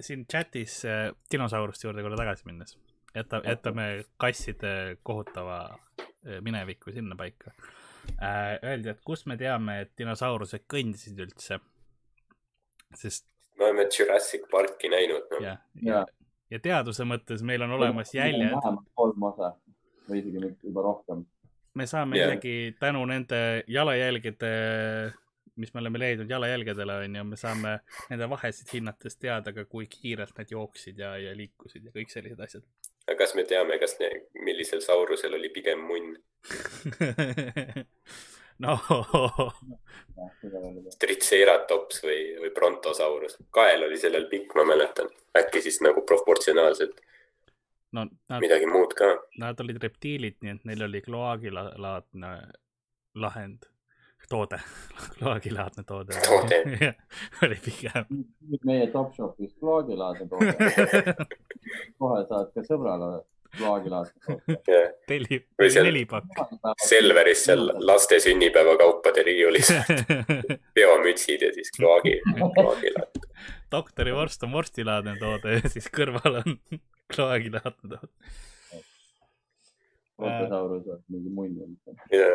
siin 0.01 0.25
chatis 0.25 0.81
äh, 0.89 1.11
dinosauruste 1.31 1.87
juurde 1.87 2.01
korra 2.01 2.17
tagasi 2.17 2.49
minnes, 2.49 2.79
jäta, 3.13 3.43
jätame 3.45 3.89
kasside 4.17 4.97
kohutava 5.03 5.59
äh, 6.01 6.41
mineviku 6.41 6.91
sinnapaika 6.91 7.53
äh,. 7.53 7.84
Öeldi, 8.25 8.89
et 8.91 9.01
kust 9.05 9.25
me 9.29 9.37
teame, 9.37 9.79
et 9.85 9.91
dinosaurused 9.97 10.65
kõndisid 10.71 11.19
üldse. 11.25 11.59
sest 12.95 13.25
me 13.59 13.69
oleme 13.69 13.87
Jurassic 13.91 14.45
Parki 14.51 14.89
näinud, 14.91 15.27
noh. 15.31 15.43
ja, 15.43 15.57
ja 15.83 16.05
ja, 16.51 16.61
teaduse 16.61 17.05
mõttes 17.07 17.43
meil 17.45 17.63
on 17.65 17.75
olemas 17.77 18.13
jäljed, 18.15 18.53
vähemalt 18.53 18.89
kolm 18.97 19.29
osa 19.31 19.51
või 20.09 20.21
isegi 20.21 20.51
juba 20.63 20.85
rohkem. 20.85 21.25
me 21.73 21.87
saame 21.89 22.19
Jah. 22.19 22.33
isegi 22.33 22.75
tänu 22.79 23.03
nende 23.09 23.63
jalajälgede, 23.67 24.51
mis 25.61 25.73
me 25.73 25.81
oleme 25.81 26.01
leidnud 26.01 26.29
jalajälgedele, 26.29 26.99
onju, 27.07 27.23
me 27.31 27.39
saame 27.39 27.77
nende 28.09 28.29
vahesid 28.29 28.73
hinnates 28.73 29.17
teada 29.17 29.53
ka, 29.55 29.65
kui 29.65 29.87
kiirelt 29.91 30.37
nad 30.37 30.51
jooksid 30.51 30.99
ja, 30.99 31.15
ja 31.21 31.35
liikusid 31.37 31.89
ja 31.89 31.95
kõik 31.95 32.13
sellised 32.13 32.43
asjad. 32.47 32.65
Aga 33.07 33.17
kas 33.21 33.35
me 33.37 33.45
teame, 33.47 33.77
kas, 33.81 33.97
millisel 34.45 34.81
saurusel 34.81 35.37
oli 35.37 35.51
pigem 35.53 35.83
munn? 35.85 36.15
no 38.63 38.77
Triceratops 40.99 42.01
või, 42.05 42.19
või 42.39 42.51
Brontosaurus? 42.55 43.37
kael 43.55 43.85
oli 43.87 43.99
sellel 43.99 44.29
pikk, 44.31 44.55
ma 44.55 44.65
mäletan. 44.71 45.11
äkki 45.37 45.61
siis 45.65 45.81
nagu 45.85 46.05
proportsionaalselt 46.07 47.01
no 47.95 48.05
midagi 48.41 48.67
muud 48.69 48.95
ka. 48.97 49.11
nad 49.41 49.59
olid 49.63 49.79
reptiilid, 49.83 50.37
nii 50.43 50.57
et 50.57 50.67
neil 50.69 50.85
oli 50.87 51.01
kloaagilaadne 51.05 52.33
lahend, 53.15 53.69
toode, 54.29 54.57
kloaagilaadne 55.19 55.83
toode. 55.87 56.17
Toode. 56.25 56.59
oli 57.45 57.57
pigem. 57.65 58.05
nüüd 58.49 58.65
meie 58.69 58.87
Topshopis 58.93 59.53
klaagilaadne 59.61 60.27
toode, 60.31 61.25
kohe 62.01 62.21
saad 62.29 62.51
ka 62.55 62.63
sõbrale 62.67 63.09
klaagilaadne 63.55 64.25
toode. 64.25 64.79
telli 65.09 65.39
Või, 65.59 65.69
seal- 65.71 65.87
nelipakk. 65.89 66.41
Selveris 66.87 67.45
seal 67.49 67.69
laste 67.87 68.19
sünnipäevakaupade 68.23 69.23
riiulis 69.27 69.71
peomütsid 70.75 71.45
ja 71.47 71.53
siis 71.55 71.71
kloagi, 71.77 72.17
kloagilaad. 72.35 73.21
doktori 73.71 74.13
vorst 74.15 74.43
on 74.47 74.51
vorstilaadne 74.57 75.15
toode 75.21 75.59
ja 75.59 75.71
siis 75.71 75.87
kõrval 75.93 76.41
on 76.43 76.59
kloaagilaadne 77.15 77.95
toode. 77.95 78.11
Brontosaurus 80.15 80.85
on 80.93 81.01
mingi 81.11 81.29
munn. 81.35 81.73
ja 82.11 82.27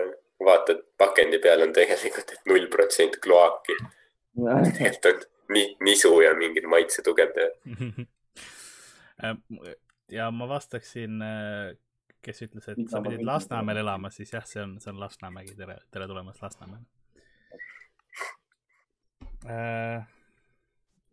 vaatad, 0.45 0.83
pakendi 0.99 1.39
peal 1.43 1.63
on 1.67 1.73
tegelikult, 1.77 2.33
et 2.35 2.49
null 2.49 2.69
protsenti 2.73 3.21
kloaki. 3.23 3.77
tegelikult 4.37 5.11
on 5.11 5.21
ni-, 5.55 5.77
nisu 5.85 6.15
ja 6.25 6.35
mingid 6.39 6.67
maitse 6.71 7.03
tugevdajad. 7.07 8.07
ja 10.17 10.31
ma 10.35 10.49
vastaksin, 10.49 11.21
kes 12.25 12.43
ütles, 12.47 12.69
et 12.73 12.83
sa 12.91 13.03
pidid? 13.05 13.25
Lasnamäel 13.27 13.83
elama, 13.83 14.11
siis 14.15 14.33
jah, 14.33 14.47
see 14.49 14.63
on, 14.65 14.79
see 14.83 14.93
on 14.93 15.01
Lasnamägi, 15.03 15.57
tere, 15.59 15.79
tere 15.93 16.09
tulemast 16.11 16.43
Lasnamäele. 16.45 16.87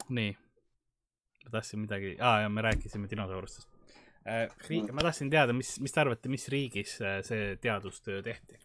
nii, 0.10 0.32
ma 1.46 1.52
tahtsin 1.52 1.80
midagi 1.80 2.18
ah,, 2.20 2.42
ja 2.44 2.50
me 2.52 2.62
rääkisime 2.62 3.08
dinosaurustest 3.10 3.70
äh,. 4.28 4.50
ma 4.92 5.02
tahtsin 5.02 5.30
teada, 5.32 5.54
mis, 5.56 5.78
mis 5.80 5.96
te 5.96 6.02
arvate, 6.02 6.30
mis 6.30 6.48
riigis 6.52 6.98
äh, 7.02 7.22
see 7.24 7.56
teadustöö 7.64 8.22
tehti? 8.24 8.60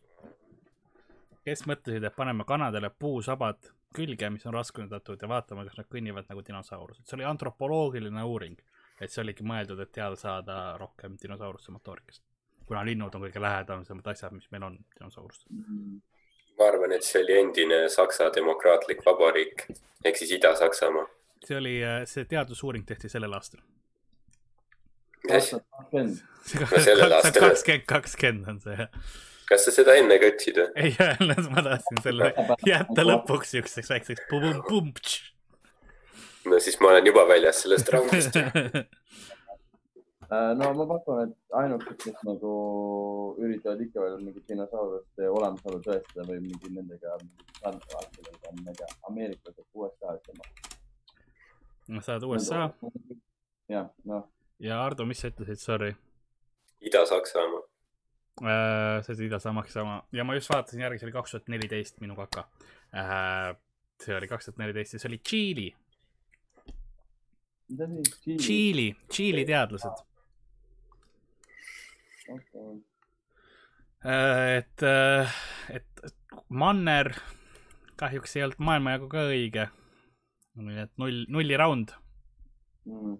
Kes 1.44 1.64
mõtlesid, 1.66 2.04
et 2.06 2.16
paneme 2.16 2.44
kanadele 2.46 2.90
puusabad 2.98 3.70
külge, 3.94 4.30
mis 4.30 4.46
on 4.46 4.54
raskendatud 4.56 5.22
ja 5.22 5.28
vaatame, 5.28 5.66
kas 5.68 5.78
nad 5.78 5.88
kõnnivad 5.92 6.28
nagu 6.30 6.44
dinosaurused, 6.46 7.04
see 7.06 7.18
oli 7.18 7.26
antropoloogiline 7.28 8.24
uuring, 8.24 8.60
et 9.00 9.12
see 9.12 9.22
oligi 9.24 9.44
mõeldud, 9.46 9.80
et 9.82 9.92
teada 9.92 10.16
saada 10.16 10.60
rohkem 10.80 11.16
dinosauruste 11.22 11.74
motoorikast. 11.74 12.22
kuna 12.66 12.84
linnud 12.86 13.14
on 13.14 13.24
kõige 13.26 13.40
lähedasemad 13.42 14.06
asjad, 14.06 14.32
mis 14.32 14.48
meil 14.50 14.62
on 14.62 14.78
dinosaurustele. 14.98 15.64
ma 16.58 16.68
arvan, 16.68 16.92
et 16.92 17.02
see 17.02 17.22
oli 17.22 17.38
endine 17.40 17.88
Saksa 17.88 18.30
Demokraatlik 18.34 19.04
Vabariik 19.06 19.66
ehk 20.04 20.16
siis 20.16 20.32
Ida-Saksamaa. 20.38 21.06
see 21.44 21.56
oli, 21.56 21.74
see 22.04 22.24
teadusuuring 22.24 22.86
tehti 22.86 23.08
sellel 23.08 23.32
aastal. 23.32 23.60
kakskümmend, 25.28 26.22
sellel 26.84 27.12
aastal. 27.18 27.50
kakskümmend, 27.86 28.48
on 28.48 28.60
see. 28.60 28.88
Kas 29.52 29.66
sa 29.68 29.74
seda 29.74 29.96
enne 30.00 30.18
ka 30.20 30.30
ütlesid 30.32 30.58
või? 30.60 30.86
ei 30.86 30.96
öelnud, 31.06 31.50
ma 31.52 31.64
tahtsin 31.68 32.02
selle 32.06 32.32
jätta 32.68 33.06
lõpuks 33.06 33.54
siukseks 33.56 33.92
väikseks 33.92 34.26
pum-pum-pum. 34.30 34.90
no 36.50 36.60
siis 36.64 36.80
ma 36.80 36.94
olen 36.94 37.12
juba 37.12 37.28
väljas 37.28 37.62
sellest 37.66 37.94
raundist. 37.94 38.40
Äh, 40.32 40.54
no 40.56 40.70
ma 40.72 40.84
pakun, 40.88 41.18
et 41.26 41.56
ainukesed, 41.60 41.98
kes 42.00 42.22
nagu 42.24 42.50
üritavad 43.36 43.82
ikka 43.84 44.00
veel 44.00 44.14
mingit 44.22 44.46
dinosauruste 44.48 45.28
olemasolu 45.28 45.82
tõestada 45.84 46.24
või 46.24 46.38
mingi 46.46 46.70
nendega, 46.72 47.18
on, 47.68 47.76
ma 48.62 48.72
ei 48.72 48.78
tea, 48.78 48.88
ameeriklased, 49.10 49.66
USA 49.76 50.14
ütleme. 50.16 52.00
saad 52.06 52.24
USA 52.24 52.62
jah, 53.68 53.92
noh, 54.08 54.24
ja 54.62 54.80
Ardo, 54.86 55.04
mis 55.10 55.20
sa 55.20 55.28
ütlesid, 55.28 55.60
sorry? 55.60 55.92
Ida-Saksamaa. 56.82 57.61
See 58.42 59.14
oli 59.14 59.26
idasamaks 59.28 59.72
sama 59.76 60.00
ja 60.12 60.24
ma 60.24 60.34
just 60.34 60.50
vaatasin 60.50 60.82
järgi, 60.82 60.98
see 61.00 61.06
oli 61.08 61.14
kaks 61.14 61.34
tuhat 61.34 61.48
neliteist 61.52 62.00
minu 62.02 62.16
kaka. 62.18 62.46
see 64.02 64.16
oli 64.16 64.28
kaks 64.28 64.48
tuhat 64.48 64.58
neliteist 64.62 64.96
ja 64.96 65.02
see 65.02 65.10
oli 65.12 65.18
Tšiili? 65.18 65.68
Tšiili, 68.36 68.88
Tšiili 69.08 69.44
teadlased. 69.48 70.02
et, 74.04 74.82
et 75.70 76.02
manner 76.48 77.12
kahjuks 77.96 78.36
ei 78.36 78.42
olnud 78.46 78.58
maailmajagu 78.58 79.08
ka 79.12 79.26
õige. 79.30 79.68
nii 80.58 80.80
et 80.84 80.92
null, 81.00 81.24
nulli 81.28 81.56
raund, 81.56 81.94
Mm. 82.82 83.14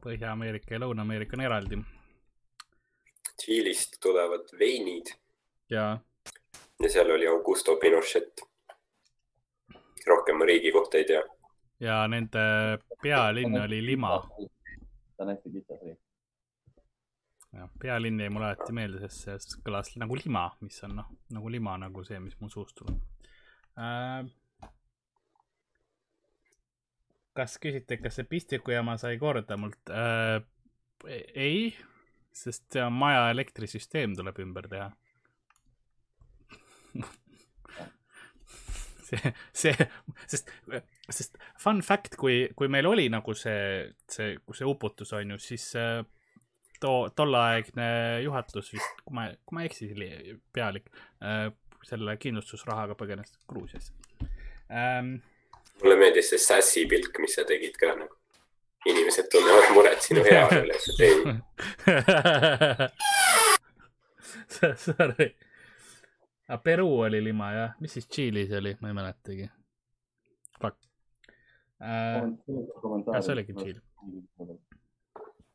Põhja-Ameerika 0.00 0.72
ja 0.72 0.78
Lõuna-Ameerika 0.80 1.36
on 1.36 1.42
eraldi 1.44 1.78
Tšiilist 3.36 4.00
tulevad 4.02 4.52
veinid 4.58 5.12
ja 5.70 5.98
ja 6.82 6.90
seal 6.90 7.10
oli 7.10 7.26
Augusto 7.26 7.76
Pinochet. 7.76 8.40
rohkem 10.06 10.36
ma 10.38 10.44
riigi 10.44 10.72
kohta 10.72 10.96
ei 10.96 11.04
tea. 11.04 11.22
ja 11.80 12.06
nende 12.08 12.42
pealinn 13.02 13.60
oli 13.60 13.86
Lima. 13.86 14.20
ta 15.16 15.22
on 15.24 15.28
hästi 15.28 15.52
kitsas 15.52 15.82
riik. 15.82 15.98
jah, 17.52 17.70
pealinn 17.82 18.20
jäi 18.20 18.30
mulle 18.30 18.46
alati 18.46 18.72
meelde, 18.72 19.08
sest 19.08 19.56
see 19.56 19.62
kõlas 19.66 19.94
nagu 19.96 20.16
lima, 20.24 20.50
mis 20.60 20.82
on 20.84 20.96
noh, 21.00 21.12
nagu 21.32 21.50
lima 21.50 21.76
nagu 21.80 22.04
see, 22.04 22.20
mis 22.20 22.36
mu 22.40 22.50
suust 22.52 22.76
tuleb 22.76 23.00
äh,. 23.80 24.28
kas 27.36 27.58
küsite, 27.60 27.98
kas 28.00 28.20
see 28.20 28.28
pistikujama 28.28 28.96
sai 29.00 29.18
korda 29.18 29.56
mult 29.56 29.90
äh,? 29.90 30.42
ei, 31.34 31.74
sest 32.36 32.76
maja 32.92 33.30
elektrisüsteem 33.32 34.16
tuleb 34.18 34.38
ümber 34.44 34.68
teha. 34.70 34.90
see, 39.06 39.32
see, 39.52 39.86
sest, 40.26 40.50
sest 41.10 41.38
fun 41.62 41.82
fact, 41.84 42.16
kui, 42.20 42.46
kui 42.58 42.68
meil 42.72 42.88
oli 42.88 43.08
nagu 43.12 43.34
see, 43.36 43.92
see, 44.10 44.36
see 44.56 44.68
uputus 44.68 45.12
on 45.16 45.34
ju, 45.34 45.38
siis 45.42 45.68
äh, 45.78 46.00
too, 46.80 47.08
tolleaegne 47.16 47.88
juhatus 48.24 48.72
vist, 48.74 49.04
kui 49.04 49.16
ma, 49.18 49.28
kui 49.44 49.56
ma 49.56 49.64
ei 49.64 49.70
eksi, 49.70 49.90
pealik 50.54 50.90
äh, 51.22 51.48
selle 51.86 52.16
kindlustusrahaga 52.20 52.96
põgenes 52.98 53.36
Gruusiasse 53.48 53.92
ähm,. 54.72 55.18
mulle 55.82 55.98
meeldis 56.00 56.32
see 56.32 56.42
sassi 56.42 56.86
pilk, 56.90 57.20
mis 57.22 57.36
sa 57.36 57.44
tegid 57.48 57.76
ka 57.80 57.92
nagu. 57.94 58.14
Inimesed 58.86 59.28
tunnevad 59.32 59.72
muret 59.74 60.00
sinu 60.04 60.24
heaolu 60.26 60.60
üles, 60.66 60.84
et 60.92 61.00
ei, 61.06 61.14
Sorry. 64.86 65.28
aga 66.48 66.58
Peruu 66.62 67.00
oli 67.08 67.20
lima 67.24 67.52
jah, 67.52 67.70
mis 67.82 67.92
siis 67.98 68.06
Tšiilis 68.08 68.52
oli, 68.56 68.72
ma 68.80 68.88
ei 68.88 68.96
mäletagi. 68.96 69.46
Fuck 70.60 70.78
äh,. 71.82 72.22
see 73.20 73.32
oligi 73.34 73.52
Tšiil. 73.56 73.78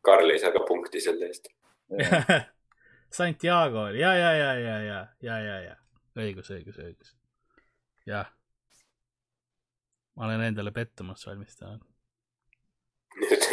Karl 0.02 0.30
ei 0.34 0.40
saa 0.42 0.52
ka 0.52 0.62
punkti 0.68 1.02
selle 1.02 1.30
eest. 1.30 1.46
Santiago 3.18 3.80
oli 3.90 4.00
ja, 4.00 4.14
ja, 4.16 4.34
ja, 4.34 4.54
ja, 4.56 4.78
ja, 4.82 5.00
ja, 5.22 5.40
ja, 5.40 5.58
ja 5.62 5.76
õigus, 6.20 6.52
õigus, 6.52 6.78
õigus. 6.80 7.16
jah. 8.08 8.30
ma 10.16 10.28
olen 10.28 10.42
endale 10.50 10.72
pettumust 10.76 11.28
valmistanud. 11.28 11.91
nüüd, 13.20 13.46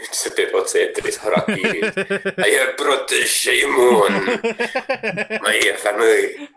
nüüd 0.00 0.12
sa 0.20 0.32
teed 0.36 0.54
otse-eetris 0.56 1.20
harakiri. 1.24 1.80
I 2.48 2.50
have 2.56 2.74
protégé 2.80 3.56
mon, 3.76 4.20
my 5.44 5.58
family. 5.82 6.48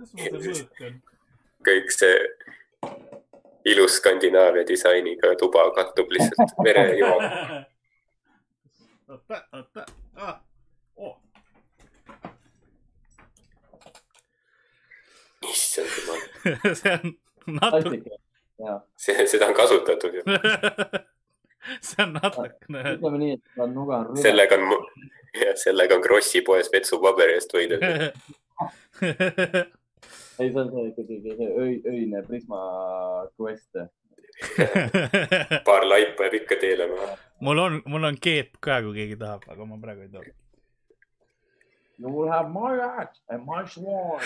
mis 0.00 0.12
ma 0.14 0.22
seda 0.24 0.38
mõõkan? 0.40 1.00
kõik 1.66 1.90
see 1.92 2.16
ilus 3.68 3.98
Skandinaavia 4.00 4.64
disainiga 4.68 5.34
tuba 5.38 5.66
kattub 5.76 6.12
lihtsalt 6.12 6.54
verejoaga. 6.64 7.64
oota, 9.08 9.42
oota, 9.52 9.84
ah, 10.16 10.38
oo. 10.96 11.20
issand 15.50 15.92
jumal, 15.98 16.24
see 16.80 16.96
on 16.96 17.14
natuke, 17.60 18.18
see, 18.96 19.26
seda 19.26 19.48
on 19.50 19.54
kasutatud 19.54 20.14
ju. 20.14 20.22
see 21.86 22.02
on 22.04 22.14
natukene, 22.16 22.84
ütleme 22.96 23.22
nii, 23.22 23.38
et 23.38 23.56
ta 23.56 23.68
nuga 23.70 24.00
on 24.00 24.10
rüve. 24.10 24.22
sellega 24.24 24.58
on, 24.58 24.86
jah, 25.36 25.54
sellega 25.60 25.98
on 25.98 26.04
Krossi 26.04 26.42
poes 26.46 26.70
vetsupaberi 26.72 27.36
eest 27.38 27.54
võideldud. 27.56 28.20
ei, 30.40 30.50
see 30.50 30.60
on 30.64 30.70
see 30.74 30.92
kuidagi 30.98 31.36
see 31.38 31.50
öi, 31.64 31.72
öine 31.94 32.22
Prisma 32.26 32.60
quest. 33.36 33.82
paar 35.68 35.84
laipa 35.84 36.28
jääb 36.28 36.36
ikka 36.38 36.56
teele 36.60 36.86
maha. 36.88 37.16
mul 37.44 37.58
on, 37.60 37.82
mul 37.92 38.06
on 38.08 38.16
keep 38.16 38.56
ka, 38.64 38.80
kui 38.84 38.94
keegi 39.02 39.18
tahab, 39.20 39.44
aga 39.52 39.66
ma 39.68 39.80
praegu 39.82 40.06
ei 40.06 40.12
too. 40.14 40.24
You 42.00 42.08
will 42.08 42.30
have 42.32 42.48
my 42.48 42.78
hat 42.80 43.18
and 43.28 43.44
my 43.44 43.66
swan. 43.68 44.20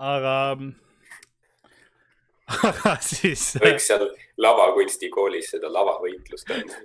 aga, 0.00 0.56
aga 2.70 2.96
siis. 3.04 3.56
võiks 3.60 3.86
seal 3.90 4.06
lavakunstikoolis 4.40 5.50
seda 5.54 5.68
lavavõitlust 5.72 6.50
anda. 6.56 6.74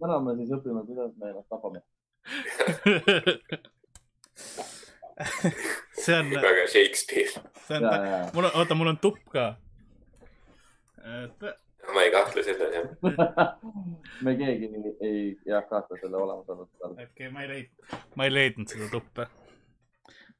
täna 0.00 0.16
me 0.24 0.30
siis 0.36 0.50
õpime, 0.56 0.80
kuidas 0.88 1.12
me 1.16 1.24
ennast 1.30 1.48
tapame. 1.52 1.80
see 6.02 6.14
on, 6.16 6.26
väga 6.34 6.66
Shakespeare. 6.68 7.30
see 7.66 7.76
on 7.76 7.82
mul 8.34 8.44
on, 8.48 8.52
oota, 8.60 8.74
mul 8.76 8.90
on 8.92 8.98
tupp 9.00 9.22
ka. 9.32 9.44
ma 11.94 12.00
ei 12.04 12.10
kahtle 12.12 12.40
selles 12.44 12.70
jah. 12.76 12.86
ja. 13.16 13.24
me 14.26 14.32
keegi 14.36 14.66
ei, 14.68 14.72
ei 15.00 15.38
jah 15.48 15.64
kahtle 15.68 15.96
selle 16.00 16.16
olemasolu 16.20 16.62
all. 16.84 16.92
okei 16.92 17.04
okay,, 17.08 17.28
ma 17.32 17.38
ei 17.44 17.48
leidnud, 17.54 17.78
ma 18.16 18.20
ei 18.28 18.32
leidnud 18.34 18.68
seda 18.72 18.86
tuppa. 18.92 19.22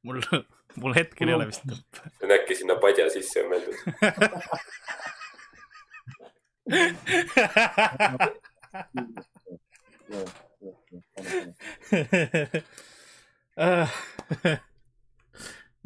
Mul, 0.03 0.21
mul 0.83 0.95
hetkel 0.97 1.29
ei 1.29 1.35
ole 1.35 1.47
vist 1.51 1.63
tuppa. 1.69 1.99
see 2.19 2.27
on 2.29 2.33
äkki 2.37 2.55
sinna 2.61 2.75
padja 2.83 3.11
sisse 3.13 3.39
mõeldud. 3.51 3.77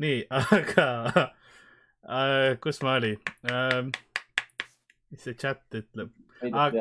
nii, 0.02 0.18
aga 0.30 0.88
äh, 2.04 2.58
kus 2.62 2.82
ma 2.84 2.98
olin 2.98 3.20
äh,? 3.50 3.80
mis 5.10 5.22
see 5.24 5.34
chat 5.38 5.62
ütleb? 5.78 6.10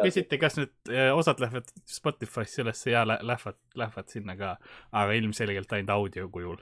küsiti, 0.03 0.39
kas 0.41 0.57
nüüd 0.59 0.91
äh, 0.91 1.11
osad 1.15 1.39
lähevad 1.43 1.69
Spotify'sse 1.89 2.63
ülesse 2.63 2.91
ja 2.91 3.05
lä- 3.07 3.21
lähevad, 3.21 3.59
lähevad 3.79 4.07
sinna 4.11 4.35
ka, 4.39 4.57
aga 4.91 5.11
ilmselgelt 5.19 5.73
ainult 5.73 5.93
audio 5.93 6.29
kujul. 6.29 6.57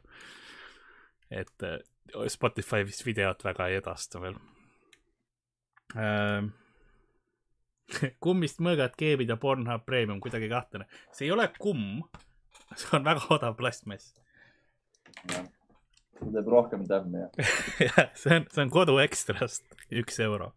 Et 1.31 1.63
äh, 1.63 1.79
Spotify 2.27 2.83
vist 2.85 3.05
videot 3.07 3.43
väga 3.45 3.69
ei 3.71 3.79
edasta 3.79 4.21
veel 4.21 4.35
ähm. 5.95 6.51
kummist 8.25 8.61
mõõgad 8.63 8.95
keebid 8.99 9.31
ja 9.31 9.37
Pornhub 9.39 9.85
Premium, 9.87 10.19
kuidagi 10.23 10.49
kahtlane. 10.51 10.87
see 11.11 11.27
ei 11.27 11.33
ole 11.35 11.47
kumm, 11.59 12.03
see 12.75 12.91
on 12.97 13.07
väga 13.07 13.27
odav 13.35 13.57
plastmass. 13.59 14.13
see 15.27 16.31
teeb 16.35 16.51
rohkem 16.53 16.85
tämmi 16.87 17.25
ja. 17.25 17.29
jah, 17.87 18.11
see 18.21 18.37
on, 18.37 18.47
see 18.51 18.65
on 18.65 18.73
kodu 18.73 18.97
ekstrast 19.03 19.87
üks 20.03 20.19
euro. 20.23 20.51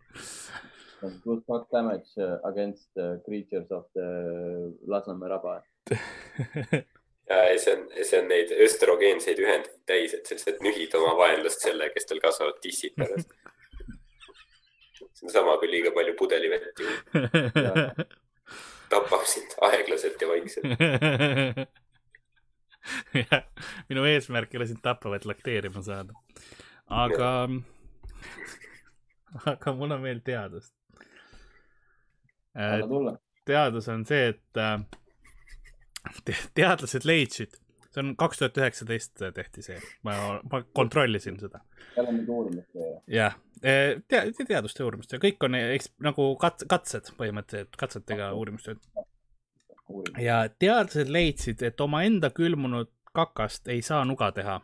pluss 1.22 1.45
kaks 1.51 1.70
damage 1.72 2.18
uh, 2.18 2.39
against 2.51 2.91
uh, 2.97 3.16
creatures 3.27 3.70
of 3.70 3.87
the 3.95 4.09
Lasnamäe 4.89 5.31
raba. 5.35 5.61
ei, 7.51 7.59
see 7.59 7.76
on, 7.76 7.87
see 8.03 8.20
on 8.20 8.28
neid 8.30 8.53
östrogeenseid 8.66 9.41
ühendeid 9.43 9.80
täis, 9.89 10.14
et 10.16 10.30
lihtsalt 10.30 10.62
nühid 10.64 10.95
oma 10.99 11.14
vaenlast 11.18 11.64
selle, 11.64 11.89
kes 11.95 12.11
tal 12.11 12.20
kasvavad 12.22 12.61
tissid 12.64 12.97
pärast. 12.99 13.30
see 15.14 15.28
on 15.28 15.32
sama, 15.32 15.57
kui 15.62 15.70
liiga 15.70 15.95
palju 15.95 16.16
pudelivett 16.18 16.85
juua. 16.85 18.05
tapab 18.95 19.24
sind 19.28 19.57
aeglaselt 19.64 20.20
ja 20.20 20.28
vaikselt. 20.28 20.66
jah, 23.20 23.45
minu 23.89 24.05
eesmärk 24.09 24.55
ei 24.55 24.61
ole 24.61 24.68
sind 24.70 24.82
tappa, 24.85 25.12
vaid 25.12 25.26
lakteerima 25.28 25.82
saada. 25.85 26.16
aga, 26.87 27.30
aga 29.55 29.74
mul 29.78 29.97
on 29.97 30.05
veel 30.05 30.20
teadust. 30.24 30.74
tulla. 32.89 33.16
teadus 33.45 33.89
on 33.89 34.05
see, 34.09 34.28
et 34.35 34.61
äh, 34.61 34.78
teadlased 36.55 37.07
leidsid, 37.09 37.57
see 37.94 38.02
on 38.02 38.12
kaks 38.18 38.40
tuhat 38.40 38.59
üheksateist 38.61 39.24
tehti 39.36 39.64
see, 39.64 39.78
ma, 40.07 40.16
ma 40.50 40.62
kontrollisin 40.76 41.38
seda. 41.40 41.62
jälle 41.96 42.12
mingi 42.12 42.30
uurimus 42.30 42.68
või? 42.74 42.92
jah, 43.14 43.36
tea-, 43.62 44.46
teaduste 44.46 44.84
uurimust 44.84 45.14
ja 45.14 45.20
kõik 45.22 45.46
on 45.46 45.59
eks, 45.61 45.92
nagu 46.05 46.28
kats-, 46.40 46.66
katsed 46.70 47.12
põhimõtteliselt, 47.18 47.78
katsetega 47.80 48.32
uurimustööd. 48.36 48.82
uurimus. 49.88 50.20
ja 50.22 50.44
teadlased 50.59 51.12
leidsid, 51.12 51.62
et 51.62 51.80
omaenda 51.80 52.30
külmunud 52.34 52.92
kakast 53.14 53.68
ei 53.68 53.82
saa 53.82 54.05
nuga 54.05 54.32
teha. 54.34 54.61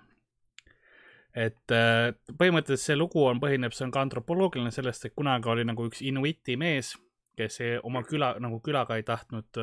et 1.34 1.70
äh, 1.74 2.10
põhimõtteliselt 2.34 2.82
see 2.82 2.98
lugu 2.98 3.22
on, 3.24 3.38
põhineb, 3.42 3.74
see 3.74 3.86
on 3.86 3.94
ka 3.94 4.02
antropoloogiline 4.02 4.72
sellest, 4.74 5.06
et 5.06 5.14
kunagi 5.14 5.48
oli 5.52 5.64
nagu 5.64 5.86
üks 5.86 6.02
inuiti 6.02 6.56
mees, 6.58 6.96
kes 7.38 7.60
oma 7.86 8.02
küla 8.04 8.34
nagu 8.42 8.60
külaga 8.64 8.96
ei 8.98 9.04
tahtnud, 9.06 9.60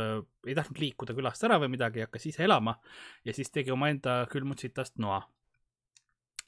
ei 0.48 0.56
tahtnud 0.58 0.80
liikuda 0.82 1.16
külast 1.18 1.44
ära 1.46 1.60
või 1.62 1.72
midagi, 1.76 2.04
hakkas 2.06 2.30
ise 2.30 2.46
elama 2.48 2.78
ja 3.28 3.36
siis 3.36 3.52
tegi 3.54 3.74
omaenda 3.74 4.20
külmunud 4.32 4.62
sitast 4.62 4.98
noa, 5.04 5.20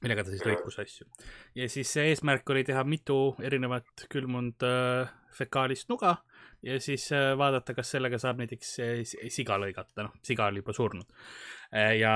millega 0.03 0.25
ta 0.25 0.33
siis 0.33 0.45
lõikus 0.47 0.79
asju. 0.81 1.07
ja 1.59 1.69
siis 1.69 1.91
see 1.93 2.09
eesmärk 2.13 2.49
oli 2.49 2.63
teha 2.67 2.83
mitu 2.87 3.19
erinevat 3.43 4.07
külmunud 4.09 4.67
äh, 4.67 5.11
fekaalist 5.35 5.89
nuga 5.91 6.17
ja 6.63 6.79
siis 6.79 7.11
äh, 7.15 7.37
vaadata, 7.37 7.73
kas 7.73 7.91
sellega 7.95 8.19
saab 8.21 8.41
näiteks 8.41 8.73
äh, 8.83 9.29
siga 9.31 9.59
lõigata, 9.61 10.03
noh, 10.03 10.17
siga 10.25 10.49
oli 10.49 10.63
juba 10.63 10.75
surnud. 10.75 11.07
ja 11.69 12.11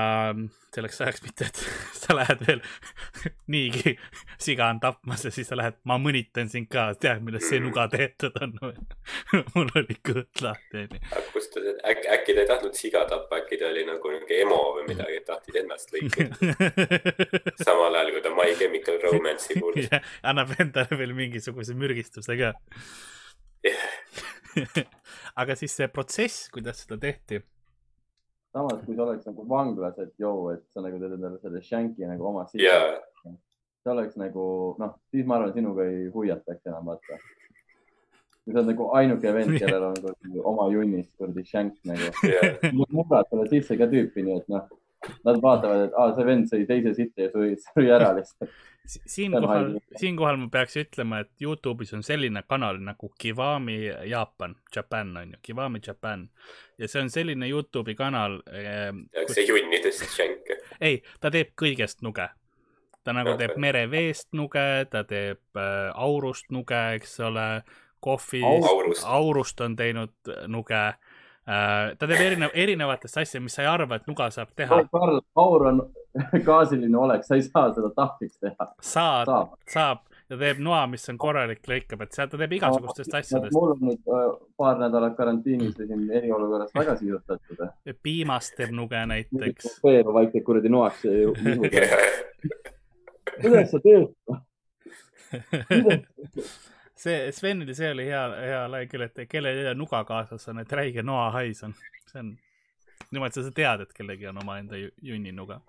selleks 0.74 0.96
ajaks 1.04 1.20
mitte, 1.22 1.46
et 1.46 1.60
sa 2.02 2.16
lähed 2.16 2.40
veel 2.42 2.62
niigi 3.54 3.92
siga 4.42 4.66
on 4.72 4.80
tapmas 4.82 5.22
ja 5.24 5.30
siis 5.30 5.46
sa 5.46 5.58
lähed, 5.58 5.76
ma 5.86 5.94
mõnitan 6.02 6.50
sind 6.50 6.66
ka, 6.72 6.88
tead, 6.98 7.22
millest 7.22 7.52
see 7.52 7.60
nuga 7.62 7.86
tehtud 7.92 8.34
on 8.42 8.56
mul 9.54 9.70
oli 9.78 9.96
kõht 10.10 10.42
lahti, 10.42 10.82
onju. 10.82 11.00
kust 11.36 11.54
ta, 11.54 11.62
äkki, 11.92 12.10
äkki 12.16 12.34
ta 12.34 12.42
ei 12.42 12.50
tahtnud 12.50 12.80
siga 12.80 13.04
tappa, 13.10 13.44
äkki 13.44 13.60
ta 13.62 13.70
oli 13.70 13.86
nagu 13.86 14.14
niisugune 14.16 14.42
emo 14.42 14.60
või 14.80 14.88
midagi, 14.90 15.22
et 15.22 15.30
tahtsid 15.30 15.62
ennast 15.62 15.94
lõigata. 15.94 16.50
samal 17.62 17.94
ajal, 17.94 18.14
kui 18.16 18.26
ta 18.26 18.34
My 18.34 18.50
Chemical 18.58 19.02
Romance'i 19.06 19.60
kuulis. 19.62 19.90
annab 20.26 20.56
endale 20.58 20.98
veel 20.98 21.14
mingisuguse 21.14 21.78
mürgistuse 21.78 22.42
ka. 22.42 22.56
aga 25.40 25.56
siis 25.58 25.74
see 25.74 25.90
protsess, 25.90 26.48
kuidas 26.54 26.84
seda 26.84 26.98
tehti, 27.00 27.40
samas, 28.54 28.82
kui 28.86 28.94
sa 28.94 29.06
oleks 29.06 29.26
nagu 29.26 29.46
vanglas, 29.50 29.96
et 29.98 30.12
joo, 30.22 30.50
et 30.54 30.62
sa 30.72 30.82
nagu 30.84 31.00
teed 31.00 31.16
endale 31.16 31.40
selle 31.42 31.62
shanky 31.64 32.06
nagu 32.06 32.28
oma 32.30 32.44
sisse 32.50 32.66
ja, 32.68 33.00
see 33.24 33.92
oleks 33.92 34.18
nagu 34.20 34.44
noh, 34.80 34.92
siis 35.12 35.26
ma 35.26 35.40
arvan, 35.40 35.54
sinuga 35.56 35.86
ei 35.90 36.06
huviataks 36.14 36.70
enam 36.70 36.92
vaata. 36.92 37.18
kui 38.44 38.52
sa 38.52 38.60
oled 38.60 38.70
nagu 38.70 38.86
ainuke 39.00 39.34
vend, 39.34 39.58
kellel 39.58 39.88
on 39.88 39.98
kuradi 39.98 40.46
oma 40.52 40.68
junnis 40.72 41.08
kuradi 41.18 41.44
shank 41.48 41.80
nagu. 41.90 42.12
ja, 42.30 42.54
murrad 42.76 43.30
selle 43.32 43.48
sisse 43.50 43.78
ka 43.80 43.90
tüüpi, 43.90 44.26
nii 44.26 44.38
et 44.38 44.52
noh, 44.52 44.68
nad 45.26 45.42
vaatavad, 45.42 45.88
et 45.88 45.98
aa, 45.98 46.14
see 46.16 46.28
vend 46.28 46.48
sõi 46.52 46.68
teise 46.68 46.94
sitta 46.96 47.26
ja 47.26 47.34
suri, 47.34 47.58
suri 47.66 47.90
ära 47.92 48.14
lihtsalt. 48.16 48.54
Si- 48.86 49.00
siinkohal, 49.06 49.78
siinkohal 49.96 50.36
ma 50.36 50.48
peaks 50.52 50.76
ütlema, 50.76 51.22
et 51.24 51.30
Youtube'is 51.40 51.94
on 51.96 52.02
selline 52.04 52.42
kanal 52.48 52.76
nagu 52.84 53.08
Kiwami 53.18 53.78
Jaapan, 54.10 54.56
Japan 54.76 55.16
on 55.16 55.30
ju, 55.32 55.38
Kiwami 55.42 55.80
Japan 55.86 56.26
ja 56.78 56.88
see 56.88 57.00
on 57.00 57.08
selline 57.10 57.48
Youtube'i 57.48 57.94
kanal 57.96 58.40
eh,, 58.52 58.92
tehakse 59.14 59.46
junnides 59.48 60.02
shanke. 60.12 60.58
ei, 60.80 61.00
ta 61.20 61.30
teeb 61.32 61.54
kõigest 61.56 62.04
nuge. 62.04 62.28
ta 63.04 63.12
nagu 63.12 63.34
teeb 63.40 63.56
mereveest 63.60 64.28
nuge, 64.32 64.66
ta 64.90 65.02
teeb 65.08 65.40
äh, 65.60 65.90
aurust 65.94 66.46
nuge, 66.52 66.78
eks 66.98 67.18
ole, 67.20 67.62
kohvist, 68.04 69.04
Aurust. 69.04 69.60
on 69.60 69.76
teinud 69.76 70.12
äh, 70.28 70.44
nuge. 70.48 70.84
Ta 71.44 72.08
teeb 72.08 72.20
erinev, 72.20 72.50
erinevatest 72.56 73.18
asjadest, 73.20 73.44
mis 73.44 73.54
sa 73.56 73.64
ei 73.64 73.68
arva, 73.68 73.98
et 74.00 74.06
nuga 74.08 74.30
saab 74.32 74.50
teha. 74.56 74.80
Karl, 74.92 75.20
aur 75.40 75.66
on 75.70 75.82
gaasiline 76.48 76.98
olek, 76.98 77.24
sa 77.26 77.38
ei 77.38 77.44
saa 77.44 77.70
seda 77.76 77.90
tahvliks 77.96 78.38
teha. 78.40 78.64
saad, 78.80 79.28
saab. 79.28 79.48
saab, 79.68 79.98
ta 80.30 80.38
teeb 80.40 80.58
noa, 80.64 80.86
mis 80.90 81.04
on 81.12 81.18
korralik, 81.20 81.62
lõikab, 81.68 82.06
et 82.06 82.12
seal 82.16 82.28
ta 82.32 82.40
teeb 82.40 82.52
igasugustest 82.58 83.12
asjadest. 83.20 83.56
mul 83.56 83.74
on 83.74 83.80
nüüd 83.90 84.02
äh, 84.08 84.22
paar 84.60 84.80
nädalat 84.80 85.14
karantiinis 85.18 85.76
siin 85.76 86.02
eriolukorras 86.20 86.72
väga 86.76 86.92
sisutatud. 87.02 87.58
piimast 88.02 88.56
teeb 88.56 88.72
nuge 88.76 89.00
näiteks. 89.12 89.64
vaikselt 89.84 90.44
kuradi 90.48 90.72
noaks. 90.72 91.00
kuidas 93.42 93.68
sa 93.74 93.78
teed? 93.84 94.06
see 97.04 97.32
Svenil, 97.32 97.74
see 97.76 97.92
oli 97.92 98.08
hea, 98.08 98.24
hea 98.48 98.64
lõi 98.72 98.86
küll, 98.90 99.04
et 99.06 99.24
kellel 99.28 99.60
ei 99.60 99.66
ole 99.68 99.76
nuga 99.78 100.02
kaasas 100.08 100.48
on, 100.52 100.62
et 100.62 100.72
räige 100.72 101.04
noahais 101.04 101.62
on. 101.66 101.76
see 102.10 102.20
on, 102.22 102.34
niimoodi 103.12 103.44
sa 103.44 103.54
tead, 103.54 103.84
et 103.84 103.96
kellelgi 103.96 104.30
on 104.30 104.40
omaenda 104.42 104.78
ju- 104.80 104.92
junninuga. 105.02 105.60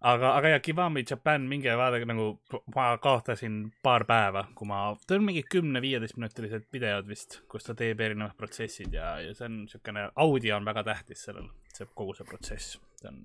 aga, 0.00 0.32
aga 0.36 0.48
ja 0.54 0.60
Kivami 0.60 1.04
Japan, 1.10 1.46
minge 1.48 1.76
vaadake 1.76 2.08
nagu, 2.08 2.26
ma 2.74 2.88
kaotasin 3.02 3.60
paar 3.82 4.04
päeva, 4.08 4.46
kui 4.54 4.68
ma, 4.68 4.82
ta 5.06 5.18
on 5.18 5.26
mingi 5.28 5.44
kümne-viieteist 5.54 6.18
minutilised 6.18 6.68
videod 6.72 7.08
vist, 7.08 7.40
kus 7.48 7.68
ta 7.68 7.76
teeb 7.78 8.00
erinevad 8.00 8.36
protsessid 8.40 8.94
ja, 8.94 9.14
ja 9.22 9.34
see 9.36 9.48
on 9.48 9.62
niisugune, 9.62 10.08
audio 10.26 10.58
on 10.58 10.68
väga 10.68 10.84
tähtis 10.90 11.24
sellel, 11.28 11.48
see 11.74 11.88
kogu 11.94 12.16
see 12.18 12.28
protsess, 12.28 12.78
see 13.00 13.10
on 13.12 13.22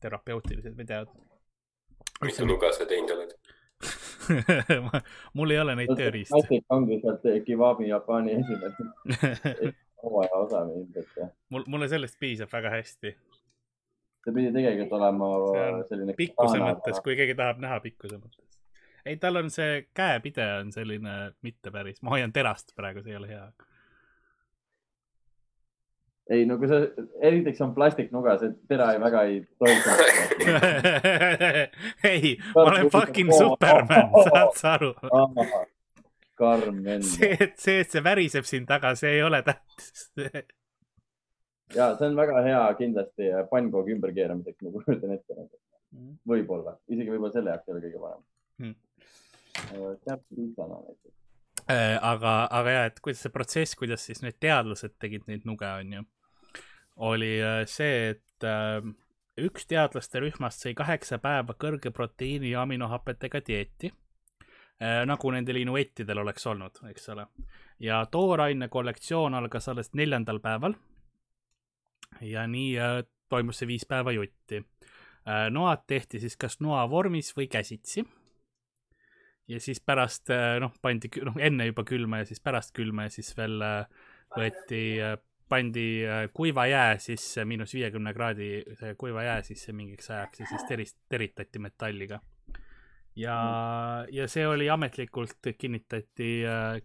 terapeutilised 0.00 0.76
videod. 0.76 1.12
nuga 2.44 2.72
sa 2.76 2.86
teinud 2.86 3.16
oled? 3.16 3.39
mul 5.38 5.54
ei 5.54 5.60
ole 5.60 5.76
neid 5.78 5.92
tööriistu. 5.96 6.36
Matic 6.36 6.74
ongi 6.76 7.00
sealt 7.04 7.24
Kiwami 7.46 7.88
Jaapani 7.88 8.36
esimene 8.38 9.74
hooaja 10.02 10.30
osa 10.34 10.60
ilmselt. 10.60 11.32
mul, 11.48 11.64
mulle 11.66 11.88
sellest 11.88 12.18
piisab 12.20 12.52
väga 12.52 12.70
hästi. 12.70 13.14
see 14.24 14.34
pidi 14.36 14.52
tegelikult 14.52 14.92
olema 14.98 15.30
selline. 15.88 16.14
pikkuse 16.16 16.60
mõttes, 16.60 17.00
kui 17.04 17.16
keegi 17.16 17.36
tahab 17.38 17.60
näha 17.62 17.80
pikkuse 17.84 18.20
mõttes. 18.20 18.60
ei, 19.04 19.16
tal 19.16 19.40
on 19.42 19.50
see 19.50 19.86
käepide 19.96 20.46
on 20.60 20.72
selline 20.72 21.16
mitte 21.46 21.72
päris, 21.74 22.02
ma 22.02 22.16
hoian 22.16 22.32
terast 22.32 22.74
praegu, 22.76 23.04
see 23.04 23.14
ei 23.14 23.20
ole 23.20 23.32
hea. 23.32 23.46
Ei 26.30 26.46
no 26.46 26.56
kui 26.60 26.68
sa, 26.70 26.78
esiteks 27.26 27.60
on 27.66 27.74
plastiknuga, 27.74 28.36
see 28.38 28.52
tera 28.70 28.92
ei 28.94 29.02
väga 29.02 29.24
ei 29.28 29.40
tohiks. 29.58 29.86
ei, 32.12 32.36
ma 32.54 32.64
olen 32.68 32.90
fucking 32.94 33.32
Superman, 33.34 34.14
saad 34.28 34.56
sa 34.60 34.74
aru? 34.78 34.94
karm 36.40 36.80
vend. 36.84 37.04
see, 37.04 37.36
et 37.36 37.58
see, 37.60 37.82
et 37.84 37.92
see 37.92 38.02
väriseb 38.04 38.46
siin 38.48 38.66
taga, 38.68 38.94
see 38.98 39.16
ei 39.18 39.24
ole 39.26 39.42
tähtis. 39.46 40.06
ja 41.78 41.90
see 41.98 42.08
on 42.08 42.16
väga 42.18 42.44
hea 42.46 42.62
kindlasti 42.78 43.32
pannkoogi 43.50 43.96
ümberkeeramiseks, 43.96 44.62
ma 44.64 44.72
kujutan 44.78 45.16
ette. 45.18 45.48
võib-olla, 46.30 46.76
isegi 46.88 47.10
võib-olla 47.10 47.34
selle 47.34 47.56
jaoks 47.56 47.68
ei 47.68 47.76
ole 47.76 47.88
kõige 47.88 48.04
parem 48.04 48.28
Hmm. 48.60 48.74
hmm.. 49.56 49.94
teab 50.04 50.20
piitsana 50.28 50.78
näiteks. 50.84 51.14
Äh, 51.70 51.96
aga, 52.04 52.32
aga 52.50 52.72
ja, 52.74 52.80
et 52.90 52.98
kuidas 53.00 53.22
see 53.24 53.32
protsess, 53.32 53.76
kuidas 53.78 54.02
siis 54.04 54.20
need 54.24 54.36
teadlased 54.42 54.98
tegid 55.00 55.24
neid 55.30 55.46
nuge, 55.48 55.64
onju, 55.64 56.02
oli 57.00 57.42
äh, 57.42 57.64
see, 57.66 58.10
et 58.10 58.44
äh, 58.44 58.84
üks 59.40 59.64
teadlaste 59.70 60.20
rühmast 60.20 60.64
sai 60.64 60.74
kaheksa 60.76 61.18
päeva 61.22 61.56
kõrge 61.56 61.92
proteiini 61.96 62.52
ja 62.52 62.64
aminohapetega 62.66 63.40
dieeti 63.46 63.88
äh,. 63.88 65.02
nagu 65.08 65.32
nendel 65.32 65.62
inuittidel 65.62 66.20
oleks 66.20 66.46
olnud, 66.46 66.82
eks 66.90 67.08
ole. 67.14 67.26
ja 67.80 68.02
tooraine 68.12 68.68
kollektsioon 68.68 69.34
algas 69.34 69.68
alles 69.68 69.92
neljandal 69.94 70.40
päeval. 70.44 70.76
ja 72.20 72.46
nii 72.46 72.76
toimus 73.28 73.62
see 73.62 73.68
viis 73.70 73.86
päeva 73.88 74.12
jutti 74.12 74.64
noad 75.50 75.84
tehti 75.86 76.20
siis 76.20 76.36
kas 76.36 76.58
noa 76.60 76.82
vormis 76.90 77.32
või 77.36 77.46
käsitsi 77.48 78.04
ja 79.48 79.60
siis 79.60 79.80
pärast 79.80 80.32
noh, 80.60 80.72
pandi, 80.82 81.08
noh 81.24 81.36
enne 81.38 81.68
juba 81.70 81.84
külma 81.84 82.22
ja 82.22 82.28
siis 82.28 82.40
pärast 82.40 82.74
külma 82.76 83.06
ja 83.06 83.12
siis 83.14 83.32
veel 83.36 83.60
võeti, 84.36 84.82
pandi 85.50 85.86
äh, 86.06 86.24
kuiva 86.34 86.66
jää 86.70 86.98
sisse, 87.02 87.44
miinus 87.44 87.74
viiekümne 87.74 88.14
kraadi 88.14 88.50
kuiva 88.98 89.22
jää 89.26 89.42
sisse 89.42 89.72
mingiks 89.72 90.10
ajaks 90.10 90.40
ja 90.40 90.46
siis 90.46 90.66
terist-, 90.68 91.00
teritati 91.08 91.58
metalliga. 91.58 92.20
ja, 93.16 93.36
ja 94.10 94.28
see 94.28 94.46
oli 94.48 94.70
ametlikult 94.70 95.50
kinnitati, 95.58 96.30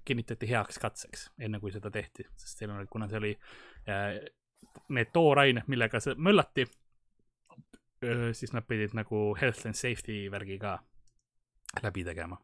kinnitati 0.05 0.49
heaks 0.49 0.80
katseks, 0.82 1.30
enne 1.39 1.59
kui 1.59 1.72
seda 1.72 1.91
tehti, 1.91 2.26
sest 2.36 2.63
seal 2.63 2.74
oli, 2.74 2.89
kuna 2.91 3.07
see 3.11 3.22
oli 3.22 3.36
äh, 3.89 4.18
need 4.89 5.13
toorained, 5.13 5.70
millega 5.72 6.01
see 6.03 6.18
möllati, 6.18 6.66
siis 8.36 8.51
nad 8.53 8.66
pidid 8.68 8.97
nagu 8.97 9.30
health 9.39 9.66
and 9.70 9.78
safety 9.78 10.26
värgi 10.32 10.59
ka 10.61 10.76
läbi 11.82 12.03
tegema 12.05 12.38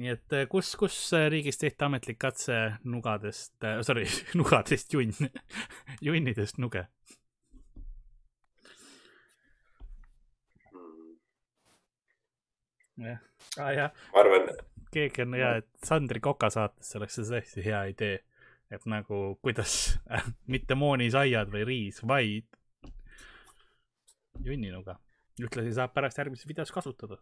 nii 0.00 0.14
et 0.14 0.32
eh, 0.32 0.46
kus, 0.48 0.72
kus 0.80 0.96
eh, 1.16 1.26
riigis 1.32 1.60
tehti 1.60 1.84
ametlik 1.84 2.18
katse 2.20 2.56
nugadest 2.88 3.66
äh,, 3.68 3.82
sorry, 3.84 4.06
nugadest 4.40 4.94
junn, 4.96 5.12
junnidest 6.06 6.60
nuge? 6.62 6.86
jah, 13.00 13.20
ah, 13.60 13.70
jah, 13.76 13.92
ma 14.14 14.24
arvan, 14.24 14.48
keegi 14.92 15.24
on 15.24 15.36
hea, 15.36 15.52
et 15.60 15.68
Sandri 15.84 16.20
Koka 16.24 16.50
saates 16.52 16.96
oleks 16.96 17.20
see 17.20 17.28
tõesti 17.28 17.64
hea 17.64 17.84
idee. 17.92 18.18
et 18.70 18.84
nagu 18.88 19.20
kuidas 19.42 19.98
äh,, 20.08 20.32
mitte 20.46 20.76
moonisaiad 20.80 21.52
või 21.52 21.66
riis, 21.68 22.00
vaid 22.06 22.48
junninuga. 24.44 24.96
ühtlasi 25.40 25.76
saab 25.76 25.92
pärast 25.92 26.18
järgmises 26.20 26.48
videos 26.48 26.72
kasutada. 26.72 27.20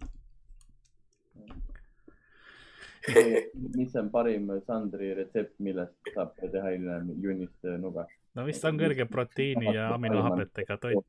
Mis 3.76 3.94
on 3.96 4.10
parim 4.10 4.50
Sandri 4.66 5.14
retsept, 5.16 5.54
millest 5.64 5.94
saab 6.14 6.34
teha 6.38 6.68
hiljem 6.74 7.12
junnist 7.22 7.68
nuga? 7.80 8.06
no 8.34 8.44
vist 8.46 8.64
on 8.68 8.78
kõrge 8.80 9.04
proteiini 9.10 9.74
ja 9.74 9.94
aminohapetega 9.94 10.76
toit. 10.82 11.08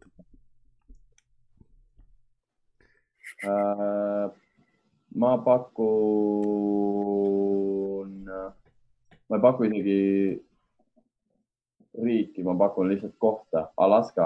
Äh, 3.46 4.26
ma 5.16 5.32
pakun, 5.46 5.88
ma 9.30 9.36
ei 9.38 9.44
paku 9.46 9.64
isegi 9.70 10.02
riiki, 12.04 12.44
ma 12.44 12.54
pakun 12.60 12.90
lihtsalt 12.92 13.16
kohta, 13.22 13.60
Alaska, 13.78 14.26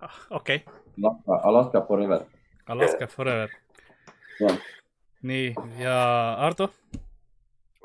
ah,. 0.00 0.16
okei 0.30 0.58
okay., 0.64 0.82
Alaska, 0.96 1.34
Alaska 1.50 1.78
forever. 1.86 2.20
Alaska 2.66 3.06
forever 3.06 3.50
Jah.. 4.40 4.56
Nii 5.26 5.54
ja 5.78 5.98
Ardo, 6.38 6.68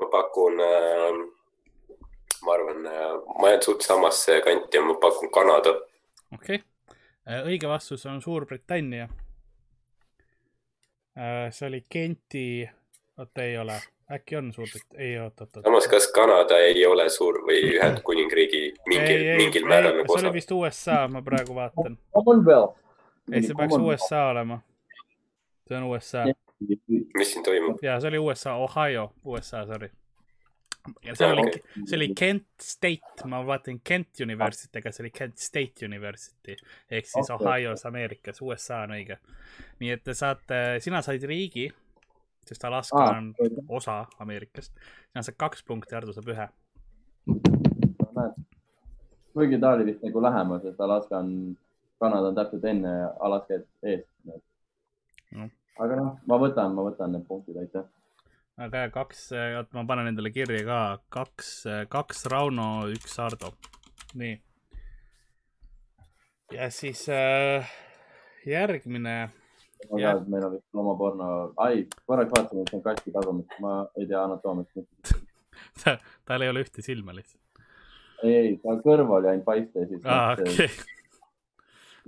ma 0.00 0.06
pakun 0.10 0.60
äh,, 0.60 1.14
ma 2.44 2.52
arvan 2.54 2.86
äh,, 2.86 3.14
ma 3.40 3.50
jään 3.50 3.62
suht 3.62 3.80
samasse 3.80 4.40
kanti 4.40 4.76
ja 4.76 4.82
ma 4.82 4.94
pakun 4.94 5.30
Kanada. 5.30 5.70
okei 6.34 6.56
okay., 6.56 7.42
õige 7.50 7.68
vastus 7.68 8.06
on 8.06 8.22
Suurbritannia. 8.22 9.08
see 11.50 11.68
oli 11.68 11.82
Kenti, 11.88 12.68
oota 13.18 13.42
ei 13.42 13.58
ole, 13.58 13.80
äkki 14.12 14.36
on 14.36 14.52
Suurbrit-, 14.52 14.96
ei 14.98 15.18
oot, 15.18 15.40
oot, 15.40 15.56
oot. 15.56 15.64
samas, 15.64 15.88
kas 15.88 16.06
Kanada 16.14 16.58
ei 16.58 16.86
ole 16.86 17.08
suur 17.10 17.42
või 17.48 17.58
Ühendkuningriigi 17.74 18.62
mingil, 18.86 19.26
mingil 19.36 19.66
määral 19.66 19.98
nagu 19.98 20.06
see 20.06 20.22
osa 20.22 20.30
oli? 20.30 20.36
vist 20.38 20.54
USA, 20.54 21.02
ma 21.08 21.22
praegu 21.22 21.58
vaatan. 21.58 21.98
Ei, 23.32 23.42
see 23.42 23.54
peaks 23.58 23.76
USA 23.76 24.28
olema. 24.30 24.62
see 25.68 25.76
on 25.76 25.90
USA 25.90 26.24
mis 27.18 27.32
siin 27.32 27.44
toimub? 27.44 27.82
ja 27.82 27.98
see 28.00 28.12
oli 28.12 28.18
USA, 28.18 28.54
Ohio, 28.54 29.12
USA, 29.24 29.66
sorry. 29.66 29.90
ja 31.04 31.14
see 31.16 31.28
oli, 31.32 31.52
see 31.86 31.96
oli 31.96 32.08
Kent 32.18 32.46
State, 32.60 33.26
ma 33.30 33.42
vaatan 33.46 33.80
Kent 33.84 34.20
University, 34.20 34.78
aga 34.78 34.92
see 34.92 35.04
oli 35.04 35.12
Kent 35.18 35.38
State 35.38 35.86
University 35.86 36.56
ehk 36.90 37.06
siis 37.06 37.30
Okei. 37.30 37.34
okay. 37.34 37.46
Ohio's 37.46 37.86
Ameerikas, 37.86 38.42
USA 38.42 38.82
on 38.86 38.96
õige. 38.98 39.18
nii 39.80 39.94
et 39.96 40.04
te 40.04 40.14
saate, 40.18 40.62
sina 40.84 41.02
said 41.02 41.24
riigi, 41.28 41.68
sest 42.46 42.64
Alaska 42.64 42.98
Aa, 42.98 43.10
ah, 43.10 43.18
on 43.18 43.34
osa 43.68 44.04
Ameerikast. 44.18 44.74
sina 45.10 45.22
saad 45.22 45.38
kaks 45.38 45.64
punkti, 45.64 45.94
Hardo 45.94 46.12
saab 46.12 46.32
ühe. 46.34 46.48
kuigi 49.32 49.58
ta 49.60 49.72
oli 49.72 49.86
vist 49.86 50.02
nagu 50.04 50.22
lähemal, 50.22 50.60
sest 50.60 50.80
Alaska 50.80 51.18
on, 51.18 51.56
Kanada 52.00 52.28
on 52.28 52.34
täpselt 52.34 52.64
enne 52.64 52.90
Alaska 53.20 53.54
eest. 53.82 54.08
Mm. 55.32 55.50
Aga 55.80 55.98
noh, 55.98 56.14
ma 56.28 56.38
võtan, 56.40 56.74
ma 56.76 56.86
võtan 56.86 57.14
need 57.14 57.26
punktid, 57.28 57.58
aitäh. 57.62 57.86
aga 58.60 58.86
kaks, 58.94 59.28
oot 59.58 59.72
ma 59.76 59.84
panen 59.88 60.10
endale 60.12 60.32
kirja 60.34 60.64
ka, 60.66 60.80
kaks, 61.12 61.52
kaks 61.92 62.26
Rauno, 62.32 62.88
üks 62.92 63.16
Hardo. 63.20 63.54
nii. 64.18 64.34
ja 66.58 66.68
siis 66.74 67.06
äh, 67.08 67.70
järgmine, 68.46 69.16
ma 69.90 70.00
Jah. 70.00 70.12
tean, 70.12 70.22
et 70.22 70.32
meil 70.34 70.48
on 70.48 70.56
vist 70.56 70.76
loomaporno, 70.76 71.28
ai, 71.64 71.86
korraks 72.06 72.34
vaatasin, 72.36 72.62
et 72.62 72.72
see 72.72 72.80
on 72.80 72.86
kasti 72.86 73.14
tagumik, 73.14 73.60
ma 73.64 73.82
ei 73.96 74.08
tea 74.10 74.24
anatoomiast 74.24 74.76
mitte. 74.76 75.20
tal 76.28 76.44
ei 76.44 76.52
ole 76.52 76.64
ühte 76.66 76.84
silma 76.84 77.14
lihtsalt. 77.16 77.40
ei, 78.22 78.34
ei, 78.36 78.56
ta 78.62 78.76
kõrv 78.84 79.16
oli 79.18 79.32
ainult 79.32 79.48
paiste 79.48 79.86
ja 79.86 79.88
siis. 79.90 80.04
aa, 80.04 80.34
okei. 80.36 80.68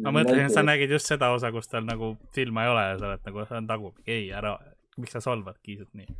Ma 0.02 0.12
mõtlesin, 0.14 0.48
et 0.48 0.54
sa 0.54 0.64
nägid 0.64 0.92
just 0.94 1.10
seda 1.10 1.30
osa, 1.34 1.50
kus 1.54 1.68
tal 1.70 1.84
nagu 1.86 2.14
silma 2.34 2.64
ei 2.64 2.72
ole 2.72 2.86
ja 2.86 2.94
sa 2.98 3.10
oled 3.10 3.28
nagu, 3.28 3.44
see 3.48 3.58
on 3.60 3.68
tagumik. 3.70 4.00
ei, 4.06 4.30
ära, 4.34 4.54
miks 4.96 5.14
sa 5.16 5.22
solvad 5.24 5.60
kiisud 5.62 5.90
nii. 5.92 6.16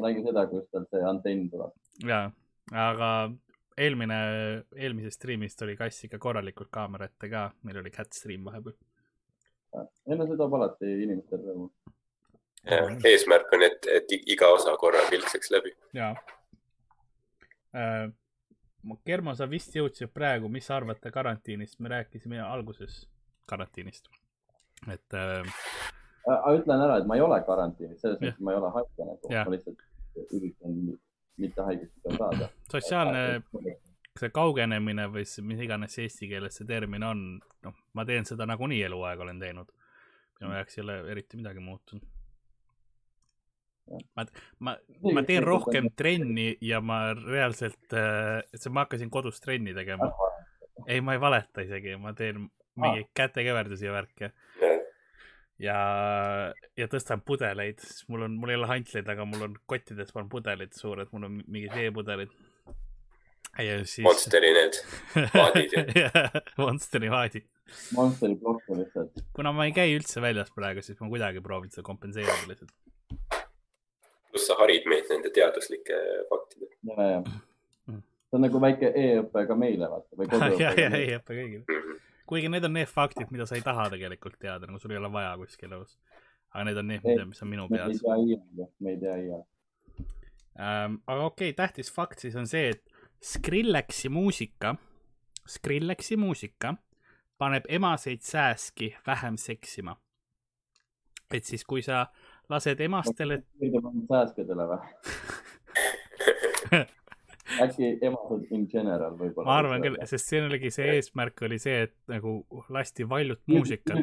ma 0.00 0.08
nägin 0.08 0.28
seda, 0.28 0.46
kus 0.50 0.68
tal 0.74 0.86
see 0.90 1.02
antenn 1.08 1.48
tuleb. 1.52 1.74
jaa, 2.08 2.24
aga 2.86 3.10
eelmine, 3.78 4.18
eelmisest 4.76 5.20
striimist 5.20 5.62
oli 5.66 5.76
kass 5.76 6.06
ikka 6.06 6.20
korralikult 6.22 6.70
kaamera 6.70 7.08
ette 7.10 7.30
ka, 7.32 7.48
meil 7.66 7.82
oli 7.82 7.90
cat 7.94 8.12
stream 8.12 8.44
vahepeal. 8.48 8.76
ei 10.06 10.16
no 10.18 10.28
see 10.28 10.38
toob 10.40 10.56
alati 10.60 10.94
inimestele 11.06 11.48
rõõmu. 11.48 11.70
eesmärk 13.10 13.54
on, 13.56 13.66
et, 13.66 13.90
et 13.90 14.18
iga 14.22 14.52
osa 14.54 14.76
korraga 14.78 15.16
ilkseks 15.18 15.50
läbi. 15.56 15.74
jaa 15.98 16.14
äh,. 17.74 18.10
Germo, 19.06 19.34
sa 19.38 19.46
vist 19.46 19.76
jõudsid 19.76 20.10
praegu, 20.14 20.48
mis 20.50 20.66
sa 20.66 20.76
arvate 20.80 21.10
karantiinist, 21.14 21.78
me 21.80 21.92
rääkisime 21.92 22.40
alguses 22.42 23.04
karantiinist. 23.46 24.08
et 24.90 25.14
äh, 25.14 25.46
aga 26.26 26.54
ütlen 26.58 26.82
ära, 26.82 26.98
et 26.98 27.06
ma 27.06 27.16
ei 27.18 27.22
ole 27.22 27.38
karantiinis, 27.46 28.00
selles 28.02 28.18
mõttes 28.20 28.42
ma 28.42 28.54
ei 28.54 28.58
ole 28.58 28.70
haige 28.76 29.06
nagu, 29.06 29.32
ma 29.32 29.54
lihtsalt 29.54 30.32
üritan 30.38 30.76
mitte 31.42 31.66
haigeks 31.68 32.16
saada. 32.18 32.48
sotsiaalne 32.72 33.22
see 34.18 34.32
kaugenemine 34.34 35.06
või 35.12 35.24
see, 35.28 35.44
mis 35.46 35.62
iganes 35.64 35.96
eesti 36.02 36.28
keeles 36.28 36.58
see 36.58 36.68
termin 36.68 37.06
on, 37.06 37.22
noh, 37.64 37.78
ma 37.96 38.04
teen 38.08 38.26
seda 38.28 38.46
nagunii 38.48 38.82
eluaeg 38.88 39.22
olen 39.24 39.40
teinud. 39.40 39.70
minu 40.40 40.56
jaoks 40.58 40.78
ei 40.78 40.82
ole 40.82 40.98
eriti 41.14 41.38
midagi 41.38 41.62
muutunud. 41.62 42.04
ma, 44.16 44.26
ma, 44.58 44.76
ma 45.12 45.24
teen 45.28 45.44
rohkem 45.44 45.90
trenni 45.96 46.52
ja 46.64 46.80
ma 46.80 47.12
reaalselt 47.18 47.96
äh,, 47.96 48.70
ma 48.70 48.86
hakkasin 48.86 49.10
kodus 49.10 49.40
trenni 49.40 49.74
tegema. 49.74 50.12
ei, 50.86 51.00
ma 51.00 51.16
ei 51.16 51.20
valeta 51.20 51.64
isegi, 51.66 51.96
ma 52.00 52.14
teen 52.16 52.48
mingeid 52.78 53.10
kätekeverdusi 53.14 53.86
ja 53.86 53.92
värke 53.92 54.32
ja, 55.62 55.78
ja 56.78 56.88
tõstan 56.90 57.22
pudeleid, 57.26 57.80
siis 57.82 58.06
mul 58.10 58.26
on, 58.26 58.38
mul 58.40 58.52
ei 58.52 58.58
ole 58.58 58.70
hantleid, 58.70 59.08
aga 59.12 59.26
mul 59.28 59.46
on 59.48 59.58
kottides 59.70 60.14
on 60.18 60.30
pudelid 60.32 60.74
suured, 60.76 61.10
mul 61.14 61.28
on 61.28 61.40
mingid 61.46 61.74
veepudelid. 61.76 62.32
ja 63.60 63.80
siis. 63.84 64.04
Monsteri 64.06 64.52
need 64.56 64.78
vaadid 65.36 65.76
Monsteri 66.60 67.10
vaadid. 67.12 67.48
Monsteri 67.96 68.36
plokk 68.40 68.70
lihtsalt. 68.76 69.24
kuna 69.36 69.52
ma 69.56 69.68
ei 69.68 69.76
käi 69.76 69.92
üldse 69.96 70.24
väljas 70.24 70.52
praegu, 70.54 70.84
siis 70.84 71.00
ma 71.00 71.10
kuidagi 71.12 71.44
proovin 71.44 71.72
seda 71.72 71.86
kompenseerida 71.86 72.48
lihtsalt. 72.48 72.74
Pluss 74.32 74.48
sa 74.48 74.56
harid 74.60 74.88
meid 74.90 75.10
nende 75.12 75.30
teaduslike 75.34 75.98
faktidega. 76.30 76.78
ja, 76.96 77.08
ja. 77.10 77.22
see 77.92 78.38
on 78.38 78.46
nagu 78.46 78.62
väike 78.64 78.92
e-õpe 79.04 79.44
ka 79.48 79.58
meile 79.58 79.90
vaata 79.92 80.18
või 80.18 80.28
ja, 80.32 80.40
ja, 80.40 80.72
koduõpe. 80.72 81.00
ei 81.00 81.16
õppe 81.18 81.38
kõigile. 81.38 81.96
kuigi 82.32 82.52
need 82.52 82.68
on 82.68 82.76
need 82.78 82.90
faktid, 82.90 83.32
mida 83.34 83.46
sa 83.48 83.58
ei 83.58 83.64
taha 83.66 83.90
tegelikult 83.92 84.38
teada, 84.40 84.68
nagu 84.68 84.80
sul 84.82 84.94
ei 84.94 85.00
ole 85.00 85.12
vaja 85.12 85.34
kuskil 85.40 85.72
elus. 85.72 85.98
aga 86.52 86.68
need 86.68 86.80
on 86.80 86.88
need, 86.94 87.08
Ei, 87.08 87.24
mis 87.28 87.42
on 87.44 87.52
minu 87.52 87.68
peas. 87.72 88.00
me 88.80 88.94
ei 88.94 89.00
tea 89.00 89.18
iial. 89.26 89.44
Ähm, 90.52 90.98
aga 91.06 91.28
okei 91.28 91.52
okay,, 91.52 91.56
tähtis 91.56 91.92
fakt 91.92 92.24
siis 92.24 92.36
on 92.36 92.48
see, 92.48 92.72
et 92.74 92.82
Skrillexi 93.22 94.08
muusika, 94.10 94.74
Skrillexi 95.48 96.16
muusika 96.18 96.74
paneb 97.38 97.64
emaseid 97.68 98.20
sääski 98.26 98.94
vähem 99.06 99.36
seksima. 99.36 99.96
et 101.32 101.44
siis, 101.44 101.64
kui 101.64 101.80
sa 101.82 102.06
lased 102.52 102.80
emastele, 102.84 103.42
sääskedele 104.08 104.68
või? 104.72 104.82
äkki 107.60 107.88
emased 108.04 108.52
in 108.54 108.66
general 108.70 109.16
võib-olla. 109.18 109.48
ma 109.48 109.56
arvan 109.60 109.82
küll, 109.84 109.98
sest 110.08 110.30
siin 110.30 110.46
oligi 110.48 110.70
see 110.74 110.94
eesmärk 110.96 111.42
oli 111.46 111.58
see, 111.62 111.88
et 111.88 111.96
nagu 112.10 112.38
lasti 112.72 113.06
valjut 113.08 113.42
muusikat, 113.50 113.98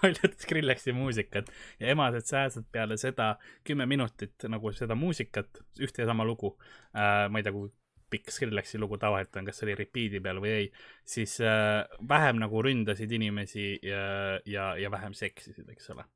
valjut 0.00 0.36
Skrillexi 0.42 0.94
muusikat 0.96 1.50
ja 1.80 1.90
emased 1.94 2.28
sääsed 2.28 2.68
peale 2.72 2.98
seda 3.00 3.34
kümme 3.66 3.88
minutit 3.88 4.46
nagu 4.52 4.72
seda 4.76 4.98
muusikat, 4.98 5.62
ühte 5.80 6.04
ja 6.04 6.10
sama 6.12 6.26
lugu 6.28 6.56
äh,. 6.92 7.26
ma 7.30 7.40
ei 7.40 7.46
tea, 7.46 7.54
kui 7.56 7.70
pikk 8.10 8.30
Skrillexi 8.30 8.78
lugu 8.78 8.98
tavaliselt 9.02 9.40
on, 9.40 9.48
kas 9.48 9.58
see 9.58 9.66
oli 9.68 9.78
repeat'i 9.80 10.20
peal 10.22 10.38
või 10.42 10.52
ei, 10.60 10.66
siis 11.06 11.38
äh, 11.42 11.82
vähem 12.08 12.38
nagu 12.42 12.62
ründasid 12.62 13.12
inimesi 13.12 13.72
ja, 13.82 14.04
ja, 14.46 14.74
ja 14.78 14.92
vähem 14.92 15.16
seksisid, 15.16 15.66
eks 15.74 15.90
ole. 15.96 16.06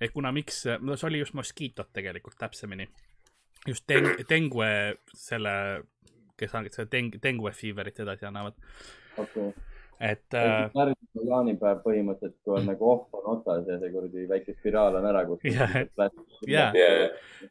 Et 0.00 0.12
kuna 0.12 0.32
miks, 0.32 0.64
no 0.80 0.96
see 0.96 1.08
oli 1.10 1.22
just 1.22 1.36
Mosquitot 1.36 1.92
tegelikult 1.92 2.38
täpsemini, 2.40 2.88
just 3.68 3.84
Deng-, 3.90 4.22
Dengue 4.28 4.70
selle, 5.14 5.52
kes 6.40 6.54
on 6.56 6.70
seda 6.70 6.88
Deng-, 6.92 7.18
Dengue 7.22 7.52
fever'it 7.56 8.00
edasi 8.04 8.26
annavad, 8.28 8.56
okei. 9.20 9.50
et 10.00 10.38
äh, 10.38 10.70
järgmine 10.72 11.26
jaanipäev 11.28 11.82
põhimõtteliselt, 11.84 12.38
kui 12.46 12.56
on 12.56 12.70
nagu 12.70 12.88
off 12.88 13.18
on 13.18 13.28
otsas 13.34 13.68
ja 13.68 13.76
see 13.82 13.92
kuradi 13.92 14.24
väike 14.30 14.56
spiraal 14.56 14.96
on 15.02 15.10
ära. 15.10 15.26
Jah. 15.44 15.76
ja, 16.48 16.64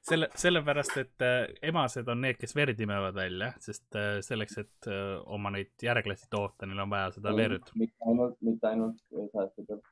selle, 0.02 0.32
sellepärast, 0.34 0.98
et 1.04 1.28
äh, 1.28 1.38
emased 1.70 2.10
on 2.10 2.26
need, 2.26 2.42
kes 2.42 2.58
verd 2.58 2.82
imevad 2.82 3.18
välja, 3.22 3.52
sest 3.62 4.00
äh, 4.00 4.18
selleks, 4.26 4.58
et 4.66 4.90
äh, 4.90 5.14
oma 5.30 5.54
neid 5.54 5.86
järglasi 5.86 6.26
toota, 6.34 6.66
neil 6.66 6.82
on 6.82 6.98
vaja 6.98 7.14
seda 7.20 7.38
verd. 7.38 7.70
mitte 7.78 8.10
ainult, 8.10 8.42
mitte 8.42 8.74
ainult 8.74 9.06
säästudel. 9.36 9.86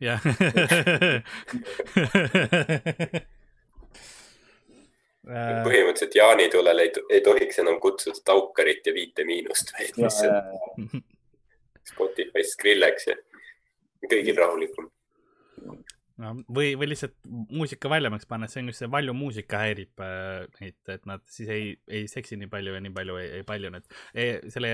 Jah. 0.00 0.20
Äh, 5.26 5.64
põhimõtteliselt 5.66 6.14
jaanitulele 6.14 6.84
ei, 6.86 6.90
ei 7.16 7.22
tohiks 7.26 7.56
enam 7.58 7.80
kutsuda 7.82 8.20
Taukarit 8.28 8.86
ja 8.86 8.92
Viite 8.94 9.24
Miinust, 9.26 9.72
vaid 9.74 9.96
lihtsalt 9.98 10.30
ja, 10.30 10.38
Spotify's 11.90 12.52
Skrillex 12.54 13.08
ja 13.08 13.16
kõigil 14.06 14.38
rahulikum. 14.38 14.86
No 16.22 16.32
või, 16.48 16.72
või 16.78 16.90
lihtsalt 16.92 17.16
muusika 17.28 17.90
valjemaks 17.92 18.28
panna, 18.28 18.48
see 18.50 18.62
on 18.62 18.72
just 18.72 18.82
see 18.82 18.90
valju 18.92 19.14
muusika 19.16 19.60
häirib 19.64 20.02
äh, 20.04 20.46
neid, 20.60 20.78
et 20.92 21.06
nad 21.08 21.24
siis 21.30 21.52
ei, 21.52 21.70
ei 21.88 22.08
seksi 22.10 22.38
nii 22.40 22.50
palju 22.52 22.76
ja 22.76 22.82
nii 22.84 22.94
palju 22.96 23.18
ei, 23.20 23.30
ei 23.40 23.46
palju 23.46 23.72
need 23.74 23.88
e,. 24.14 24.26
selle 24.52 24.72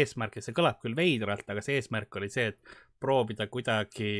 eesmärk, 0.00 0.40
see 0.44 0.56
kõlab 0.56 0.80
küll 0.82 0.96
veidralt, 0.98 1.48
aga 1.48 1.64
see 1.64 1.78
eesmärk 1.80 2.20
oli 2.20 2.30
see, 2.32 2.52
et 2.52 2.76
proovida 3.02 3.48
kuidagi 3.50 4.12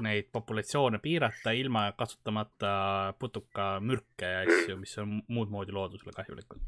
neid 0.00 0.30
populatsioone 0.32 1.00
piirata 1.02 1.52
ilma 1.56 1.88
kasutamata 1.98 2.72
putukamürke 3.18 4.28
ja 4.28 4.44
asju, 4.46 4.78
mis 4.80 4.94
on 5.02 5.18
muud 5.28 5.50
moodi 5.50 5.74
loodusele 5.74 6.14
kahjulikud. 6.14 6.62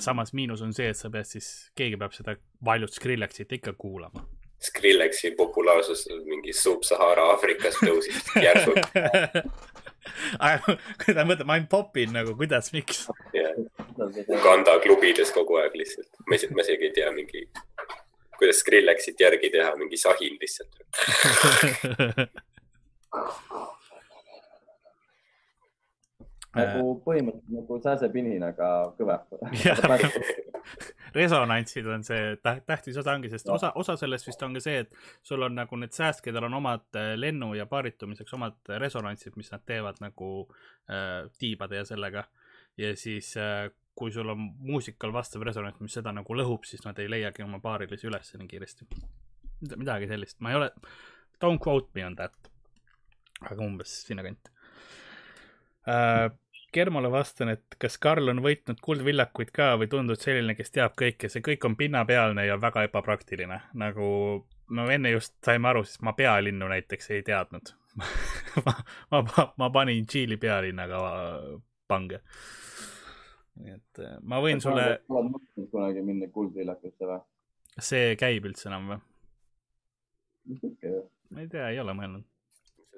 samas 0.00 0.32
miinus 0.32 0.62
on 0.64 0.72
see, 0.76 0.88
et 0.88 0.96
sa 0.96 1.10
pead 1.12 1.28
siis, 1.28 1.70
keegi 1.76 2.00
peab 2.00 2.16
seda 2.16 2.36
valjut 2.64 2.96
Skrillexit 2.96 3.52
ikka 3.60 3.76
kuulama. 3.78 4.24
Skrillexi 4.58 5.36
populaarsus 5.38 6.08
mingi 6.26 6.52
Sub-Sahara 6.56 7.28
Aafrikas 7.32 7.78
tõusis 7.78 8.24
järsult 8.46 8.82
kui 11.02 11.14
ta 11.14 11.24
mõtleb, 11.26 11.50
ainult 11.52 11.70
popin 11.70 12.12
nagu, 12.16 12.34
kuidas, 12.38 12.72
miks? 12.74 13.06
ja 13.36 13.50
Uganda 13.98 14.78
klubides 14.82 15.30
kogu 15.34 15.54
aeg 15.62 15.74
lihtsalt. 15.78 16.10
ma 16.26 16.34
isegi, 16.38 16.54
ma 16.56 16.62
isegi 16.64 16.84
ei 16.88 16.94
tea 16.96 17.10
mingi, 17.14 17.40
kuidas 18.38 18.58
Skrillexit 18.64 19.18
järgi 19.20 19.48
teha, 19.54 19.70
mingi 19.80 19.98
sahin 20.00 20.34
lihtsalt. 20.40 20.72
nagu 26.58 26.92
põhimõtteliselt 27.06 27.56
nagu 27.60 27.80
sääsepinin, 27.84 28.44
aga 28.50 28.70
kõvem. 28.98 29.22
resonantsid 31.14 31.86
on 31.88 32.04
see 32.04 32.36
täht-, 32.44 32.64
tähtis 32.68 32.98
osa 33.00 33.14
ongi, 33.16 33.30
sest 33.32 33.48
osa, 33.52 33.72
osa 33.80 33.96
sellest 34.00 34.28
vist 34.28 34.42
on 34.44 34.56
ka 34.56 34.62
see, 34.62 34.84
et 34.84 34.94
sul 35.26 35.42
on 35.46 35.56
nagu 35.58 35.80
need 35.80 35.94
sääst, 35.96 36.22
kellel 36.24 36.48
on 36.48 36.58
omad 36.60 36.98
äh, 36.98 37.12
lennu 37.18 37.54
ja 37.56 37.66
paaritumiseks 37.70 38.34
omad 38.36 38.72
resonantsid, 38.82 39.36
mis 39.40 39.50
nad 39.54 39.64
teevad 39.66 40.00
nagu 40.04 40.30
äh, 40.90 41.26
tiibade 41.38 41.80
ja 41.80 41.84
sellega. 41.88 42.24
ja 42.78 42.96
siis 42.96 43.36
äh, 43.36 43.70
kui 43.98 44.12
sul 44.14 44.28
on 44.30 44.44
muusikal 44.62 45.12
vastav 45.12 45.42
resonants, 45.42 45.80
mis 45.82 45.96
seda 45.98 46.12
nagu 46.14 46.34
lõhub, 46.38 46.66
siis 46.68 46.84
nad 46.84 46.98
ei 47.02 47.10
leiagi 47.10 47.42
oma 47.42 47.58
paarilisi 47.62 48.06
üles 48.06 48.30
nii 48.38 48.50
kiiresti. 48.50 48.86
midagi 49.74 50.06
sellist, 50.06 50.38
ma 50.40 50.52
ei 50.52 50.60
ole, 50.60 50.68
don't 51.42 51.58
quote 51.64 51.90
me 51.94 52.04
on 52.06 52.14
that, 52.20 52.52
aga 53.42 53.64
umbes 53.64 54.02
sinnakanti 54.06 54.54
äh,. 55.88 56.28
Germole 56.74 57.08
vastan, 57.10 57.48
et 57.54 57.76
kas 57.80 57.96
Karl 57.98 58.28
on 58.28 58.42
võitnud 58.44 58.80
kuldvillakuid 58.84 59.50
ka 59.56 59.70
või 59.80 59.88
tundub 59.88 60.20
selline, 60.20 60.52
kes 60.58 60.74
teab 60.74 60.96
kõike, 61.00 61.30
see 61.32 61.44
kõik 61.44 61.64
on 61.64 61.76
pinnapealne 61.80 62.44
ja 62.44 62.58
väga 62.60 62.84
ebapraktiline. 62.90 63.60
nagu 63.72 64.08
no 64.70 64.88
enne 64.92 65.10
just 65.10 65.34
saime 65.44 65.68
aru, 65.70 65.84
siis 65.84 66.02
ma 66.04 66.12
pealinnu 66.12 66.68
näiteks 66.68 67.10
ei 67.16 67.22
teadnud 67.26 67.72
ma, 68.66 68.74
ma, 69.10 69.46
ma, 69.56 69.70
panin 69.70 70.06
Tšiili 70.06 70.36
pealinnaga 70.36 71.00
pange. 71.88 72.20
nii 73.58 73.74
et 73.74 74.02
äh, 74.04 74.16
ma 74.22 74.42
võin 74.44 74.60
sulle, 74.62 74.84
oled 75.08 75.32
mõtelnud 75.32 75.70
kunagi 75.72 76.04
minna 76.04 76.28
kuldvillakusse 76.34 77.08
või? 77.10 77.20
see 77.90 78.14
käib 78.20 78.46
üldse 78.50 78.68
enam 78.70 78.92
või? 78.92 79.00
vist 80.52 80.68
ikka 80.70 80.94
ju. 80.94 81.02
ma 81.34 81.44
ei 81.44 81.50
tea, 81.52 81.72
ei 81.72 81.80
ole 81.82 81.96
mõelnud. 81.98 82.28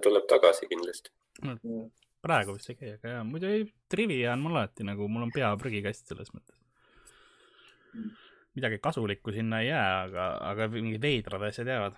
tuleb 0.05 0.29
tagasi 0.31 0.68
kindlasti. 0.71 1.14
Praegu 2.25 2.57
vist 2.57 2.73
ei 2.73 2.79
käi, 2.79 2.95
aga 2.97 3.14
jaa, 3.14 3.27
muidu 3.27 3.49
ei, 3.51 3.64
trivia 3.91 4.35
on 4.35 4.45
mul 4.45 4.57
alati 4.57 4.87
nagu, 4.87 5.09
mul 5.09 5.27
on 5.27 5.33
pea 5.35 5.51
prügikast 5.61 6.11
selles 6.11 6.33
mõttes. 6.35 6.57
midagi 8.59 8.81
kasulikku 8.83 9.33
sinna 9.33 9.61
ei 9.62 9.71
jää, 9.71 10.03
aga, 10.05 10.27
aga 10.51 10.68
mingid 10.73 11.03
veidrad 11.03 11.47
asjad 11.49 11.71
jäävad. 11.71 11.97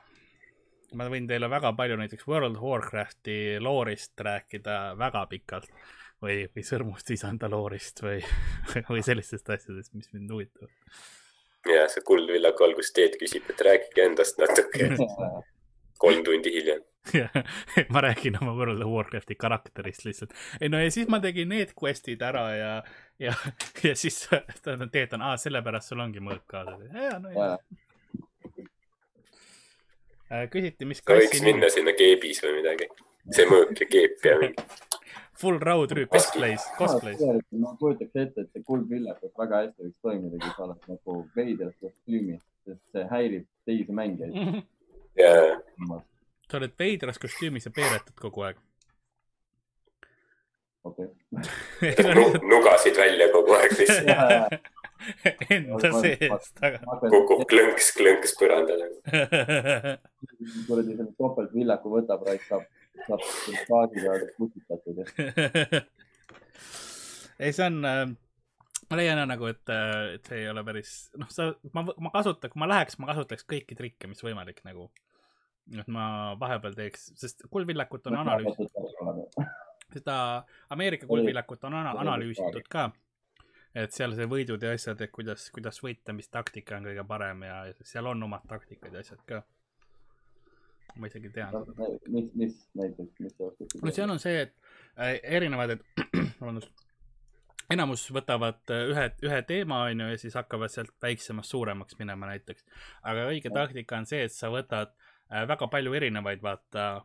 ma 0.98 1.08
võin 1.08 1.26
teile 1.28 1.48
väga 1.50 1.72
palju 1.72 1.96
näiteks 1.96 2.28
World 2.28 2.56
of 2.56 2.62
Warcrafti 2.62 3.58
loorist 3.60 4.20
rääkida 4.20 4.94
väga 4.98 5.26
pikalt 5.26 5.70
või, 6.22 6.44
või 6.54 6.66
sõrmust 6.66 7.08
visanda 7.08 7.50
loorist 7.50 8.02
või, 8.02 8.20
või 8.90 9.02
sellistest 9.02 9.50
asjadest, 9.50 9.94
mis 9.94 10.12
mind 10.12 10.30
huvitavad. 10.30 10.70
ja 11.72 11.88
see 11.88 12.04
Kuldvillaku 12.06 12.68
alguses 12.68 12.92
Teet 12.92 13.18
küsib, 13.20 13.48
et 13.50 13.66
rääkige 13.70 14.06
endast 14.10 14.38
natuke 14.38 14.92
kolm 16.02 16.24
tundi 16.26 16.52
hiljem. 16.54 16.82
ma 17.94 18.02
räägin 18.04 18.36
oma 18.40 18.52
World 18.54 18.82
of 18.82 18.90
Warcrafti 18.92 19.34
karakterist 19.34 20.04
lihtsalt. 20.06 20.34
ei 20.60 20.68
no 20.70 20.78
ja 20.78 20.90
siis 20.94 21.08
ma 21.10 21.18
tegin 21.20 21.48
need 21.50 21.72
quest'id 21.78 22.22
ära 22.22 22.44
ja, 22.54 22.72
ja, 23.18 23.34
ja 23.82 23.94
siis 23.98 24.28
Teet 24.92 25.16
on, 25.18 25.22
aa, 25.26 25.36
sellepärast 25.36 25.90
sul 25.90 26.04
ongi 26.04 26.22
mõõk 26.22 26.46
kaasas. 26.46 26.78
ja, 26.94 27.18
no 27.18 27.28
ja. 27.34 27.58
küsiti, 30.52 30.86
mis 30.86 31.02
sa 31.02 31.18
võiks 31.18 31.42
minna 31.42 31.68
sinna 31.74 31.92
keebis 31.98 32.42
või 32.46 32.60
midagi. 32.60 32.86
see 33.34 33.50
mõõk 33.50 33.74
ja 33.82 33.90
keep 33.96 34.30
ja 34.30 34.38
mingi. 34.38 34.62
full 35.42 35.58
raudrüü, 35.58 36.06
cosplays, 36.06 36.62
cosplays. 36.78 37.20
ma 37.58 37.74
kujutaks 37.80 38.16
ette, 38.24 38.44
et 38.44 38.50
see 38.54 38.62
kuldvillakus 38.66 39.32
väga 39.38 39.64
hästi 39.64 39.88
võiks 39.88 39.98
toimida, 40.06 40.38
kui 40.38 40.54
sa 40.54 40.66
oled 40.68 40.88
nagu 40.92 41.16
veidras 41.36 41.74
kostüümis, 41.82 42.42
sest 42.66 42.82
see 42.94 43.04
häirib 43.10 43.48
teisi 43.66 43.96
mängijaid. 43.98 44.62
Ja 45.18 45.32
sa 46.50 46.60
oled 46.60 46.76
veidras 46.78 47.18
kostüümis 47.22 47.66
ja 47.68 47.72
peeretud 47.74 48.14
kogu 48.20 48.46
aeg. 48.48 48.60
okei. 50.84 51.08
nugasid 52.52 52.96
välja 52.98 53.28
kogu 53.32 53.56
aeg 53.58 53.76
lihtsalt. 53.78 54.70
Enda 55.50 55.90
seest, 55.98 56.60
aga. 56.62 56.78
kukub 57.00 57.42
klõnks-klõnks 57.50 58.36
põrandale. 58.38 58.90
kuradi 60.68 60.96
selle 60.98 61.10
topeltvillaku 61.18 61.94
võtab, 61.96 62.22
raisk 62.28 62.46
saab, 62.50 62.68
saab 63.08 63.94
peale 63.96 64.28
kustutatud 64.36 65.02
ei, 67.42 67.50
see 67.50 67.66
on 67.66 67.80
äh,, 67.88 68.04
ma 68.92 68.98
leian 69.00 69.22
nagu, 69.28 69.48
et, 69.48 69.72
et 70.16 70.28
see 70.28 70.42
ei 70.42 70.50
ole 70.52 70.62
päris, 70.66 70.92
noh, 71.20 71.30
sa, 71.32 71.48
ma, 71.72 71.84
ma 71.88 72.12
kasutan, 72.12 72.52
kui 72.52 72.60
ma 72.60 72.68
läheks, 72.68 72.98
ma 73.00 73.08
kasutaks 73.08 73.46
kõiki 73.48 73.78
trikke, 73.78 74.10
mis 74.10 74.20
võimalik 74.24 74.60
nagu. 74.68 74.90
et 75.78 75.88
ma 75.94 76.04
vahepeal 76.40 76.74
teeks, 76.76 77.12
sest 77.16 77.46
kuldvillakut 77.50 78.10
on 78.10 78.18
analüüs, 78.18 78.58
seda 79.94 80.16
Ameerika 80.74 81.06
kuldvillakut 81.06 81.64
on 81.64 81.78
ana- 81.80 81.94
analüüsitud 82.02 82.68
ka. 82.68 82.90
et 83.74 83.94
seal 83.96 84.12
see 84.12 84.26
võidud 84.28 84.60
ja 84.60 84.74
asjad, 84.76 85.00
et 85.00 85.12
kuidas, 85.14 85.46
kuidas 85.54 85.80
võita, 85.80 86.12
mis 86.12 86.28
taktika 86.28 86.76
on 86.76 86.90
kõige 86.90 87.06
parem 87.08 87.46
ja 87.46 87.56
seal 87.80 88.10
on 88.10 88.22
omad 88.28 88.44
taktikad 88.48 88.92
ja 88.92 89.00
asjad 89.00 89.24
ka. 89.26 89.42
ma 90.96 91.08
isegi 91.08 91.30
tean 91.32 91.54
seda. 91.56 91.90
mis, 92.12 92.28
mis 92.34 92.58
näiteks, 92.76 93.20
mis 93.24 93.36
sa 93.38 93.48
oskad? 93.48 93.78
no 93.80 93.96
seal 93.96 94.10
on 94.12 94.20
see, 94.20 94.42
et 94.42 94.56
äh, 94.98 95.20
erinevad, 95.38 95.78
et 95.78 96.02
vabandust, 96.40 96.74
enamus 97.70 98.04
võtavad 98.14 98.72
äh, 98.72 98.88
ühe, 98.90 99.06
ühe 99.26 99.40
teema, 99.48 99.84
onju, 99.90 100.10
ja 100.12 100.18
siis 100.20 100.36
hakkavad 100.38 100.72
sealt 100.72 100.92
väiksemast 101.02 101.54
suuremaks 101.54 101.98
minema 102.00 102.30
näiteks. 102.32 102.66
aga 103.02 103.28
õige 103.30 103.52
taktika 103.54 104.00
on 104.00 104.08
see, 104.08 104.24
et 104.26 104.34
sa 104.34 104.50
võtad 104.52 104.92
äh, 104.92 105.46
väga 105.48 105.68
palju 105.72 105.94
erinevaid, 105.98 106.42
vaata, 106.42 107.04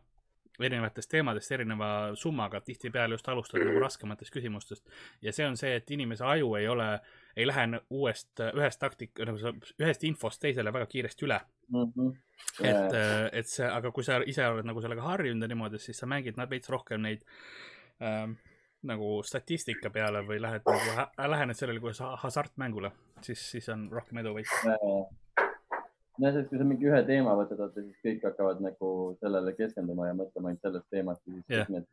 erinevatest 0.58 1.10
teemadest 1.12 1.52
erineva 1.54 1.90
summaga, 2.18 2.60
tihtipeale 2.66 3.14
just 3.14 3.28
alustad 3.28 3.62
nagu 3.62 3.82
raskematest 3.86 4.34
küsimustest. 4.34 4.86
ja 5.22 5.32
see 5.32 5.46
on 5.46 5.56
see, 5.60 5.76
et 5.78 5.90
inimese 5.94 6.26
aju 6.26 6.54
ei 6.58 6.68
ole, 6.68 6.88
ei 7.36 7.46
lähe 7.46 7.68
uuest, 7.90 8.32
ühest 8.50 8.82
taktik-, 8.82 9.22
nagu 9.24 9.54
ühest 9.78 10.04
infost 10.08 10.42
teisele 10.42 10.72
väga 10.74 10.90
kiiresti 10.90 11.28
üle. 11.28 11.40
Mhm. 11.68 12.12
et, 12.64 12.94
et 13.36 13.46
see, 13.46 13.66
aga 13.68 13.90
kui 13.92 14.04
sa 14.04 14.22
ise 14.24 14.46
oled 14.48 14.64
nagu 14.64 14.80
sellega 14.80 15.04
harjunud 15.04 15.44
ja 15.44 15.50
niimoodi, 15.52 15.78
siis 15.82 15.98
sa 16.00 16.06
mängid 16.08 16.38
veits 16.48 16.70
rohkem 16.72 17.02
neid 17.04 17.26
ähm, 18.00 18.38
nagu 18.86 19.22
statistika 19.26 19.90
peale 19.90 20.22
või 20.26 20.40
lähed 20.42 20.66
nagu 20.66 20.96
hä-, 20.96 21.28
lähened 21.30 21.58
sellele 21.58 21.80
kui 21.82 21.94
sa- 21.94 22.16
hasartmängule, 22.22 22.92
siis, 23.22 23.50
siis 23.50 23.68
on 23.74 23.88
rohkem 23.92 24.18
edu 24.22 24.34
võit. 24.36 24.52
no 26.18 26.32
sest 26.34 26.48
kui 26.50 26.58
sa 26.58 26.66
mingi 26.66 26.86
ühe 26.90 27.00
teema 27.06 27.34
võtad, 27.38 27.72
siis 27.74 27.96
kõik 28.04 28.26
hakkavad 28.30 28.62
nagu 28.62 28.90
sellele 29.22 29.54
keskenduma 29.58 30.10
ja 30.10 30.18
mõtlema 30.18 30.52
ainult 30.52 30.62
sellest 30.66 30.90
teemast 30.90 31.22
ja 31.26 31.32
siis 31.34 31.48
kõik 31.48 31.72
need 31.74 31.88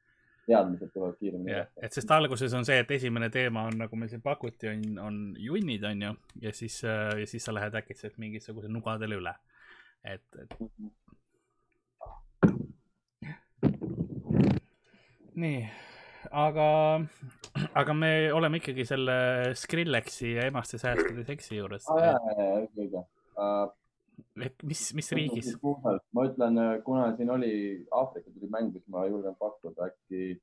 teadmised 0.45 0.91
tulevad 0.93 1.17
kiiremini 1.17 1.55
jah, 1.55 1.71
et 1.81 1.95
sest 1.97 2.11
alguses 2.13 2.53
on 2.53 2.65
see, 2.67 2.77
et 2.83 2.91
esimene 2.99 3.31
teema 3.33 3.65
on 3.69 3.79
nagu 3.81 3.97
meil 3.97 4.11
siin 4.11 4.21
pakuti, 4.21 4.69
on, 4.69 4.99
on 5.01 5.15
junnid, 5.41 5.83
on 5.89 6.05
ju, 6.05 6.13
ja 6.45 6.53
siis, 6.53 6.83
ja 6.85 7.25
siis 7.25 7.45
sa 7.45 7.53
lähed 7.55 7.73
äkitselt 7.81 8.19
mingisuguse 8.21 8.69
nugadele 8.69 9.17
üle. 9.17 9.33
et, 10.05 10.21
et 10.37 10.49
nii, 15.35 15.65
aga, 16.35 16.67
aga 17.79 17.95
me 17.95 18.11
oleme 18.33 18.59
ikkagi 18.59 18.85
selle 18.87 19.17
Skrillexi 19.57 20.35
ja 20.35 20.47
emaste 20.49 20.79
säästude 20.81 21.25
seksi 21.27 21.59
juures 21.59 21.87
aa, 21.91 21.99
jaa, 22.01 22.15
jaa, 22.15 22.47
jaa, 22.47 22.57
õige, 22.63 22.85
õige. 22.85 23.03
et 24.47 24.65
mis, 24.71 24.81
mis 24.97 25.11
riigis? 25.19 25.53
ma 25.63 26.25
ütlen, 26.27 26.59
kuna 26.87 27.07
siin 27.15 27.31
oli 27.35 27.53
Aafrika 27.91 28.33
tuli 28.33 28.51
mäng, 28.51 28.73
siis 28.75 28.83
ma 28.91 29.05
julgen 29.09 29.37
pakkuda 29.39 29.89
äkki. 29.91 30.35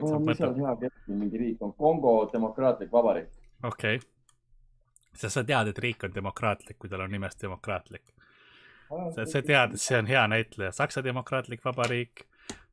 Mis 0.00 0.38
seal 0.38 0.56
hea 0.56 0.72
keskmine 0.80 1.18
mingi 1.20 1.42
riik 1.42 1.66
on, 1.66 1.74
Kongo 1.76 2.14
Demokraatlik 2.32 2.92
Vabariik. 2.92 3.28
okei 3.60 4.00
okay.. 4.00 4.08
sa, 5.12 5.28
sa 5.28 5.44
tead, 5.44 5.74
et 5.74 5.84
riik 5.84 6.08
on 6.08 6.16
demokraatlik, 6.16 6.78
kui 6.80 6.88
tal 6.88 7.04
on 7.04 7.12
nimes 7.12 7.36
demokraatlik. 7.42 8.14
sa, 8.88 9.28
sa 9.28 9.44
tead, 9.44 9.76
et 9.76 9.84
see 9.84 10.00
on 10.00 10.08
hea 10.08 10.24
näitleja, 10.32 10.72
Saksa 10.72 11.04
Demokraatlik 11.04 11.64
Vabariik, 11.64 12.24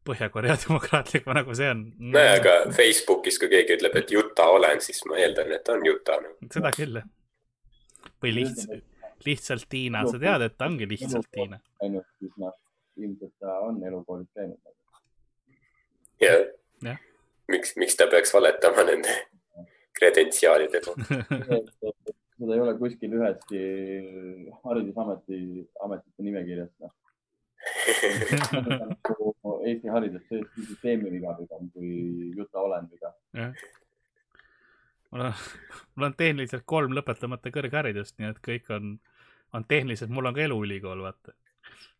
Põhja-Korea 0.07 0.55
Demokraatlik, 0.63 1.27
nagu 1.37 1.55
see 1.57 1.69
on. 1.73 1.83
nojah, 2.15 2.35
aga 2.39 2.55
Facebookis, 2.75 3.39
kui 3.41 3.51
keegi 3.53 3.77
ütleb, 3.77 3.97
et 4.01 4.13
Juta 4.15 4.49
olen, 4.55 4.81
siis 4.83 5.01
ma 5.09 5.19
eeldan, 5.21 5.51
et 5.55 5.65
ta 5.67 5.75
on 5.77 5.85
Juta 5.87 6.19
nagu.. 6.23 6.49
seda 6.53 6.71
küll, 6.75 7.01
jah. 7.01 7.09
või 8.23 8.35
lihtsalt, 8.41 8.85
lihtsalt 9.27 9.67
Tiina, 9.71 10.05
sa 10.09 10.21
tead, 10.21 10.47
et 10.47 10.57
ta 10.57 10.69
ongi 10.71 10.89
lihtsalt 10.93 11.29
Tiina. 11.33 11.59
ainult 11.83 12.07
siis 12.19 12.35
noh, 12.41 12.55
ilmselt 12.97 13.33
ta 13.43 13.59
on 13.67 13.81
elukoolis 13.85 14.29
käinud. 14.35 14.59
ja 16.23 16.37
Jah. 16.85 17.01
miks, 17.49 17.75
miks 17.81 17.97
ta 17.97 18.07
peaks 18.11 18.33
valetama 18.33 18.85
nende 18.87 19.13
kredentsiaalide 19.97 20.81
kohta? 20.85 21.23
seda 22.37 22.53
ei 22.53 22.61
ole 22.61 22.73
kuskil 22.77 23.15
üheski 23.17 23.61
haridusameti, 24.63 25.39
ametite 25.81 26.25
nimekirjas, 26.25 26.69
noh. 26.83 26.93
Eesti 29.67 29.87
haridussüsteemi 29.91 31.11
viga 31.11 31.33
pigem 31.37 31.71
kui 31.73 31.89
Juta 32.35 32.59
Olen 32.59 32.87
viga. 32.91 33.13
mul 35.11 35.21
on, 35.21 35.33
mul 35.95 36.05
on 36.09 36.15
tehniliselt 36.19 36.63
kolm 36.65 36.95
lõpetamata 36.97 37.51
kõrgharidust, 37.55 38.17
nii 38.19 38.31
et 38.31 38.39
kõik 38.47 38.71
on, 38.75 38.95
on 39.55 39.67
tehniliselt, 39.67 40.11
mul 40.13 40.29
on 40.29 40.35
ka 40.37 40.43
eluülikool, 40.45 41.03
vaata. 41.03 41.35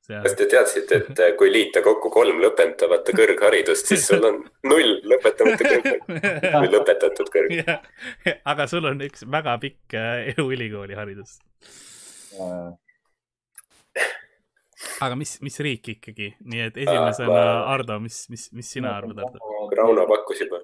kas 0.08 0.36
te 0.40 0.48
teadsite, 0.52 1.02
et 1.04 1.22
äh, 1.24 1.36
kui 1.40 1.52
liita 1.52 1.84
kokku 1.86 2.12
kolm 2.14 2.42
lõpetamata 2.44 3.16
kõrgharidust, 3.16 3.92
siis 3.92 4.08
sul 4.08 4.24
on 4.28 4.42
null 4.68 4.98
lõpetamata 5.12 5.64
kõrgharidust 5.64 6.58
või 6.64 6.74
lõpetatud 6.76 7.32
kõrg. 7.36 7.52
aga 8.54 8.68
sul 8.72 8.92
on 8.92 9.08
üks 9.08 9.28
väga 9.38 9.58
pikk 9.64 10.00
äh, 10.00 10.34
eluülikooli 10.36 11.00
haridus. 11.00 11.40
Aga 15.02 15.16
mis, 15.20 15.38
mis 15.46 15.60
riik 15.64 15.92
ikkagi, 15.98 16.32
nii 16.46 16.64
et 16.68 16.78
esimesena 16.78 17.30
Ah, 17.30 17.46
ma- 17.46 17.74
Ardo, 17.76 18.00
mis, 18.04 18.24
mis, 18.34 18.48
mis 18.58 18.72
sina 18.78 18.96
arvad, 18.98 19.22
Ardo? 19.26 19.54
Rauno 19.78 20.08
pakkus 20.10 20.42
juba 20.42 20.62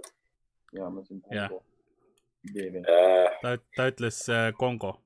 ja 0.74 0.90
ma 0.90 1.04
siin 1.06 1.22
Jah.. 1.32 1.52
äh,. 1.54 3.40
ta, 3.42 3.58
ta 3.76 3.88
ütles 3.92 4.24
äh, 4.30 4.52
Kongo. 4.58 4.98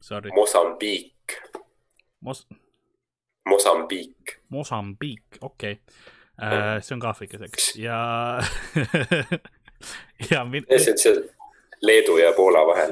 Sorry, 0.00 0.30
Mosambiik, 0.32 1.36
Mos-, 2.24 2.46
Mosambiik. 3.48 4.40
Mosambiik, 4.48 5.38
okei 5.40 5.76
okay.. 6.38 6.80
see 6.80 6.94
on 6.96 7.02
ka 7.02 7.12
Aafrikas, 7.12 7.44
eks, 7.50 7.74
ja 7.76 7.98
ja 10.30 10.44
min-, 10.44 10.66
see 10.78 10.94
on 10.94 11.04
seal 11.04 11.22
Leedu 11.82 12.18
ja 12.20 12.32
Poola 12.36 12.66
vahel. 12.66 12.90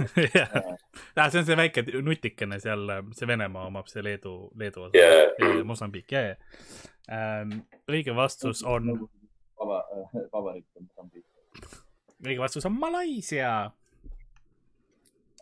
ah, 1.17 1.31
see 1.31 1.41
on 1.41 1.47
see 1.47 1.57
väike 1.57 1.85
nutikene 2.03 2.61
seal, 2.63 2.89
see 3.17 3.29
Venemaa 3.29 3.67
omab 3.69 3.91
see 3.91 4.05
Leedu, 4.05 4.35
Leedu 4.57 4.89
osa 4.89 4.99
ja 4.99 5.09
yeah., 5.13 5.65
Mosambiik, 5.67 6.13
ja, 6.13 6.23
ja 6.31 6.37
ähm,. 7.13 7.61
õige 7.91 8.15
vastus 8.17 8.63
on, 8.65 9.09
vaba, 9.61 9.83
vabariik 10.33 10.67
on 10.77 10.89
Mosambiik. 10.89 11.27
õige 12.25 12.41
vastus 12.41 12.67
on 12.69 12.79
Malaisia. 12.81 13.51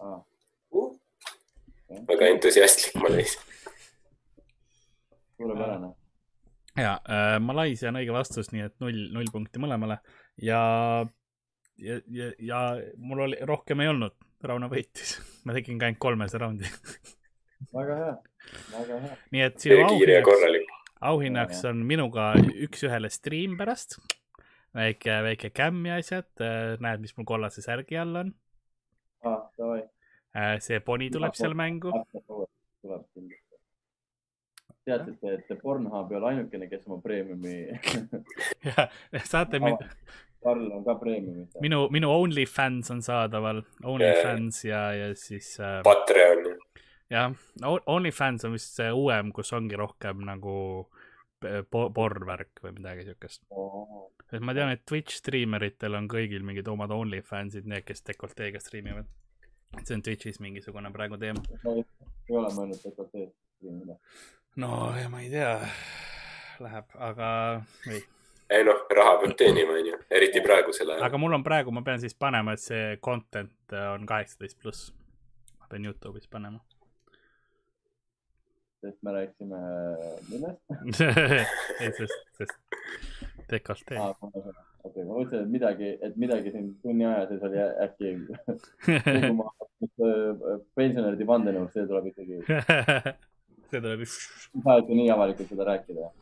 Ah, 0.02 0.18
väga 2.08 2.32
entusiastlik 2.34 2.98
ma 2.98 3.08
olin. 3.10 3.30
suurepärane. 5.36 5.92
ja 6.76 6.98
äh, 7.08 7.38
Malaisia 7.40 7.88
on 7.92 8.00
õige 8.02 8.14
vastus, 8.14 8.50
nii 8.52 8.66
et 8.66 8.74
null, 8.82 9.06
null 9.14 9.30
punkti 9.32 9.62
mõlemale 9.62 10.00
ja, 10.42 10.60
ja, 11.78 12.00
ja, 12.08 12.30
ja 12.38 12.60
mul 12.96 13.20
oli, 13.28 13.38
rohkem 13.46 13.82
ei 13.84 13.90
olnud, 13.92 14.16
Rauno 14.46 14.68
võitis, 14.70 15.16
ma 15.46 15.56
tegin 15.56 15.80
ka 15.80 15.88
ainult 15.88 16.02
kolmese 16.02 16.40
raundi. 16.40 16.68
väga 17.74 17.98
hea, 18.00 18.12
väga 18.72 19.00
hea. 19.04 19.14
Äh, 19.14 19.24
nii 19.34 19.46
et 19.46 19.64
sinu 19.64 19.80
auhinnaks, 19.86 20.76
auhinnaks 21.10 21.64
on 21.70 21.82
minuga 21.88 22.32
üks-ühele 22.66 23.10
stream 23.12 23.56
pärast. 23.60 23.98
väike, 24.76 25.20
väike 25.30 25.50
kämm 25.56 25.86
ja 25.88 25.96
asjad, 26.00 26.28
näed, 26.84 27.02
mis 27.04 27.16
mul 27.16 27.28
kollase 27.28 27.64
särgi 27.64 27.98
all 28.00 28.22
on. 28.24 28.34
ah, 29.24 29.42
davai, 29.58 29.82
see 30.60 30.80
poni 30.84 31.10
tuleb 31.10 31.34
seal 31.38 31.56
mängu. 31.56 31.92
tuleb 32.12 33.08
kindlasti. 33.14 33.42
teadsite, 34.86 35.32
et 35.34 35.62
Pornhub 35.62 36.12
ei 36.12 36.20
ole 36.20 36.28
ainukene, 36.34 36.68
kes 36.70 36.84
oma 36.86 37.00
premiumi, 37.02 37.56
saate 39.32 39.58
min-, 39.58 39.80
Karl 40.46 40.68
on 40.78 40.84
ka 40.86 40.94
premiumi. 41.00 41.48
minu, 41.64 41.80
minu 41.90 42.12
OnlyFans 42.14 42.92
on 42.94 43.02
saadaval, 43.02 43.64
OnlyFans 43.82 44.62
ja, 44.68 44.82
ja 44.94 45.08
siis 45.18 45.56
äh, 45.60 45.80
Patreon. 45.86 46.52
jah, 47.10 47.34
OnlyFans 47.86 48.46
on 48.46 48.54
vist 48.54 48.78
see 48.78 48.92
uuem, 48.94 49.32
kus 49.34 49.52
ongi 49.56 49.78
rohkem 49.78 50.22
nagu 50.28 50.54
po- 51.70 51.90
porrvärk 51.94 52.62
või 52.62 52.72
midagi 52.78 53.04
siukest. 53.10 53.42
sest 54.30 54.42
ma 54.42 54.54
tean, 54.56 54.72
et 54.74 54.84
Twitch 54.88 55.18
striimeritel 55.20 55.94
on 55.98 56.08
kõigil 56.10 56.46
mingid 56.46 56.68
omad 56.68 56.94
OnlyFansid, 56.94 57.66
need, 57.66 57.84
kes 57.88 58.02
dekolteega 58.06 58.62
striimivad. 58.62 59.06
see 59.82 59.94
on 59.98 60.02
Twitch'is 60.02 60.40
mingisugune 60.40 60.92
praegu 60.92 61.18
teema. 61.20 61.42
ei 61.66 62.34
ole 62.34 62.50
mõelnud 62.54 62.82
dekolteed 62.82 63.32
striimida. 63.58 63.98
no 64.62 64.92
ja 64.96 65.08
ma 65.12 65.22
ei 65.22 65.30
tea, 65.30 65.54
läheb, 66.62 66.94
aga 67.10 67.30
ei, 67.90 68.02
ei 68.50 68.64
noh, 68.66 68.84
raha 68.94 69.16
peab 69.22 69.34
teenima, 69.38 69.74
onju, 69.80 69.98
eriti 70.18 70.42
praegusel 70.44 70.92
ajal. 70.94 71.04
aga 71.08 71.18
mul 71.18 71.34
on 71.38 71.44
praegu, 71.46 71.74
ma 71.74 71.82
pean 71.86 72.00
siis 72.02 72.14
panema, 72.14 72.54
et 72.54 72.62
see 72.62 72.96
content 73.02 73.76
on 73.94 74.06
kaheksateist 74.06 74.58
pluss. 74.62 74.92
ma 75.60 75.70
pean 75.70 75.86
Youtube'is 75.88 76.30
panema. 76.30 76.60
sest 78.84 79.02
me 79.02 79.12
rääkisime 79.16 79.60
millest? 80.30 80.62
ei, 81.82 81.92
sest, 81.98 82.20
sest 82.38 82.54
dekoltee. 83.50 83.98
okei, 83.98 85.02
ma 85.02 85.16
mõtlesin, 85.16 85.42
et 85.42 85.50
midagi, 85.50 85.90
et 86.08 86.20
midagi 86.20 86.52
siin 86.54 86.68
tunni 86.82 87.06
aja 87.08 87.26
sees 87.30 87.42
oli 87.48 87.62
äkki 87.86 88.12
nagu 89.16 89.32
ma 89.40 89.50
pensionäride 90.78 91.26
vandenõu, 91.26 91.66
see 91.74 91.88
tuleb 91.88 92.12
ikkagi, 92.12 92.38
see 93.72 93.80
tuleb 93.80 94.06
ei 94.06 94.10
saa 94.12 94.78
ikka 94.82 95.00
nii 95.00 95.10
avalikult 95.14 95.50
seda 95.50 95.66
rääkida. 95.72 96.12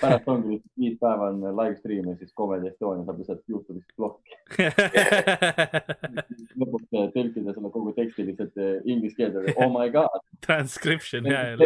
Pärast 0.00 0.28
ongi 0.30 0.48
lihtsalt 0.54 0.74
viis 0.82 0.96
päeva 1.00 1.24
on 1.32 1.38
live 1.42 1.76
stream 1.78 2.04
ja 2.10 2.14
siis 2.20 2.32
Comedy 2.38 2.66
Estonia 2.70 3.04
saab 3.06 3.18
lihtsalt 3.22 3.42
Youtube'ist 3.50 3.92
plokki. 3.96 4.34
lõpuks 6.62 6.86
tõlkida 7.14 7.50
selle 7.56 7.70
kogu 7.74 7.90
teksti 7.98 8.20
lihtsalt 8.30 8.54
eh, 8.62 8.74
inglise 8.84 9.16
keelde. 9.18 9.38
Oh 9.56 9.70
my 9.74 9.86
god. 9.94 10.20
transcription 10.46 11.22
ja, 11.28 11.38
ja. 11.52 11.56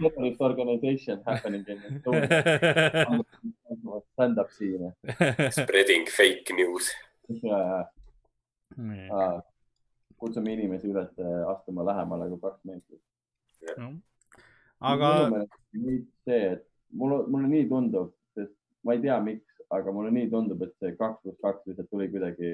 Terrorist 0.00 0.40
organization 0.40 1.16
happening 1.26 1.64
in 1.68 1.78
Estonia. 1.90 2.28
Stand-up 4.12 4.50
siin. 4.54 4.82
Spreading 5.50 6.04
fake 6.10 6.50
news. 6.56 6.84
ja, 7.42 7.58
ja 8.76 9.42
kutsume 10.22 10.54
inimesi 10.54 10.90
üles 10.92 11.10
eh, 11.18 11.38
astuma 11.50 11.84
lähemale 11.86 12.28
kui 12.30 12.40
kaks 12.42 12.60
meetrit. 12.68 13.02
aga 14.92 15.10
see, 16.26 16.42
et 16.52 16.62
mulle, 16.98 17.24
mulle 17.32 17.48
nii 17.48 17.66
tundub, 17.70 18.12
sest 18.36 18.54
ma 18.86 18.96
ei 18.96 19.02
tea, 19.04 19.18
miks, 19.24 19.64
aga 19.72 19.94
mulle 19.94 20.12
nii 20.14 20.30
tundub, 20.32 20.62
et 20.66 20.72
see 20.80 20.94
kaks 20.98 21.20
pluss 21.22 21.42
kaks 21.44 21.66
lihtsalt 21.68 21.90
tuli 21.90 22.08
kuidagi 22.12 22.52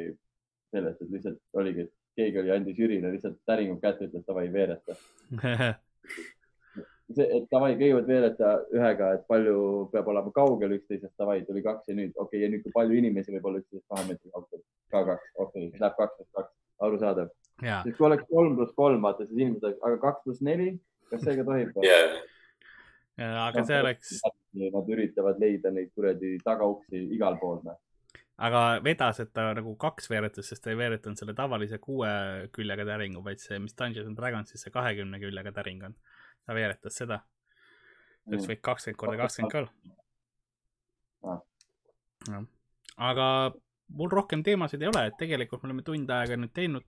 sellest, 0.72 1.02
et 1.02 1.12
lihtsalt 1.14 1.60
oligi, 1.60 1.86
et 1.86 1.94
keegi 2.18 2.42
oli, 2.42 2.52
andis 2.54 2.78
Jürile 2.78 3.12
lihtsalt 3.12 3.38
täringu 3.48 3.78
kätte, 3.82 4.08
ütles 4.08 4.26
davai, 4.26 4.46
veereta. 4.52 4.96
see, 7.14 7.26
et 7.26 7.48
davai, 7.52 7.74
kõigepealt 7.80 8.10
veereta 8.10 8.54
ühega, 8.74 9.12
et 9.18 9.26
palju 9.30 9.58
peab 9.92 10.10
olema 10.12 10.32
kaugel 10.34 10.76
üksteisest, 10.78 11.14
davai, 11.20 11.40
tuli 11.48 11.64
kaks 11.66 11.90
ja 11.90 11.98
nüüd, 11.98 12.14
okei 12.16 12.26
okay,, 12.26 12.44
ja 12.44 12.52
nüüd, 12.52 12.64
kui 12.66 12.74
palju 12.76 12.98
inimesi 13.00 13.34
võib 13.36 13.50
olla 13.50 13.62
üksteisest 13.62 13.88
kahe 13.94 14.08
meetri 14.10 14.34
kaugel, 14.34 14.64
ka 14.94 15.04
kaks, 15.12 15.30
okei 15.36 15.68
okay,, 15.68 15.82
läheb 15.84 16.00
kaks 16.00 16.18
pluss 16.18 16.34
kaks, 16.40 16.56
arusaadav. 16.88 17.30
ja, 17.64 17.82
sest 17.86 17.98
kui 17.98 18.10
oleks 18.10 18.28
kolm 18.30 18.58
pluss 18.58 18.76
kolm, 18.78 19.02
vaata 19.06 19.26
siis 19.26 19.38
inimesed 19.38 19.78
aga 19.78 20.02
kaks 20.04 20.26
pluss 20.26 20.44
neli, 20.44 20.74
kas 21.12 21.24
see 21.24 21.38
ka 21.38 21.46
tohib? 21.48 21.78
jaa, 21.86 22.02
aga 23.18 23.64
see 23.66 23.80
oleks, 23.82 24.14
Nad 24.58 24.88
üritavad 24.90 25.38
leida 25.42 25.70
neid 25.70 25.90
kuradi 25.94 26.36
tagauksi 26.44 27.00
igal 27.14 27.36
pool. 27.40 27.60
noh. 27.64 27.76
aga 28.38 28.62
vedas, 28.84 29.20
et 29.20 29.32
ta 29.34 29.48
nagu 29.54 29.74
kaks 29.76 30.08
veeretas, 30.10 30.46
sest 30.48 30.62
ta 30.64 30.70
ei 30.70 30.78
veeretanud 30.78 31.18
selle 31.18 31.34
tavalise 31.34 31.78
kuue 31.82 32.08
küljega 32.54 32.86
täringu, 32.86 33.22
vaid 33.24 33.42
see, 33.42 33.58
mis 33.58 33.74
Dungeons 33.78 34.08
and 34.08 34.16
Dragons 34.18 34.50
siis 34.54 34.62
see 34.66 34.70
kahekümne 34.74 35.18
küljega 35.22 35.52
täring 35.52 35.82
on. 35.90 35.94
ta 36.46 36.54
veeretas 36.54 36.94
seda. 37.02 37.20
see 38.24 38.34
oleks 38.36 38.46
võinud 38.50 38.64
kakskümmend 38.70 38.98
korda 39.02 39.16
kakskümmend 39.24 39.52
ka 39.52 39.64
Ah. 41.28 41.40
olla. 42.28 42.44
aga 43.10 43.26
mul 43.98 44.10
rohkem 44.12 44.42
teemasid 44.46 44.82
ei 44.82 44.88
ole, 44.88 45.06
et 45.10 45.16
tegelikult 45.18 45.62
me 45.62 45.70
oleme 45.70 45.82
tund 45.86 46.10
aega 46.10 46.36
nüüd 46.36 46.52
teinud 46.54 46.84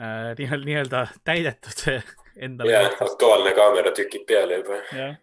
äh, 0.00 0.32
nii-öelda, 0.38 0.64
nii-öelda 0.66 1.02
täidetud 1.24 1.84
endale 2.48 2.72
jaa, 2.74 2.90
Aktuaalne 3.06 3.52
kaamera 3.56 3.92
tükib 3.96 4.26
peale 4.28 4.60
juba. 4.60 4.80
jah. 4.92 5.16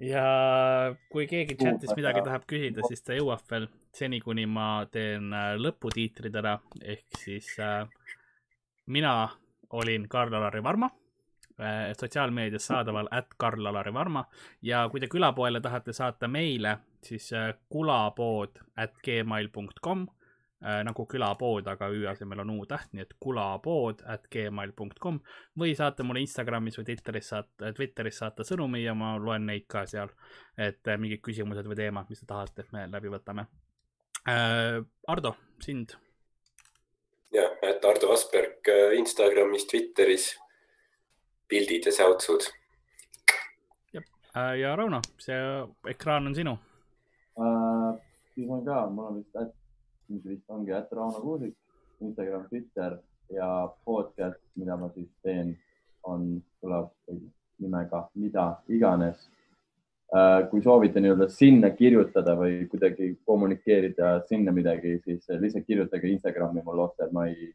Ja 0.00 0.24
kui 1.12 1.26
keegi 1.28 1.56
chatis 1.60 1.92
midagi 1.96 2.22
tahab 2.24 2.46
küsida, 2.48 2.84
siis 2.88 3.04
ta 3.04 3.16
jõuab 3.16 3.44
veel 3.50 3.68
seni, 3.96 4.20
kuni 4.24 4.46
ma 4.48 4.86
teen 4.92 5.32
äh, 5.34 5.52
lõputiitrid 5.60 6.36
ära, 6.40 6.56
ehk 6.80 7.20
siis 7.20 7.52
äh, 7.60 7.84
mina 8.86 9.14
olin 9.76 10.06
Karl-Alari 10.10 10.62
Varma 10.64 10.88
äh,, 11.60 11.90
sotsiaalmeedias 11.98 12.70
saadaval 12.72 13.10
at 13.10 13.34
Karl-Alari 13.38 13.92
Varma. 13.94 14.24
Ja 14.62 14.86
kui 14.90 15.02
te 15.02 15.10
külapoele 15.10 15.60
tahate 15.60 15.92
saata 15.96 16.28
meile, 16.28 16.78
siis 17.04 17.32
äh, 17.36 17.52
kulapood 17.68 18.62
at 18.76 18.96
gmail.com 19.04 20.08
nagu 20.60 21.06
külapood, 21.08 21.68
aga 21.72 21.88
Ü 21.88 22.02
asemel 22.10 22.42
on 22.42 22.50
U-täht, 22.58 22.90
nii 22.92 23.04
et 23.06 23.14
kulapood 23.22 24.02
at 24.04 24.26
gmail.com 24.32 25.20
või 25.60 25.72
saate 25.76 26.04
mulle 26.04 26.20
Instagramis 26.20 26.76
või 26.76 26.90
Twitteris 26.90 27.30
saata, 27.32 27.72
Twitteris 27.76 28.20
saata 28.20 28.44
sõnumi 28.44 28.82
ja 28.82 28.92
ma 28.94 29.14
loen 29.16 29.48
neid 29.48 29.64
ka 29.70 29.86
seal. 29.88 30.12
et 30.58 30.86
äh, 30.88 30.98
mingid 31.00 31.22
küsimused 31.24 31.64
või 31.64 31.78
teemad, 31.78 32.10
mis 32.10 32.20
te 32.20 32.28
tahate, 32.28 32.60
et 32.60 32.72
me 32.72 32.86
läbi 32.92 33.08
võtame 33.08 33.46
äh,. 34.28 34.84
Ardo, 35.08 35.34
sind. 35.64 35.96
jah, 37.32 37.56
et 37.62 37.84
Ardo 37.84 38.12
Asperg 38.12 38.68
äh, 38.68 38.98
Instagramis, 38.98 39.66
Twitteris, 39.66 40.34
pildid 41.48 41.86
ja 41.86 41.92
säutsud. 41.92 42.50
Äh, 44.36 44.60
ja 44.60 44.76
Rauno, 44.76 45.00
see 45.18 45.38
ekraan 45.90 46.28
on 46.28 46.34
sinu. 46.34 46.52
Uh, 47.40 47.96
siis 48.34 48.50
on 48.50 48.62
ka, 48.66 48.84
mul 48.92 49.08
on 49.08 49.16
vist, 49.18 49.56
mis 50.10 50.24
vist 50.26 50.50
ongi, 50.50 50.74
et 50.74 50.92
Rauno 50.92 51.22
Kuusik, 51.22 51.54
Instagram, 52.02 52.46
Twitter 52.48 52.96
ja 53.30 53.50
podcast, 53.84 54.40
mida 54.58 54.76
ma 54.76 54.88
siis 54.94 55.10
teen, 55.22 55.54
on, 56.08 56.32
tuleb 56.62 56.88
nimega 57.60 58.06
mida 58.18 58.46
iganes 58.72 59.28
uh,. 60.14 60.48
kui 60.50 60.62
soovite 60.64 61.00
nii-öelda 61.00 61.28
sinna 61.30 61.70
kirjutada 61.76 62.34
või 62.38 62.64
kuidagi 62.72 63.12
kommunikeerida 63.28 64.14
sinna 64.28 64.54
midagi, 64.56 64.96
siis 65.04 65.28
lihtsalt 65.30 65.68
kirjutage 65.68 66.10
Instagrami 66.10 66.64
mulle 66.66 66.88
otse, 66.88 67.10
ma 67.12 67.28
ei 67.28 67.52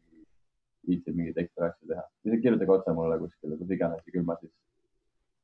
viitsi 0.86 1.12
mingeid 1.12 1.42
ekstra 1.42 1.72
asju 1.72 1.90
teha. 1.90 2.06
lihtsalt 2.24 2.46
kirjutage 2.46 2.76
otse 2.78 2.96
mulle 2.96 3.18
kuskile, 3.20 3.58
kus 3.60 3.76
iganes 3.76 4.06
ja 4.06 4.14
küll 4.14 4.24
ma 4.24 4.38
siis 4.40 4.54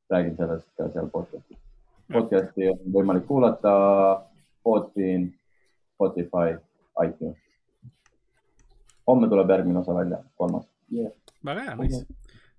räägin 0.09 0.35
sellest 0.39 0.69
ka 0.77 0.89
seal 0.89 1.11
podcast'is. 1.13 1.59
podcast'i 2.13 2.71
on 2.71 2.83
võimalik 2.97 3.27
kuulata 3.27 3.73
Podbean, 4.63 5.27
Spotify, 5.93 6.55
iTunes. 7.01 7.37
homme 9.07 9.27
tuleb 9.29 9.49
järgmine 9.49 9.79
osa 9.79 9.95
välja, 9.95 10.23
kolmas 10.37 10.69
yeah.. 10.93 11.11
väga 11.45 11.65
hea, 11.67 11.75
nice. 11.81 12.05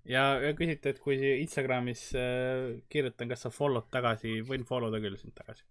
ja 0.05 0.25
ja 0.41 0.53
küsite, 0.57 0.93
et 0.93 0.99
kui 0.99 1.17
Instagramis 1.39 2.07
äh, 2.19 2.77
kirjutan, 2.89 3.31
kas 3.31 3.45
sa 3.47 3.51
follow'd 3.53 3.89
tagasi, 3.91 4.41
võin 4.47 4.67
follow 4.67 4.93
da 4.93 5.01
küll 5.03 5.17
sind 5.21 5.35
tagasi. 5.37 5.65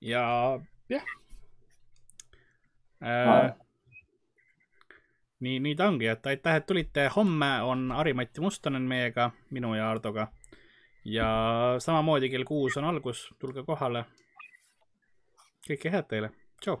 ja 0.00 0.24
jah 0.92 1.06
äh,. 3.02 3.52
nii, 5.40 5.60
nii 5.60 5.76
ta 5.76 5.90
ongi, 5.90 6.08
et 6.08 6.26
aitäh, 6.26 6.60
et 6.60 6.66
tulite. 6.66 7.08
homme 7.16 7.52
on 7.62 7.90
Harimati 7.92 8.40
Mustonen 8.40 8.82
meiega, 8.82 9.30
minu 9.50 9.74
ja 9.74 9.90
Hardoga. 9.90 10.28
ja 11.04 11.28
samamoodi 11.78 12.30
kell 12.30 12.44
kuus 12.44 12.76
on 12.76 12.84
algus, 12.84 13.28
tulge 13.38 13.66
kohale. 13.66 14.04
kõike 15.66 15.90
head 15.90 16.06
teile, 16.08 16.30
tšau. 16.62 16.80